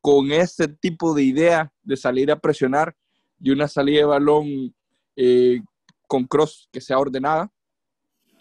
con 0.00 0.32
ese 0.32 0.68
tipo 0.68 1.14
de 1.14 1.22
idea 1.22 1.72
de 1.82 1.96
salir 1.96 2.32
a 2.32 2.40
presionar 2.40 2.96
y 3.38 3.50
una 3.50 3.68
salida 3.68 4.00
de 4.00 4.06
balón 4.06 4.74
eh, 5.16 5.60
con 6.08 6.24
cross 6.24 6.68
que 6.72 6.80
sea 6.80 6.98
ordenada 6.98 7.52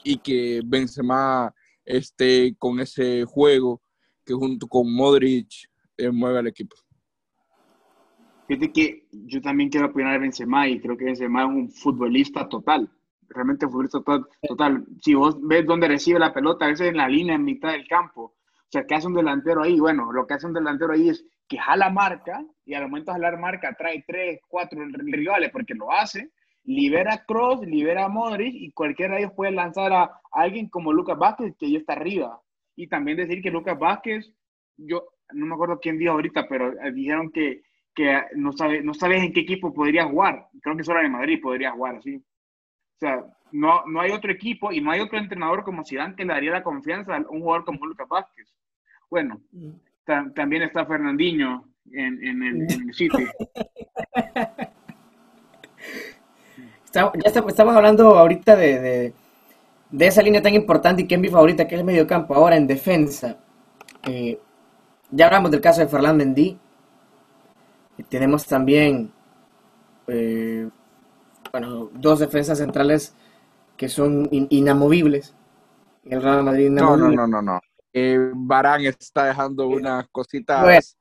y 0.03 0.17
que 0.17 0.61
Benzema 0.65 1.53
esté 1.85 2.55
con 2.57 2.79
ese 2.79 3.25
juego 3.25 3.81
que 4.25 4.33
junto 4.33 4.67
con 4.67 4.93
Modric 4.93 5.69
eh, 5.97 6.11
mueve 6.11 6.39
al 6.39 6.47
equipo. 6.47 6.75
Fíjate 8.47 8.71
que 8.71 9.07
yo 9.11 9.41
también 9.41 9.69
quiero 9.69 9.87
apoyar 9.87 10.15
a 10.15 10.17
Benzema 10.17 10.67
y 10.67 10.79
creo 10.79 10.97
que 10.97 11.05
Benzema 11.05 11.43
es 11.43 11.49
un 11.49 11.69
futbolista 11.69 12.47
total, 12.49 12.89
realmente 13.27 13.65
un 13.65 13.71
futbolista 13.71 13.99
total, 13.99 14.27
total. 14.41 14.85
Si 15.01 15.13
vos 15.13 15.37
ves 15.41 15.65
dónde 15.65 15.87
recibe 15.87 16.19
la 16.19 16.33
pelota, 16.33 16.65
a 16.65 16.69
veces 16.69 16.87
en 16.89 16.97
la 16.97 17.07
línea, 17.07 17.35
en 17.35 17.43
mitad 17.43 17.71
del 17.71 17.87
campo, 17.87 18.21
o 18.69 18.71
sea, 18.71 18.85
¿qué 18.85 18.95
hace 18.95 19.07
un 19.07 19.15
delantero 19.15 19.63
ahí? 19.63 19.79
Bueno, 19.79 20.11
lo 20.11 20.27
que 20.27 20.35
hace 20.35 20.45
un 20.45 20.53
delantero 20.53 20.93
ahí 20.93 21.09
es 21.09 21.25
que 21.47 21.57
jala 21.57 21.89
marca 21.89 22.45
y 22.65 22.75
al 22.75 22.83
momento 22.83 23.11
de 23.11 23.15
jalar 23.15 23.39
marca 23.39 23.75
trae 23.75 24.03
tres, 24.07 24.39
cuatro 24.47 24.79
rivales 24.93 25.49
porque 25.51 25.73
lo 25.73 25.91
hace, 25.91 26.31
libera 26.63 27.23
Cross, 27.25 27.61
libera 27.61 28.05
a 28.05 28.09
Modric 28.09 28.53
y 28.53 28.71
cualquiera 28.71 29.15
de 29.15 29.21
ellos 29.21 29.33
puede 29.35 29.51
lanzar 29.51 29.91
a, 29.93 30.21
alguien 30.31 30.69
como 30.69 30.93
Lucas 30.93 31.17
Vázquez 31.17 31.55
que 31.57 31.71
ya 31.71 31.79
está 31.79 31.93
arriba. 31.93 32.41
Y 32.75 32.87
también 32.87 33.17
decir 33.17 33.41
que 33.41 33.51
Lucas 33.51 33.77
Vázquez, 33.77 34.31
yo 34.77 35.03
no 35.33 35.45
me 35.45 35.55
acuerdo 35.55 35.79
quién 35.79 35.97
dijo 35.97 36.13
ahorita, 36.13 36.47
pero 36.47 36.71
eh, 36.81 36.91
dijeron 36.91 37.31
que, 37.31 37.63
que 37.93 38.21
no, 38.35 38.51
sabe, 38.53 38.81
no 38.81 38.93
sabes 38.93 39.23
en 39.23 39.33
qué 39.33 39.41
equipo 39.41 39.73
podría 39.73 40.05
jugar. 40.05 40.47
Creo 40.61 40.77
que 40.77 40.83
solo 40.83 41.01
en 41.01 41.11
Madrid 41.11 41.39
podría 41.41 41.71
jugar 41.71 41.97
así. 41.97 42.15
O 42.15 42.99
sea, 42.99 43.25
no, 43.51 43.85
no 43.85 44.01
hay 44.01 44.11
otro 44.11 44.31
equipo 44.31 44.71
y 44.71 44.81
no 44.81 44.91
hay 44.91 44.99
otro 44.99 45.17
entrenador 45.17 45.63
como 45.63 45.83
Zidane 45.83 46.15
que 46.15 46.25
le 46.25 46.33
daría 46.33 46.51
la 46.51 46.63
confianza 46.63 47.15
a 47.15 47.19
un 47.29 47.41
jugador 47.41 47.65
como 47.65 47.85
Lucas 47.85 48.07
Vázquez. 48.07 48.53
Bueno, 49.09 49.41
mm 49.51 49.71
también 50.33 50.63
está 50.63 50.85
Fernandinho 50.85 51.65
en, 51.91 52.23
en, 52.25 52.43
el, 52.43 52.61
en 52.71 52.93
City. 52.93 53.25
ya 56.93 57.11
estamos 57.25 57.75
hablando 57.75 58.17
ahorita 58.17 58.55
de, 58.55 59.13
de, 59.89 60.07
esa 60.07 60.21
línea 60.21 60.41
tan 60.41 60.53
importante 60.53 61.03
y 61.03 61.07
que 61.07 61.15
es 61.15 61.21
mi 61.21 61.29
favorita, 61.29 61.67
que 61.67 61.75
es 61.75 61.79
el 61.79 61.85
mediocampo. 61.85 62.33
Ahora 62.33 62.55
en 62.55 62.67
defensa, 62.67 63.37
eh, 64.03 64.39
ya 65.11 65.25
hablamos 65.25 65.51
del 65.51 65.61
caso 65.61 65.81
de 65.81 65.87
Ferland 65.87 66.17
Mendy. 66.17 66.57
Tenemos 68.07 68.45
también 68.45 69.11
eh, 70.07 70.69
bueno, 71.51 71.89
dos 71.93 72.19
defensas 72.19 72.57
centrales 72.57 73.15
que 73.75 73.89
son 73.89 74.27
inamovibles. 74.31 75.33
El 76.05 76.21
Real 76.21 76.43
Madrid 76.43 76.69
No, 76.69 76.95
no, 76.95 77.09
no, 77.09 77.27
no, 77.27 77.41
no 77.41 77.59
eh, 77.93 78.31
Barán 78.33 78.81
está 78.81 79.25
dejando 79.25 79.67
unas 79.67 80.07
cositas 80.09 80.95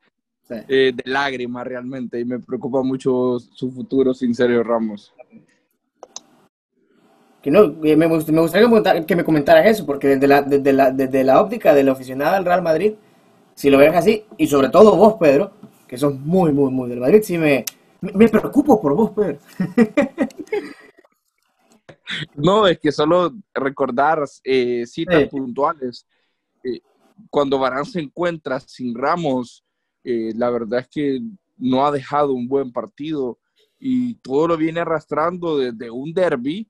eh, 0.50 0.92
de 0.94 1.02
lágrimas 1.04 1.66
realmente 1.66 2.18
y 2.18 2.24
me 2.24 2.38
preocupa 2.38 2.82
mucho 2.82 3.38
su 3.38 3.70
futuro 3.70 4.14
sin 4.14 4.34
Sergio 4.34 4.62
Ramos. 4.62 5.12
Que 7.42 7.50
no, 7.50 7.68
me, 7.68 8.06
gustaría 8.06 9.06
que 9.06 9.16
me 9.16 9.24
comentaras 9.24 9.66
eso, 9.66 9.86
porque 9.86 10.08
desde 10.08 10.26
la, 10.26 10.42
desde, 10.42 10.72
la, 10.72 10.90
desde 10.90 11.24
la 11.24 11.40
óptica 11.40 11.74
del 11.74 11.88
aficionado 11.88 12.34
del 12.34 12.44
Real 12.44 12.62
Madrid, 12.62 12.94
si 13.54 13.70
lo 13.70 13.78
ves 13.78 13.94
así, 13.94 14.24
y 14.36 14.46
sobre 14.46 14.68
todo 14.68 14.96
vos, 14.96 15.14
Pedro, 15.20 15.52
que 15.86 15.96
sos 15.96 16.14
muy, 16.14 16.52
muy, 16.52 16.70
muy 16.70 16.88
del 16.88 17.00
Madrid, 17.00 17.22
sí 17.22 17.38
me, 17.38 17.64
me 18.00 18.28
preocupo 18.28 18.80
por 18.80 18.94
vos, 18.94 19.10
Pedro. 19.10 19.38
No, 22.34 22.66
es 22.66 22.78
que 22.78 22.90
solo 22.90 23.34
recordar 23.52 24.24
eh, 24.42 24.86
citas 24.86 25.28
puntuales 25.28 26.06
cuando 27.30 27.58
Barán 27.58 27.84
se 27.84 28.00
encuentra 28.00 28.60
sin 28.60 28.94
Ramos, 28.94 29.64
eh, 30.04 30.32
la 30.36 30.50
verdad 30.50 30.80
es 30.80 30.88
que 30.88 31.20
no 31.56 31.86
ha 31.86 31.90
dejado 31.90 32.32
un 32.32 32.48
buen 32.48 32.72
partido 32.72 33.38
y 33.78 34.14
todo 34.16 34.48
lo 34.48 34.56
viene 34.56 34.80
arrastrando 34.80 35.58
desde 35.58 35.90
un 35.90 36.12
derby 36.12 36.68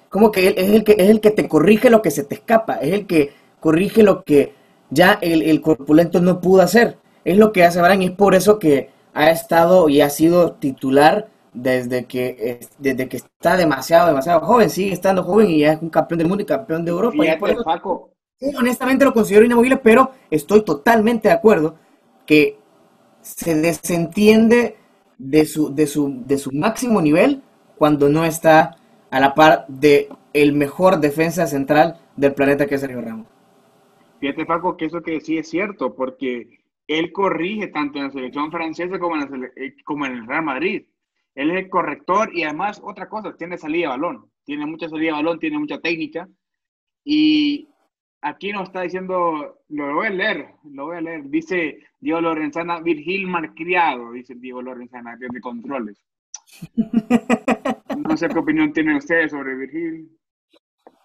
Como 0.09 0.31
que 0.31 0.47
él 0.47 0.55
es 0.57 0.71
el 0.71 0.83
que 0.83 0.93
es 0.93 1.09
el 1.09 1.21
que 1.21 1.29
te 1.29 1.47
corrige 1.47 1.91
lo 1.91 2.01
que 2.01 2.09
se 2.09 2.23
te 2.23 2.35
escapa, 2.35 2.77
es 2.77 2.91
el 2.91 3.05
que 3.05 3.31
corrige 3.59 4.01
lo 4.01 4.23
que 4.23 4.55
ya 4.89 5.19
el, 5.21 5.43
el 5.43 5.61
corpulento 5.61 6.19
no 6.19 6.41
pudo 6.41 6.63
hacer. 6.63 6.97
Es 7.23 7.37
lo 7.37 7.51
que 7.51 7.63
hace 7.63 7.79
Varane 7.79 8.05
y 8.05 8.07
es 8.07 8.13
por 8.13 8.33
eso 8.33 8.57
que 8.57 8.89
ha 9.13 9.29
estado 9.29 9.87
y 9.87 10.01
ha 10.01 10.09
sido 10.09 10.53
titular 10.53 11.27
desde 11.55 12.05
que, 12.05 12.59
desde 12.77 13.07
que 13.07 13.17
está 13.17 13.55
demasiado, 13.55 14.07
demasiado 14.07 14.41
joven, 14.41 14.69
sigue 14.69 14.93
estando 14.93 15.23
joven 15.23 15.49
y 15.49 15.59
ya 15.59 15.73
es 15.73 15.81
un 15.81 15.89
campeón 15.89 16.19
del 16.19 16.27
mundo 16.27 16.43
y 16.43 16.45
campeón 16.45 16.83
de 16.83 16.91
Europa. 16.91 17.15
Fíjate, 17.19 17.55
Paco. 17.63 18.11
honestamente 18.57 19.05
lo 19.05 19.13
considero 19.13 19.45
inamovible, 19.45 19.77
pero 19.77 20.11
estoy 20.29 20.63
totalmente 20.63 21.29
de 21.29 21.33
acuerdo 21.33 21.77
que 22.25 22.59
se 23.21 23.55
desentiende 23.55 24.75
de 25.17 25.45
su, 25.45 25.73
de 25.73 25.87
su, 25.87 26.23
de 26.25 26.37
su 26.37 26.51
máximo 26.51 27.01
nivel 27.01 27.41
cuando 27.77 28.09
no 28.09 28.25
está 28.25 28.75
a 29.09 29.19
la 29.19 29.33
par 29.33 29.65
de 29.69 30.09
el 30.33 30.53
mejor 30.53 30.99
defensa 30.99 31.47
central 31.47 31.97
del 32.17 32.33
planeta 32.33 32.67
que 32.67 32.75
es 32.75 32.81
Sergio 32.81 33.01
Ramos. 33.01 33.27
Fíjate, 34.19 34.45
Paco, 34.45 34.75
que 34.75 34.85
eso 34.85 35.01
que 35.01 35.21
sí 35.21 35.37
es 35.37 35.49
cierto, 35.49 35.95
porque 35.95 36.59
él 36.87 37.11
corrige 37.13 37.67
tanto 37.67 37.97
en 37.97 38.05
la 38.05 38.11
selección 38.11 38.51
francesa 38.51 38.99
como 38.99 39.15
en, 39.15 39.41
la, 39.41 39.49
como 39.85 40.05
en 40.05 40.13
el 40.13 40.27
Real 40.27 40.43
Madrid 40.43 40.83
él 41.35 41.51
es 41.51 41.57
el 41.57 41.69
corrector 41.69 42.29
y 42.33 42.43
además 42.43 42.81
otra 42.83 43.07
cosa, 43.07 43.35
tiene 43.35 43.57
salida 43.57 43.83
de 43.83 43.97
balón, 43.97 44.31
tiene 44.43 44.65
mucha 44.65 44.89
salida 44.89 45.11
de 45.11 45.23
balón, 45.23 45.39
tiene 45.39 45.59
mucha 45.59 45.79
técnica 45.79 46.27
y 47.03 47.69
aquí 48.21 48.51
nos 48.51 48.69
está 48.69 48.81
diciendo, 48.81 49.59
lo 49.69 49.93
voy 49.93 50.07
a 50.07 50.09
leer, 50.09 50.47
lo 50.71 50.85
voy 50.85 50.97
a 50.97 51.01
leer, 51.01 51.29
dice 51.29 51.79
Diego 51.99 52.21
Lorenzana, 52.21 52.79
Virgil 52.79 53.27
Marcriado, 53.27 54.11
dice 54.13 54.33
Diego 54.35 54.61
Lorenzana, 54.61 55.15
de 55.17 55.41
controles. 55.41 56.03
No 57.97 58.15
sé 58.15 58.29
qué 58.29 58.39
opinión 58.39 58.71
tienen 58.71 58.97
ustedes 58.97 59.31
sobre 59.31 59.55
Virgil. 59.55 60.09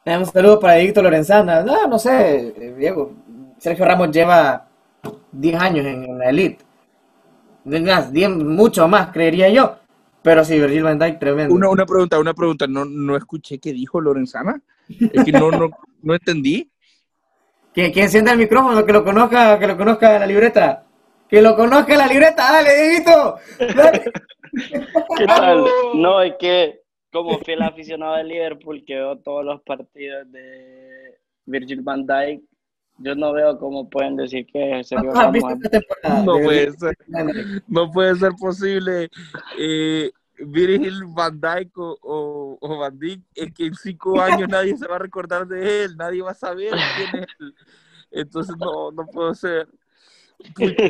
Un 0.07 0.27
saludo 0.27 0.61
para 0.61 0.77
Víctor 0.77 1.05
Lorenzana. 1.05 1.63
No, 1.63 1.87
no 1.87 1.99
sé, 1.99 2.75
Diego. 2.77 3.13
Sergio 3.59 3.85
Ramos 3.85 4.11
lleva 4.11 4.69
10 5.33 5.61
años 5.61 5.87
en 5.87 6.19
la 6.19 6.31
elite. 6.31 6.65
mucho 7.65 8.89
más, 8.89 9.13
creería 9.13 9.49
yo. 9.51 9.80
Pero 10.23 10.45
sí, 10.45 10.59
Virgil 10.59 10.83
van 10.83 10.99
Dijk, 10.99 11.19
tremendo. 11.19 11.55
Una, 11.55 11.71
una 11.71 11.87
pregunta, 11.87 12.19
una 12.19 12.35
pregunta. 12.35 12.67
No, 12.67 12.85
no 12.85 13.17
escuché 13.17 13.59
qué 13.59 13.73
dijo 13.73 14.01
Lorenzana. 14.01 14.61
Es 14.89 15.25
que 15.25 15.33
no, 15.33 15.51
no, 15.51 15.71
no 16.03 16.15
entendí. 16.15 16.71
Que, 17.73 17.93
que 17.93 18.03
encienda 18.03 18.33
el 18.33 18.39
micrófono, 18.39 18.85
que 18.85 18.93
lo 18.93 19.05
conozca, 19.05 19.59
que 19.59 19.67
lo 19.67 19.77
conozca 19.77 20.19
la 20.19 20.27
libreta. 20.27 20.85
Que 21.29 21.41
lo 21.41 21.55
conozca 21.55 21.97
la 21.97 22.09
libreta, 22.09 22.53
dale, 22.53 22.71
Dieguito. 22.75 23.37
¿Qué 25.17 25.27
tal? 25.27 25.65
No, 25.95 26.21
es 26.23 26.35
que 26.39 26.81
como 27.13 27.39
fiel 27.39 27.63
aficionado 27.63 28.17
de 28.17 28.25
Liverpool 28.25 28.85
que 28.87 28.95
veo 28.95 29.19
todos 29.19 29.45
los 29.45 29.63
partidos 29.63 30.31
de 30.31 31.19
Virgil 31.47 31.83
van 31.83 32.07
Dijk, 32.07 32.43
yo 33.01 33.15
no 33.15 33.33
veo 33.33 33.59
cómo 33.59 33.89
pueden 33.89 34.17
decir 34.17 34.47
que 34.47 34.83
Sergio 34.85 35.11
ah, 35.15 35.33
No 36.25 36.39
puede 36.39 36.73
ser, 36.73 36.97
no 37.67 37.91
puede 37.91 38.15
ser 38.17 38.33
posible. 38.39 39.11
Eh, 39.59 40.11
Virgil 40.39 41.05
Van 41.09 41.39
Dijk 41.39 41.77
o, 41.77 42.59
o, 42.61 42.79
Van 42.79 42.99
Dijk, 42.99 43.23
es 43.35 43.53
que 43.53 43.67
en 43.67 43.75
cinco 43.75 44.21
años 44.21 44.49
nadie 44.49 44.77
se 44.77 44.87
va 44.87 44.97
a 44.97 45.01
recordar 45.01 45.47
de 45.47 45.85
él, 45.85 45.97
nadie 45.97 46.23
va 46.23 46.31
a 46.31 46.35
saber 46.35 46.71
quién 46.97 47.23
es 47.23 47.29
él. 47.41 47.55
Entonces 48.11 48.57
no, 48.59 48.91
no 48.91 49.07
puedo 49.07 49.35
ser 49.35 49.69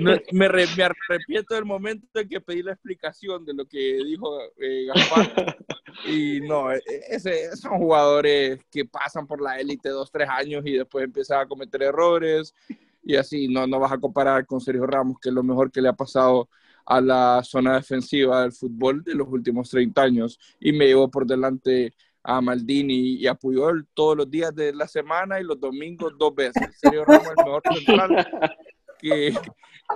me, 0.01 0.23
me, 0.33 0.47
arrepiento 0.47 1.55
del 1.55 1.65
momento 1.65 2.21
en 2.21 2.29
que 2.29 2.41
pedí 2.41 2.63
la 2.63 2.73
explicación 2.73 3.45
de 3.45 3.55
lo 3.55 3.67
que 3.67 3.99
dijo 4.05 4.41
eh, 4.59 4.87
Gaspar. 4.87 5.57
Y 6.07 6.41
no, 6.41 6.73
e, 6.73 6.77
e, 6.77 7.03
ese, 7.09 7.57
son 7.57 7.79
jugadores 7.79 8.61
que 8.71 8.85
pasan 8.85 9.27
por 9.27 9.41
la 9.41 9.59
élite 9.59 9.89
dos, 9.89 10.11
tres 10.11 10.29
años 10.29 10.63
y 10.67 10.73
después 10.73 11.05
empiezan 11.05 11.41
a 11.41 11.47
cometer 11.47 11.83
errores. 11.83 12.55
Y 13.03 13.17
así 13.17 13.49
no, 13.49 13.67
no 13.67 13.81
vas 13.81 13.93
a 13.93 13.99
comparar 13.99 14.47
con 14.47 14.61
Sergio 14.61 14.87
Ramos, 14.87 15.19
que 15.21 15.31
es 15.31 15.35
lo 15.35 15.43
mejor 15.43 15.71
que 15.71 15.81
le 15.81 15.89
ha 15.89 15.95
pasado 15.95 16.49
a 16.87 17.01
la 17.01 17.43
zona 17.45 17.75
defensiva 17.75 18.43
del 18.43 18.53
fútbol 18.53 19.03
de 19.05 19.15
los 19.15 19.29
últimos 19.29 19.71
30 19.71 20.03
años. 20.03 20.39
Y 20.59 20.73
me 20.73 20.87
llevó 20.87 21.11
por 21.11 21.27
delante 21.27 21.95
a 22.23 22.41
Maldini 22.41 23.15
y 23.15 23.27
a 23.27 23.35
Puyol 23.35 23.87
todos 23.95 24.17
los 24.17 24.31
días 24.31 24.55
de 24.55 24.73
la 24.75 24.87
semana 24.87 25.41
y 25.41 25.45
los 25.45 25.59
domingos 25.59 26.13
dos 26.19 26.35
veces. 26.35 26.79
Sergio 26.79 27.05
Ramos 27.05 27.27
es 27.27 27.33
el 27.39 27.45
mejor 27.45 27.63
central 27.75 28.27
que, 28.99 29.35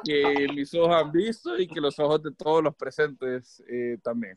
que, 0.05 0.49
mis 0.55 0.75
ojos 0.75 0.97
han 0.97 1.13
visto 1.13 1.59
y 1.59 1.67
que 1.67 1.81
los 1.81 1.99
ojos 1.99 2.23
de 2.23 2.33
todos 2.33 2.63
los 2.63 2.75
presentes 2.75 3.63
eh, 3.69 3.99
también. 4.03 4.35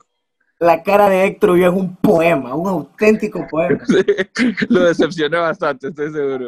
La 0.59 0.81
cara 0.81 1.07
de 1.09 1.25
Héctor 1.25 1.59
es 1.59 1.69
un 1.69 1.95
poema, 1.97 2.55
un 2.55 2.67
auténtico 2.67 3.45
poema. 3.47 3.79
lo 4.69 4.85
decepcioné 4.85 5.37
bastante, 5.37 5.89
estoy 5.89 6.11
seguro. 6.11 6.47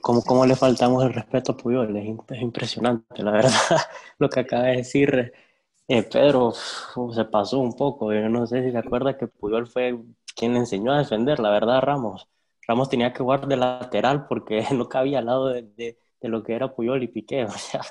¿Cómo, 0.00 0.22
¿Cómo, 0.22 0.46
le 0.46 0.56
faltamos 0.56 1.04
el 1.04 1.12
respeto 1.12 1.52
a 1.52 1.56
Puyol? 1.56 1.94
Es, 1.96 2.40
impresionante, 2.40 3.22
la 3.22 3.30
verdad, 3.30 3.52
lo 4.18 4.30
que 4.30 4.40
acaba 4.40 4.64
de 4.64 4.76
decir 4.78 5.32
eh, 5.86 6.02
Pedro. 6.02 6.52
se 6.52 7.24
pasó 7.26 7.58
un 7.58 7.74
poco. 7.74 8.12
Yo 8.12 8.28
no 8.28 8.46
sé 8.46 8.64
si 8.64 8.72
se 8.72 8.78
acuerda 8.78 9.18
que 9.18 9.26
Puyol 9.26 9.66
fue 9.66 9.98
quien 10.34 10.54
le 10.54 10.60
enseñó 10.60 10.92
a 10.92 10.98
defender, 10.98 11.40
la 11.40 11.50
verdad, 11.50 11.82
Ramos. 11.82 12.28
Ramos 12.66 12.88
tenía 12.88 13.12
que 13.12 13.22
jugar 13.22 13.46
de 13.46 13.56
lateral 13.56 14.26
porque 14.26 14.64
no 14.74 14.88
cabía 14.88 15.18
al 15.18 15.26
lado 15.26 15.48
de, 15.48 15.62
de 16.20 16.28
lo 16.28 16.42
que 16.42 16.54
era 16.54 16.74
Puyol 16.74 17.02
y 17.02 17.08
Piqué. 17.08 17.44
O 17.44 17.50
sea, 17.50 17.82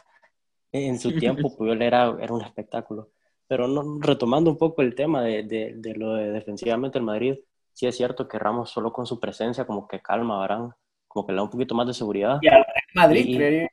en 0.72 1.00
su 1.00 1.16
tiempo 1.18 1.56
Puyol 1.58 1.82
era, 1.82 2.16
era 2.20 2.34
un 2.34 2.42
espectáculo. 2.42 3.10
Pero 3.48 3.68
no, 3.68 4.00
retomando 4.00 4.50
un 4.52 4.58
poco 4.58 4.82
el 4.82 4.96
tema 4.96 5.22
de, 5.22 5.44
de, 5.44 5.74
de, 5.76 5.96
lo 5.96 6.16
de 6.16 6.32
defensivamente 6.32 6.98
el 6.98 7.06
Madrid, 7.06 7.36
sí 7.74 7.88
es 7.88 7.96
cierto 7.96 8.28
que 8.28 8.40
Ramos 8.40 8.70
solo 8.70 8.92
con 8.92 9.06
su 9.06 9.20
presencia 9.20 9.66
como 9.66 9.88
que 9.88 10.02
calma 10.02 10.44
a 10.44 10.76
como 11.08 11.26
que 11.26 11.32
le 11.32 11.38
da 11.38 11.44
un 11.44 11.50
poquito 11.50 11.74
más 11.74 11.88
de 11.88 11.94
seguridad. 11.94 12.40
Y 12.42 12.48
al 12.50 12.66
Madrid, 12.94 13.70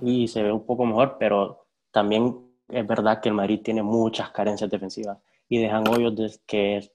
y, 0.00 0.22
y 0.22 0.28
se 0.28 0.42
ve 0.42 0.52
un 0.52 0.64
poco 0.64 0.84
mejor, 0.86 1.16
pero 1.18 1.66
también 1.90 2.44
es 2.68 2.86
verdad 2.86 3.20
que 3.20 3.28
el 3.28 3.34
Madrid 3.34 3.60
tiene 3.62 3.82
muchas 3.82 4.30
carencias 4.30 4.70
defensivas 4.70 5.18
y 5.48 5.58
dejan 5.58 5.86
hoyos 5.88 6.16
de 6.16 6.34
que 6.46 6.90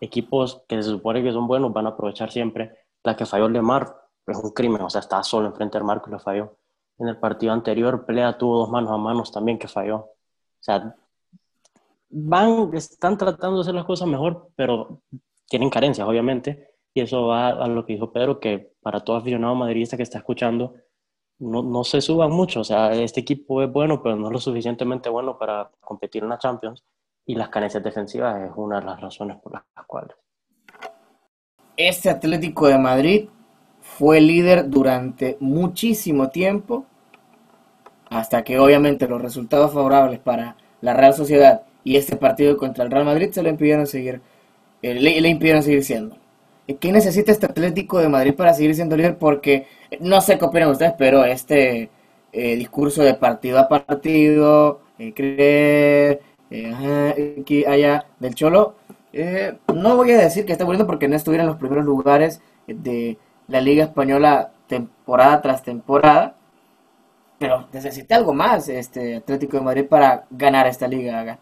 equipos 0.00 0.64
que 0.68 0.82
se 0.82 0.90
supone 0.90 1.22
que 1.22 1.32
son 1.32 1.46
buenos 1.46 1.72
van 1.72 1.86
a 1.86 1.90
aprovechar 1.90 2.30
siempre. 2.30 2.72
La 3.02 3.16
que 3.16 3.26
falló 3.26 3.48
Lemar 3.48 3.94
es 4.26 4.36
un 4.36 4.50
crimen, 4.50 4.82
o 4.82 4.90
sea, 4.90 5.00
estaba 5.00 5.22
solo 5.22 5.46
enfrente 5.46 5.78
del 5.78 5.84
marco 5.84 6.08
y 6.08 6.12
lo 6.12 6.18
falló. 6.18 6.58
En 6.98 7.08
el 7.08 7.18
partido 7.18 7.52
anterior, 7.52 8.04
Pelea 8.06 8.38
tuvo 8.38 8.58
dos 8.58 8.70
manos 8.70 8.90
a 8.90 8.96
manos 8.96 9.30
también 9.30 9.58
que 9.58 9.68
falló. 9.68 10.10
Sea, 10.66 10.96
van, 12.10 12.70
están 12.74 13.16
tratando 13.16 13.58
de 13.58 13.60
hacer 13.62 13.74
las 13.74 13.84
cosas 13.84 14.08
mejor, 14.08 14.50
pero 14.56 15.00
tienen 15.48 15.70
carencias, 15.70 16.06
obviamente. 16.08 16.74
Y 16.92 17.02
eso 17.02 17.26
va 17.28 17.50
a 17.50 17.68
lo 17.68 17.86
que 17.86 17.92
dijo 17.92 18.10
Pedro, 18.10 18.40
que 18.40 18.72
para 18.82 19.00
todo 19.00 19.16
aficionado 19.16 19.54
madridista 19.54 19.96
que 19.96 20.02
está 20.02 20.18
escuchando, 20.18 20.74
no, 21.38 21.62
no 21.62 21.84
se 21.84 22.00
suban 22.00 22.32
mucho. 22.32 22.60
O 22.60 22.64
sea, 22.64 22.92
este 22.94 23.20
equipo 23.20 23.62
es 23.62 23.70
bueno, 23.70 24.02
pero 24.02 24.16
no 24.16 24.28
lo 24.28 24.40
suficientemente 24.40 25.08
bueno 25.08 25.38
para 25.38 25.70
competir 25.78 26.24
en 26.24 26.30
la 26.30 26.38
Champions. 26.38 26.82
Y 27.26 27.36
las 27.36 27.48
carencias 27.48 27.84
defensivas 27.84 28.42
es 28.42 28.50
una 28.56 28.80
de 28.80 28.86
las 28.86 29.00
razones 29.00 29.36
por 29.38 29.52
las 29.52 29.62
cuales. 29.86 30.16
Este 31.76 32.10
Atlético 32.10 32.66
de 32.66 32.78
Madrid 32.78 33.28
fue 33.80 34.20
líder 34.20 34.68
durante 34.68 35.36
muchísimo 35.38 36.30
tiempo, 36.30 36.86
hasta 38.10 38.44
que 38.44 38.58
obviamente 38.58 39.08
los 39.08 39.20
resultados 39.20 39.72
favorables 39.72 40.18
para 40.18 40.56
la 40.80 40.94
Real 40.94 41.14
Sociedad 41.14 41.62
y 41.84 41.96
este 41.96 42.16
partido 42.16 42.56
contra 42.56 42.84
el 42.84 42.90
Real 42.90 43.04
Madrid 43.04 43.30
se 43.32 43.42
le 43.42 43.50
impidieron 43.50 43.86
seguir, 43.86 44.20
eh, 44.82 44.94
le, 44.94 45.28
impidieron 45.28 45.62
seguir 45.62 45.84
siendo. 45.84 46.16
¿Qué 46.80 46.90
necesita 46.90 47.30
este 47.30 47.46
Atlético 47.46 47.98
de 47.98 48.08
Madrid 48.08 48.34
para 48.34 48.52
seguir 48.54 48.74
siendo 48.74 48.96
líder? 48.96 49.18
Porque 49.18 49.66
eh, 49.90 49.98
no 50.00 50.20
sé 50.20 50.38
qué 50.38 50.44
opinan 50.44 50.70
ustedes, 50.70 50.94
pero 50.98 51.24
este 51.24 51.90
eh, 52.32 52.56
discurso 52.56 53.02
de 53.02 53.14
partido 53.14 53.58
a 53.58 53.68
partido, 53.68 54.80
creer 55.14 56.20
que 56.48 57.64
allá 57.68 58.06
del 58.18 58.34
Cholo, 58.34 58.74
no 59.74 59.96
voy 59.96 60.12
a 60.12 60.18
decir 60.18 60.44
que 60.44 60.52
está 60.52 60.64
muriendo 60.64 60.86
porque 60.86 61.08
no 61.08 61.16
estuviera 61.16 61.44
en 61.44 61.48
los 61.48 61.58
primeros 61.58 61.84
lugares 61.84 62.40
de 62.66 63.18
la 63.48 63.60
Liga 63.60 63.84
Española 63.84 64.52
temporada 64.66 65.40
tras 65.42 65.62
temporada, 65.62 66.35
pero 67.38 67.68
necesita 67.72 68.16
algo 68.16 68.32
más 68.32 68.68
este 68.68 69.16
Atlético 69.16 69.58
de 69.58 69.64
Madrid 69.64 69.86
para 69.86 70.26
ganar 70.30 70.66
esta 70.66 70.88
liga. 70.88 71.38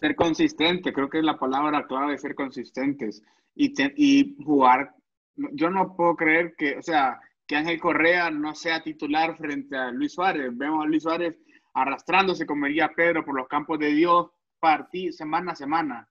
Ser 0.00 0.14
consistente, 0.14 0.92
creo 0.92 1.08
que 1.08 1.18
es 1.18 1.24
la 1.24 1.38
palabra 1.38 1.86
clave 1.86 2.18
ser 2.18 2.34
consistentes 2.34 3.22
y, 3.54 3.72
y 3.96 4.36
jugar. 4.44 4.94
Yo 5.34 5.70
no 5.70 5.96
puedo 5.96 6.16
creer 6.16 6.54
que, 6.56 6.76
o 6.76 6.82
sea, 6.82 7.20
que 7.46 7.56
Ángel 7.56 7.80
Correa 7.80 8.30
no 8.30 8.54
sea 8.54 8.82
titular 8.82 9.36
frente 9.36 9.76
a 9.76 9.90
Luis 9.90 10.12
Suárez. 10.12 10.50
Vemos 10.56 10.84
a 10.84 10.88
Luis 10.88 11.02
Suárez 11.02 11.36
arrastrándose 11.74 12.46
como 12.46 12.66
diría 12.66 12.92
Pedro 12.94 13.24
por 13.24 13.34
los 13.34 13.48
campos 13.48 13.78
de 13.78 13.92
Dios, 13.92 14.28
partir 14.60 15.12
semana 15.12 15.52
a 15.52 15.56
semana. 15.56 16.08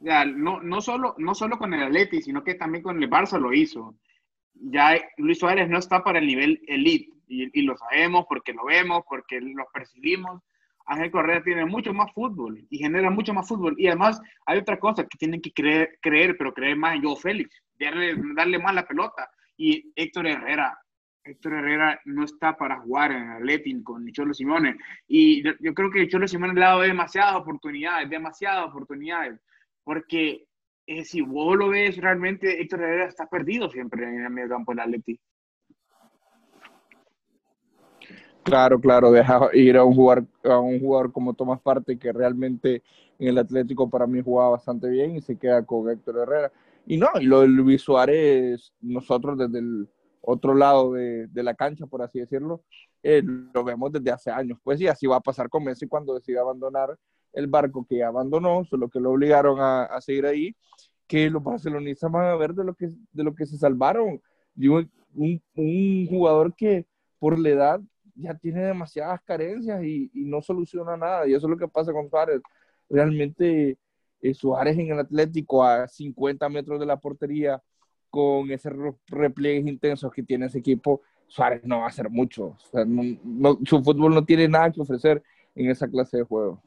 Ya, 0.00 0.24
no, 0.24 0.60
no, 0.60 0.80
solo, 0.80 1.14
no 1.18 1.34
solo 1.34 1.58
con 1.58 1.74
el 1.74 1.82
Atleti, 1.82 2.22
sino 2.22 2.44
que 2.44 2.54
también 2.54 2.84
con 2.84 3.02
el 3.02 3.10
Barça 3.10 3.38
lo 3.38 3.52
hizo. 3.52 3.96
Ya 4.54 4.96
Luis 5.16 5.38
Suárez 5.38 5.68
no 5.68 5.78
está 5.78 6.04
para 6.04 6.20
el 6.20 6.26
nivel 6.26 6.62
elite 6.68 7.17
y, 7.28 7.48
y 7.58 7.62
lo 7.62 7.76
sabemos 7.76 8.26
porque 8.28 8.52
lo 8.52 8.64
vemos, 8.64 9.02
porque 9.08 9.40
lo 9.40 9.66
percibimos. 9.72 10.42
Ángel 10.88 11.10
Correa 11.10 11.42
tiene 11.42 11.66
mucho 11.66 11.92
más 11.92 12.10
fútbol 12.14 12.66
y 12.70 12.78
genera 12.78 13.10
mucho 13.10 13.34
más 13.34 13.46
fútbol. 13.46 13.74
Y 13.78 13.88
además 13.88 14.20
hay 14.46 14.58
otra 14.58 14.78
cosa 14.78 15.04
que 15.04 15.18
tienen 15.18 15.40
que 15.40 15.52
creer, 15.52 15.98
creer 16.00 16.36
pero 16.38 16.54
creer 16.54 16.76
más 16.76 16.96
en 16.96 17.02
Joe 17.02 17.16
Félix, 17.16 17.62
darle, 17.78 18.14
darle 18.34 18.58
más 18.58 18.74
la 18.74 18.86
pelota. 18.86 19.30
Y 19.58 19.92
Héctor 19.94 20.26
Herrera, 20.26 20.78
Héctor 21.24 21.54
Herrera 21.54 22.00
no 22.06 22.24
está 22.24 22.56
para 22.56 22.80
jugar 22.80 23.12
en 23.12 23.28
Atleti 23.30 23.82
con 23.82 24.10
Cholo 24.12 24.32
Simone. 24.32 24.78
Y 25.06 25.42
yo, 25.42 25.74
creo 25.74 25.90
que 25.90 26.08
Cholo 26.08 26.26
Simone 26.26 26.54
le 26.54 26.64
ha 26.64 26.68
dado 26.68 26.80
demasiadas 26.80 27.34
oportunidades, 27.34 28.08
demasiadas 28.08 28.66
oportunidades. 28.66 29.38
Porque 29.84 30.46
eh, 30.86 31.04
si 31.04 31.20
vos 31.20 31.56
lo 31.56 31.68
ves, 31.68 31.98
realmente 31.98 32.62
Héctor 32.62 32.80
Herrera 32.80 33.08
está 33.08 33.28
perdido 33.28 33.68
siempre 33.68 34.04
en 34.04 34.24
el 34.24 34.30
medio 34.30 34.48
campo 34.48 34.72
del 34.72 34.80
Atleti. 34.80 35.20
Claro, 38.48 38.80
claro, 38.80 39.10
deja 39.10 39.48
ir 39.52 39.76
a 39.76 39.84
un 39.84 39.94
jugador, 39.94 40.26
a 40.44 40.58
un 40.58 40.80
jugador 40.80 41.12
como 41.12 41.34
Tomás 41.34 41.60
Parte, 41.60 41.98
que 41.98 42.12
realmente 42.12 42.82
en 43.18 43.28
el 43.28 43.38
Atlético 43.38 43.90
para 43.90 44.06
mí 44.06 44.22
jugaba 44.22 44.50
bastante 44.50 44.88
bien 44.88 45.16
y 45.16 45.20
se 45.20 45.36
queda 45.36 45.64
con 45.66 45.90
Héctor 45.90 46.18
Herrera. 46.18 46.52
Y 46.86 46.96
no, 46.96 47.08
y 47.20 47.24
lo 47.24 47.42
de 47.42 47.48
Luis 47.48 47.82
Suárez, 47.82 48.72
nosotros 48.80 49.36
desde 49.36 49.58
el 49.58 49.88
otro 50.22 50.54
lado 50.54 50.92
de, 50.92 51.26
de 51.26 51.42
la 51.42 51.54
cancha, 51.54 51.86
por 51.86 52.00
así 52.02 52.20
decirlo, 52.20 52.62
eh, 53.02 53.22
lo 53.22 53.64
vemos 53.64 53.92
desde 53.92 54.10
hace 54.10 54.30
años. 54.30 54.58
Pues 54.62 54.80
y 54.80 54.86
así 54.86 55.06
va 55.06 55.16
a 55.16 55.20
pasar 55.20 55.48
con 55.48 55.64
Messi 55.64 55.86
cuando 55.86 56.14
decida 56.14 56.40
abandonar 56.40 56.96
el 57.34 57.46
barco 57.46 57.84
que 57.86 58.02
abandonó, 58.02 58.64
solo 58.64 58.88
que 58.88 59.00
lo 59.00 59.10
obligaron 59.12 59.60
a, 59.60 59.84
a 59.84 60.00
seguir 60.00 60.24
ahí, 60.24 60.56
que 61.06 61.28
los 61.28 61.42
barcelonistas 61.42 62.10
van 62.10 62.26
a 62.26 62.36
ver 62.36 62.54
de 62.54 62.64
lo 62.64 62.74
que, 62.74 62.90
de 63.12 63.24
lo 63.24 63.34
que 63.34 63.46
se 63.46 63.58
salvaron. 63.58 64.20
Un 65.14 66.06
jugador 66.08 66.54
que 66.54 66.86
por 67.18 67.38
la 67.38 67.48
edad 67.48 67.80
ya 68.18 68.34
tiene 68.34 68.62
demasiadas 68.64 69.20
carencias 69.22 69.82
y, 69.82 70.10
y, 70.12 70.24
no 70.24 70.42
soluciona 70.42 70.96
nada. 70.96 71.26
Y 71.26 71.34
eso 71.34 71.46
es 71.46 71.50
lo 71.50 71.56
que 71.56 71.68
pasa 71.68 71.92
con 71.92 72.08
Suárez. 72.10 72.42
Realmente 72.88 73.78
eh, 74.20 74.34
Suárez 74.34 74.76
en 74.78 74.90
el 74.90 74.98
Atlético 74.98 75.64
a 75.64 75.86
50 75.86 76.48
metros 76.48 76.80
de 76.80 76.86
la 76.86 76.96
portería, 76.96 77.62
con 78.10 78.50
esos 78.50 78.72
repliegues 79.06 79.66
intensos 79.66 80.12
que 80.12 80.22
tiene 80.22 80.46
ese 80.46 80.58
equipo, 80.58 81.02
Suárez 81.26 81.62
no 81.64 81.78
va 81.78 81.84
a 81.84 81.88
hacer 81.88 82.08
mucho. 82.10 82.46
O 82.46 82.58
sea, 82.70 82.84
no, 82.84 83.02
no, 83.22 83.58
su 83.64 83.82
fútbol 83.82 84.14
no 84.14 84.24
tiene 84.24 84.48
nada 84.48 84.72
que 84.72 84.80
ofrecer 84.80 85.22
en 85.54 85.70
esa 85.70 85.88
clase 85.88 86.18
de 86.18 86.22
juego. 86.22 86.62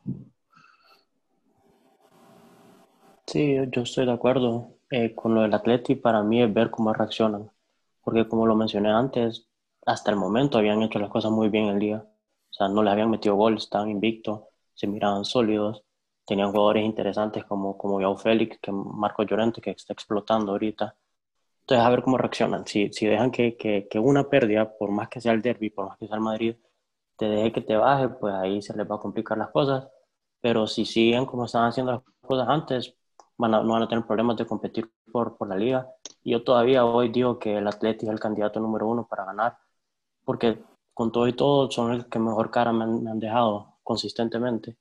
Sí, 3.26 3.56
yo 3.72 3.82
estoy 3.82 4.06
de 4.06 4.12
acuerdo 4.12 4.76
eh, 4.92 5.16
con 5.16 5.34
lo 5.34 5.42
del 5.42 5.54
Atleti. 5.54 5.96
Para 5.96 6.22
mí 6.22 6.44
es 6.44 6.54
ver 6.54 6.70
cómo 6.70 6.94
reaccionan. 6.94 7.50
Porque 8.04 8.28
como 8.28 8.46
lo 8.46 8.56
mencioné 8.56 8.90
antes, 8.90 9.48
hasta 9.86 10.12
el 10.12 10.18
momento 10.18 10.58
habían 10.58 10.82
hecho 10.82 11.00
las 11.00 11.10
cosas 11.10 11.32
muy 11.32 11.50
bien 11.50 11.68
el 11.68 11.80
día. 11.80 11.98
O 11.98 12.54
sea, 12.54 12.68
no 12.68 12.84
le 12.84 12.92
habían 12.92 13.10
metido 13.10 13.36
gol, 13.36 13.58
estaban 13.58 13.90
invictos, 13.90 14.42
se 14.74 14.88
miraban 14.88 15.26
sólidos, 15.26 15.84
tenían 16.26 16.52
jugadores 16.52 16.86
interesantes 16.86 17.44
como, 17.46 17.78
como 17.78 17.96
Joao 18.00 18.18
Félix, 18.18 18.60
que 18.62 18.72
Marco 18.72 19.24
Llorente, 19.24 19.62
que 19.62 19.72
está 19.72 19.94
explotando 19.94 20.52
ahorita. 20.52 20.96
Entonces, 21.62 21.86
a 21.86 21.90
ver 21.90 22.04
cómo 22.04 22.18
reaccionan. 22.18 22.66
Si, 22.68 22.92
si 22.94 23.08
dejan 23.08 23.32
que, 23.32 23.58
que, 23.58 24.00
una 24.00 24.30
pérdida, 24.30 24.78
por 24.78 24.92
más 24.92 25.10
que 25.10 25.22
sea 25.22 25.34
el 25.34 25.42
derby, 25.42 25.70
por 25.70 25.88
más 25.88 25.98
que 25.98 26.08
sea 26.08 26.16
el 26.16 26.22
Madrid, 26.22 26.56
te 27.18 27.26
deje 27.26 27.52
que 27.52 27.62
te 27.62 27.76
baje, 27.78 28.10
pues 28.10 28.34
ahí 28.36 28.62
se 28.62 28.76
les 28.76 28.90
va 28.90 28.96
a 28.96 29.00
complicar 29.00 29.38
las 29.38 29.50
cosas. 29.50 29.88
Pero 30.42 30.68
si 30.68 30.86
siguen 30.86 31.26
como 31.26 31.46
estaban 31.46 31.70
haciendo 31.70 31.94
las 31.94 32.02
cosas 32.22 32.48
antes, 32.50 32.96
van 33.38 33.54
a, 33.56 33.64
no 33.64 33.74
van 33.74 33.84
a 33.84 33.88
tener 33.88 34.06
problemas 34.06 34.38
de 34.38 34.46
competir 34.46 34.92
por, 35.12 35.38
por 35.38 35.48
la 35.48 35.56
liga. 35.56 35.90
Yo 36.24 36.44
todavía 36.44 36.86
hoy 36.86 37.10
digo 37.10 37.40
que 37.40 37.58
el 37.58 37.68
Atlético 37.68 38.12
es 38.12 38.14
el 38.14 38.20
candidato 38.20 38.60
número 38.60 38.88
uno 38.88 39.08
para 39.08 39.26
ganar 39.26 39.58
porque 40.26 40.64
con 40.94 41.12
todo 41.12 41.28
y 41.28 41.34
todo 41.34 41.70
son 41.72 41.94
el 41.94 42.08
que 42.08 42.20
mejor 42.20 42.52
cara 42.52 42.72
me 42.74 42.84
han, 42.84 43.04
me 43.04 43.12
han, 43.12 43.20
dejado 43.20 43.78
consistentemente. 43.84 44.78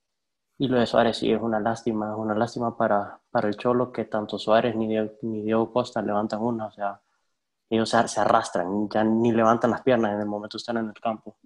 Y 0.58 0.68
lo 0.68 0.78
de 0.78 0.86
Suárez 0.86 1.18
sí 1.18 1.32
es 1.32 1.40
una 1.40 1.60
lástima, 1.60 2.12
es 2.12 2.18
una 2.18 2.34
lástima 2.34 2.76
para, 2.76 3.20
para 3.30 3.48
el 3.48 3.56
Cholo 3.56 3.92
que 3.92 4.04
tanto 4.04 4.38
Suárez 4.38 4.76
ni 4.76 4.88
Diego, 4.88 5.12
ni 5.22 5.42
Diego 5.42 5.72
Costa 5.72 6.02
levantan 6.02 6.42
una, 6.42 6.66
o 6.66 6.72
sea, 6.72 7.00
ellos 7.70 7.88
se, 7.88 8.08
se, 8.08 8.20
arrastran, 8.20 8.88
ya 8.90 9.04
ni 9.04 9.32
levantan 9.32 9.70
las 9.70 9.82
piernas 9.82 10.14
en 10.14 10.20
el 10.20 10.26
momento 10.26 10.56
están 10.56 10.76
en 10.78 10.88
el 10.88 11.00
campo. 11.00 11.36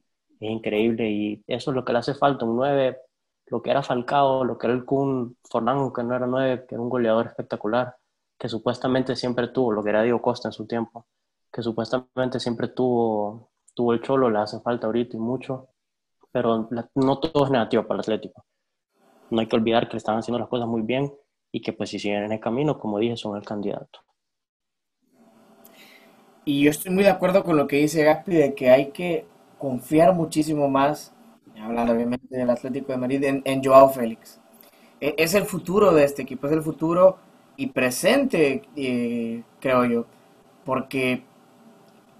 Es 0.40 0.50
increíble 0.50 1.10
y 1.10 1.44
eso 1.46 1.70
es 1.70 1.74
lo 1.76 1.84
que 1.84 1.92
le 1.92 2.00
hace 2.00 2.14
falta, 2.14 2.44
un 2.44 2.56
9, 2.56 2.98
lo 3.46 3.62
que 3.62 3.70
era 3.70 3.82
Falcao, 3.82 4.44
lo 4.44 4.58
que 4.58 4.66
era 4.66 4.74
el 4.74 4.84
Kun 4.84 5.36
Fornán, 5.44 5.92
que 5.92 6.02
no 6.02 6.14
era 6.14 6.26
9, 6.26 6.66
que 6.66 6.74
era 6.74 6.82
un 6.82 6.90
goleador 6.90 7.26
espectacular, 7.28 7.96
que 8.38 8.48
supuestamente 8.48 9.16
siempre 9.16 9.48
tuvo, 9.48 9.72
lo 9.72 9.82
que 9.84 9.90
era 9.90 10.02
Diego 10.02 10.22
Costa 10.22 10.48
en 10.48 10.52
su 10.52 10.66
tiempo, 10.66 11.06
que 11.52 11.62
supuestamente 11.62 12.40
siempre 12.40 12.68
tuvo 12.68 13.50
tuvo 13.74 13.92
el 13.92 14.00
Cholo, 14.02 14.30
le 14.30 14.38
hace 14.38 14.60
falta 14.60 14.86
ahorita 14.86 15.16
y 15.16 15.20
mucho, 15.20 15.68
pero 16.32 16.68
no 16.94 17.18
todo 17.18 17.44
es 17.44 17.50
negativo 17.50 17.84
para 17.84 17.96
el 17.96 18.00
Atlético. 18.00 18.44
No 19.30 19.40
hay 19.40 19.46
que 19.46 19.56
olvidar 19.56 19.88
que 19.88 19.96
están 19.96 20.18
haciendo 20.18 20.38
las 20.38 20.48
cosas 20.48 20.66
muy 20.66 20.82
bien 20.82 21.12
y 21.52 21.60
que 21.60 21.72
pues 21.72 21.90
si 21.90 21.98
siguen 21.98 22.24
en 22.24 22.32
el 22.32 22.40
camino, 22.40 22.78
como 22.78 22.98
dije, 22.98 23.16
son 23.16 23.36
el 23.36 23.44
candidato. 23.44 24.00
Y 26.44 26.62
yo 26.62 26.70
estoy 26.70 26.92
muy 26.92 27.04
de 27.04 27.10
acuerdo 27.10 27.42
con 27.42 27.56
lo 27.56 27.66
que 27.66 27.76
dice 27.76 28.04
Gaspi 28.04 28.34
de 28.34 28.54
que 28.54 28.70
hay 28.70 28.90
que 28.90 29.26
confiar 29.58 30.14
muchísimo 30.14 30.68
más, 30.68 31.14
hablando 31.58 31.92
obviamente 31.94 32.36
del 32.36 32.50
Atlético 32.50 32.92
de 32.92 32.98
Madrid, 32.98 33.24
en, 33.24 33.42
en 33.44 33.62
Joao 33.64 33.88
Félix. 33.88 34.40
E, 35.00 35.14
es 35.16 35.34
el 35.34 35.44
futuro 35.44 35.92
de 35.92 36.04
este 36.04 36.22
equipo, 36.22 36.46
es 36.46 36.52
el 36.52 36.62
futuro 36.62 37.18
y 37.56 37.68
presente, 37.68 38.62
eh, 38.76 39.42
creo 39.60 39.84
yo, 39.84 40.06
porque 40.64 41.24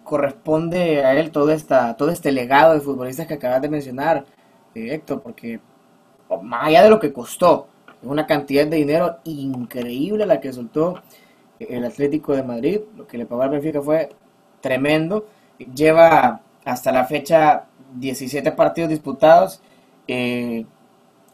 corresponde 0.05 1.05
a 1.05 1.19
él 1.19 1.31
todo, 1.31 1.51
esta, 1.51 1.97
todo 1.97 2.11
este 2.11 2.31
legado 2.31 2.75
de 2.75 2.81
futbolistas 2.81 3.27
que 3.27 3.35
acabas 3.35 3.63
de 3.63 3.69
mencionar, 3.69 4.27
Héctor, 4.75 5.23
porque 5.23 5.61
más 6.43 6.67
allá 6.67 6.83
de 6.83 6.91
lo 6.91 7.01
que 7.01 7.13
costó, 7.13 7.69
es 8.03 8.09
una 8.09 8.27
cantidad 8.27 8.67
de 8.67 8.77
dinero 8.77 9.19
increíble 9.25 10.27
la 10.27 10.41
que 10.41 10.53
soltó 10.53 11.01
el 11.59 11.85
Atlético 11.85 12.35
de 12.35 12.43
Madrid, 12.43 12.81
lo 12.97 13.07
que 13.07 13.19
le 13.19 13.27
pagó 13.27 13.43
al 13.43 13.51
Benfica 13.51 13.81
fue 13.81 14.11
tremendo, 14.61 15.27
lleva 15.75 16.41
hasta 16.65 16.93
la 16.93 17.05
fecha 17.05 17.65
17 17.95 18.53
partidos 18.53 18.91
disputados 18.91 19.63
eh, 20.07 20.67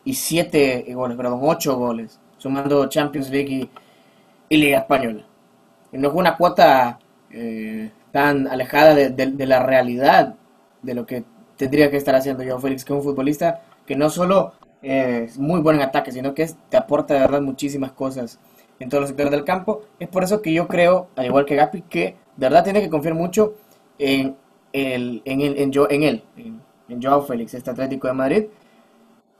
y 0.05 0.15
7 0.15 0.87
goles, 0.95 1.17
perdón, 1.17 1.41
8 1.43 1.77
goles, 1.77 2.21
sumando 2.39 2.89
Champions 2.89 3.31
League 3.31 3.53
y, 3.53 3.71
y 4.49 4.57
Liga 4.57 4.79
Española. 4.79 5.25
Y 5.93 5.99
no 5.99 6.09
es 6.09 6.15
una 6.15 6.37
cuota 6.37 6.99
eh, 7.31 7.91
tan 8.13 8.49
alejada 8.49 8.95
de, 8.95 9.47
la 9.47 9.63
realidad 9.63 10.37
de 10.83 10.95
lo 10.95 11.07
que 11.07 11.25
tendría 11.57 11.91
que 11.91 11.97
estar 11.97 12.15
haciendo 12.15 12.45
Joao 12.45 12.59
Félix, 12.59 12.85
que 12.85 12.93
es 12.93 12.97
un 12.99 13.05
futbolista 13.05 13.63
que 13.87 13.97
no 13.97 14.11
solo 14.11 14.53
es 14.83 15.39
muy 15.39 15.61
bueno 15.61 15.81
en 15.81 15.89
ataque, 15.89 16.13
sino 16.13 16.35
que 16.35 16.51
te 16.69 16.77
aporta 16.77 17.15
de 17.15 17.21
verdad 17.21 17.41
muchísimas 17.41 17.93
cosas 17.93 18.39
en 18.79 18.89
todos 18.89 19.03
los 19.03 19.09
sectores 19.09 19.31
del 19.31 19.45
campo. 19.45 19.83
Es 19.99 20.09
por 20.09 20.25
eso 20.25 20.41
que 20.41 20.53
yo 20.53 20.67
creo, 20.67 21.09
al 21.17 21.27
igual 21.27 21.45
que 21.45 21.57
Gapi, 21.57 21.83
que 21.83 22.17
de 22.37 22.47
verdad 22.47 22.65
tiene 22.65 22.81
que 22.81 22.89
confiar 22.89 23.15
mucho 23.15 23.55
en, 23.99 24.37
yo, 24.73 25.89
en 25.91 26.03
él, 26.03 26.25
en, 26.37 26.61
en 26.89 27.03
Joao 27.03 27.23
Félix, 27.23 27.55
este 27.55 27.71
Atlético 27.71 28.09
de 28.09 28.15
Madrid. 28.15 28.45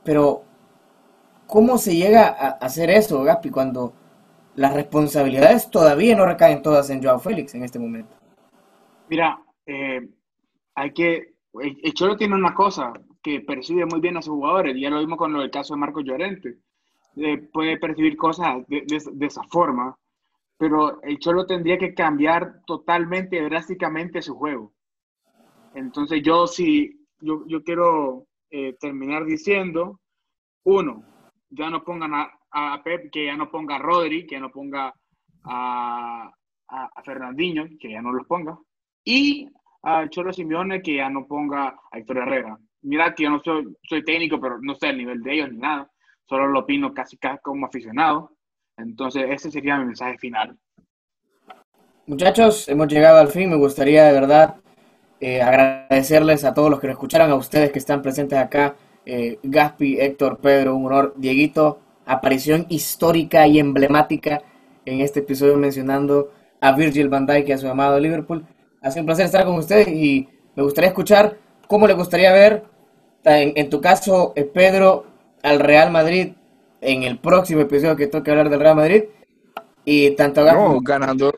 Pero, 0.03 0.43
¿cómo 1.47 1.77
se 1.77 1.95
llega 1.95 2.27
a 2.27 2.49
hacer 2.49 2.89
eso, 2.89 3.23
Gapi, 3.23 3.49
cuando 3.49 3.93
las 4.55 4.73
responsabilidades 4.73 5.69
todavía 5.69 6.15
no 6.15 6.25
recaen 6.25 6.61
todas 6.61 6.89
en 6.89 7.03
Joao 7.03 7.19
Félix 7.19 7.55
en 7.55 7.63
este 7.63 7.79
momento? 7.79 8.20
Mira, 9.11 9.43
eh, 9.65 10.09
hay 10.73 10.93
que. 10.93 11.33
El, 11.55 11.93
Cholo 11.93 12.15
tiene 12.15 12.33
una 12.33 12.53
cosa 12.53 12.93
que 13.21 13.41
percibe 13.41 13.85
muy 13.85 13.99
bien 13.99 14.15
a 14.15 14.21
sus 14.21 14.35
jugadores, 14.35 14.73
ya 14.79 14.89
lo 14.89 14.99
vimos 14.99 15.17
con 15.17 15.33
lo 15.33 15.41
del 15.41 15.51
caso 15.51 15.73
de 15.73 15.81
Marco 15.81 15.99
Llorente. 15.99 16.59
Eh, 17.17 17.37
puede 17.51 17.77
percibir 17.77 18.15
cosas 18.15 18.65
de, 18.69 18.85
esa 19.19 19.43
forma, 19.43 19.93
pero 20.57 21.01
el 21.01 21.19
Cholo 21.19 21.45
tendría 21.45 21.77
que 21.77 21.93
cambiar 21.93 22.61
totalmente, 22.65 23.41
drásticamente 23.41 24.21
su 24.21 24.33
juego. 24.35 24.71
Entonces, 25.75 26.21
yo 26.23 26.47
sí, 26.47 27.05
yo, 27.19 27.43
yo 27.47 27.63
quiero 27.65 28.27
eh, 28.49 28.77
terminar 28.79 29.25
diciendo: 29.25 29.99
uno, 30.63 31.03
ya 31.49 31.69
no 31.69 31.83
pongan 31.83 32.13
a, 32.13 32.31
a, 32.49 32.81
Pep, 32.81 33.11
que 33.11 33.25
ya 33.25 33.35
no 33.35 33.51
ponga 33.51 33.75
a 33.75 33.79
Rodri, 33.79 34.25
que 34.25 34.35
ya 34.35 34.39
no 34.39 34.51
ponga 34.51 34.93
a, 35.43 36.31
a, 36.69 36.89
a 36.95 37.03
Fernandinho, 37.03 37.67
que 37.77 37.91
ya 37.91 38.01
no 38.01 38.13
los 38.13 38.25
ponga 38.25 38.57
y 39.03 39.49
al 39.83 40.09
Cholo 40.09 40.31
Simeone 40.31 40.81
que 40.81 40.95
ya 40.95 41.09
no 41.09 41.25
ponga 41.27 41.75
a 41.91 41.97
Héctor 41.97 42.19
Herrera. 42.19 42.57
Mira 42.83 43.13
que 43.13 43.23
yo 43.23 43.29
no 43.29 43.41
soy, 43.43 43.65
soy 43.87 44.03
técnico, 44.03 44.39
pero 44.39 44.57
no 44.61 44.75
sé 44.75 44.89
el 44.89 44.97
nivel 44.97 45.21
de 45.21 45.33
ellos 45.33 45.51
ni 45.51 45.57
nada. 45.57 45.89
Solo 46.27 46.47
lo 46.47 46.59
opino 46.59 46.93
casi, 46.93 47.17
casi 47.17 47.39
como 47.41 47.65
aficionado. 47.65 48.31
Entonces, 48.77 49.25
ese 49.29 49.51
sería 49.51 49.77
mi 49.77 49.85
mensaje 49.85 50.17
final. 50.17 50.57
Muchachos, 52.07 52.67
hemos 52.69 52.87
llegado 52.87 53.19
al 53.19 53.27
fin. 53.27 53.49
Me 53.49 53.55
gustaría 53.55 54.05
de 54.05 54.13
verdad 54.13 54.55
eh, 55.19 55.41
agradecerles 55.41 56.43
a 56.43 56.53
todos 56.53 56.69
los 56.69 56.79
que 56.79 56.87
nos 56.87 56.95
escucharon, 56.95 57.29
a 57.29 57.35
ustedes 57.35 57.71
que 57.71 57.79
están 57.79 58.01
presentes 58.01 58.39
acá. 58.39 58.75
Eh, 59.05 59.39
Gaspi, 59.43 59.99
Héctor, 59.99 60.39
Pedro, 60.39 60.75
un 60.75 60.85
honor. 60.87 61.13
Dieguito, 61.17 61.79
aparición 62.05 62.65
histórica 62.69 63.45
y 63.47 63.59
emblemática 63.59 64.41
en 64.85 65.01
este 65.01 65.19
episodio 65.19 65.57
mencionando 65.57 66.31
a 66.59 66.71
Virgil 66.71 67.09
van 67.09 67.25
Dijk 67.25 67.49
y 67.49 67.51
a 67.51 67.57
su 67.57 67.67
amado 67.67 67.99
Liverpool. 67.99 68.45
Ha 68.81 68.91
sido 68.91 69.01
un 69.01 69.05
placer 69.05 69.25
estar 69.25 69.45
con 69.45 69.55
ustedes 69.55 69.87
y 69.87 70.27
me 70.55 70.63
gustaría 70.63 70.89
escuchar 70.89 71.37
cómo 71.67 71.87
le 71.87 71.93
gustaría 71.93 72.33
ver, 72.33 72.63
en, 73.23 73.69
tu 73.69 73.79
caso, 73.79 74.33
eh, 74.35 74.43
Pedro, 74.43 75.05
al 75.43 75.59
Real 75.59 75.91
Madrid 75.91 76.33
en 76.81 77.03
el 77.03 77.19
próximo 77.19 77.61
episodio 77.61 77.95
que 77.95 78.07
toque 78.07 78.31
hablar 78.31 78.49
del 78.49 78.59
Real 78.59 78.75
Madrid. 78.75 79.03
Y 79.85 80.11
tanto 80.15 80.43
ganando, 80.81 81.33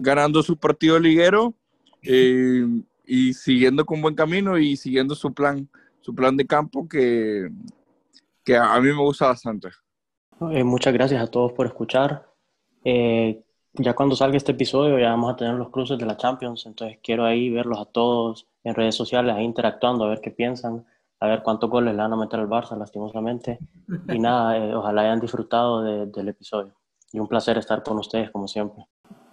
ganando 0.00 0.42
su 0.42 0.56
partido 0.56 0.98
liguero 0.98 1.54
eh, 2.02 2.66
y 3.06 3.32
siguiendo 3.34 3.84
con 3.84 4.02
buen 4.02 4.14
camino 4.14 4.58
y 4.58 4.76
siguiendo 4.76 5.14
su 5.14 5.32
plan, 5.32 5.68
su 6.00 6.14
plan 6.14 6.36
de 6.36 6.46
campo 6.46 6.88
que, 6.88 7.48
que 8.44 8.56
a 8.56 8.80
mí 8.80 8.88
me 8.88 9.00
gusta 9.00 9.26
bastante. 9.26 9.68
Eh, 10.52 10.64
muchas 10.64 10.92
gracias 10.92 11.22
a 11.22 11.26
todos 11.28 11.52
por 11.52 11.66
escuchar. 11.66 12.26
Eh, 12.84 13.43
ya 13.74 13.94
cuando 13.94 14.14
salga 14.14 14.36
este 14.36 14.52
episodio 14.52 14.98
ya 14.98 15.10
vamos 15.10 15.32
a 15.32 15.36
tener 15.36 15.54
los 15.54 15.70
cruces 15.70 15.98
de 15.98 16.06
la 16.06 16.16
Champions, 16.16 16.64
entonces 16.66 16.98
quiero 17.02 17.24
ahí 17.24 17.50
verlos 17.50 17.80
a 17.80 17.86
todos 17.86 18.46
en 18.62 18.74
redes 18.74 18.94
sociales, 18.94 19.34
ahí 19.34 19.44
interactuando, 19.44 20.04
a 20.04 20.08
ver 20.08 20.20
qué 20.20 20.30
piensan, 20.30 20.86
a 21.20 21.26
ver 21.26 21.42
cuántos 21.42 21.70
goles 21.70 21.94
le 21.94 22.02
van 22.02 22.12
a 22.12 22.16
meter 22.16 22.40
al 22.40 22.48
Barça, 22.48 22.76
lastimosamente. 22.76 23.58
Y 24.08 24.18
nada, 24.18 24.56
eh, 24.58 24.74
ojalá 24.74 25.02
hayan 25.02 25.20
disfrutado 25.20 25.82
del 25.82 26.28
episodio. 26.28 26.74
Y 27.12 27.18
un 27.18 27.28
placer 27.28 27.58
estar 27.58 27.82
con 27.82 27.98
ustedes, 27.98 28.30
como 28.30 28.48
siempre. 28.48 28.86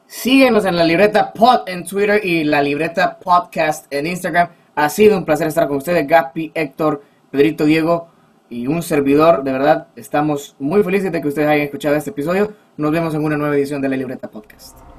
Síguenos 0.06 0.66
en 0.66 0.76
la 0.76 0.84
libreta 0.84 1.32
Pod 1.34 1.68
en 1.68 1.86
Twitter 1.86 2.20
y 2.24 2.44
la 2.44 2.62
libreta 2.62 3.18
Podcast 3.18 3.92
en 3.92 4.08
Instagram. 4.08 4.50
Ha 4.76 4.90
sido 4.90 5.18
un 5.18 5.26
placer 5.26 5.48
estar 5.48 5.68
con 5.68 5.78
ustedes, 5.78 6.06
Gaspi, 6.08 6.52
Héctor, 6.54 7.02
Pedrito, 7.30 7.66
Diego 7.66 8.11
y 8.52 8.68
un 8.68 8.84
servidor. 8.84 9.44
De 9.44 9.52
verdad, 9.52 9.88
estamos 9.96 10.56
muy 10.60 10.84
felices 10.84 11.12
de 11.12 11.22
que 11.22 11.28
ustedes 11.30 11.48
hayan 11.48 11.66
escuchado 11.66 11.96
este 11.96 12.12
episodio. 12.12 12.54
Nos 12.78 12.92
vemos 12.92 13.16
en 13.16 13.24
una 13.24 13.38
nueva 13.38 13.56
edición 13.56 13.82
de 13.82 13.90
la 13.90 13.98
Libreta 13.98 14.30
Podcast. 14.30 14.91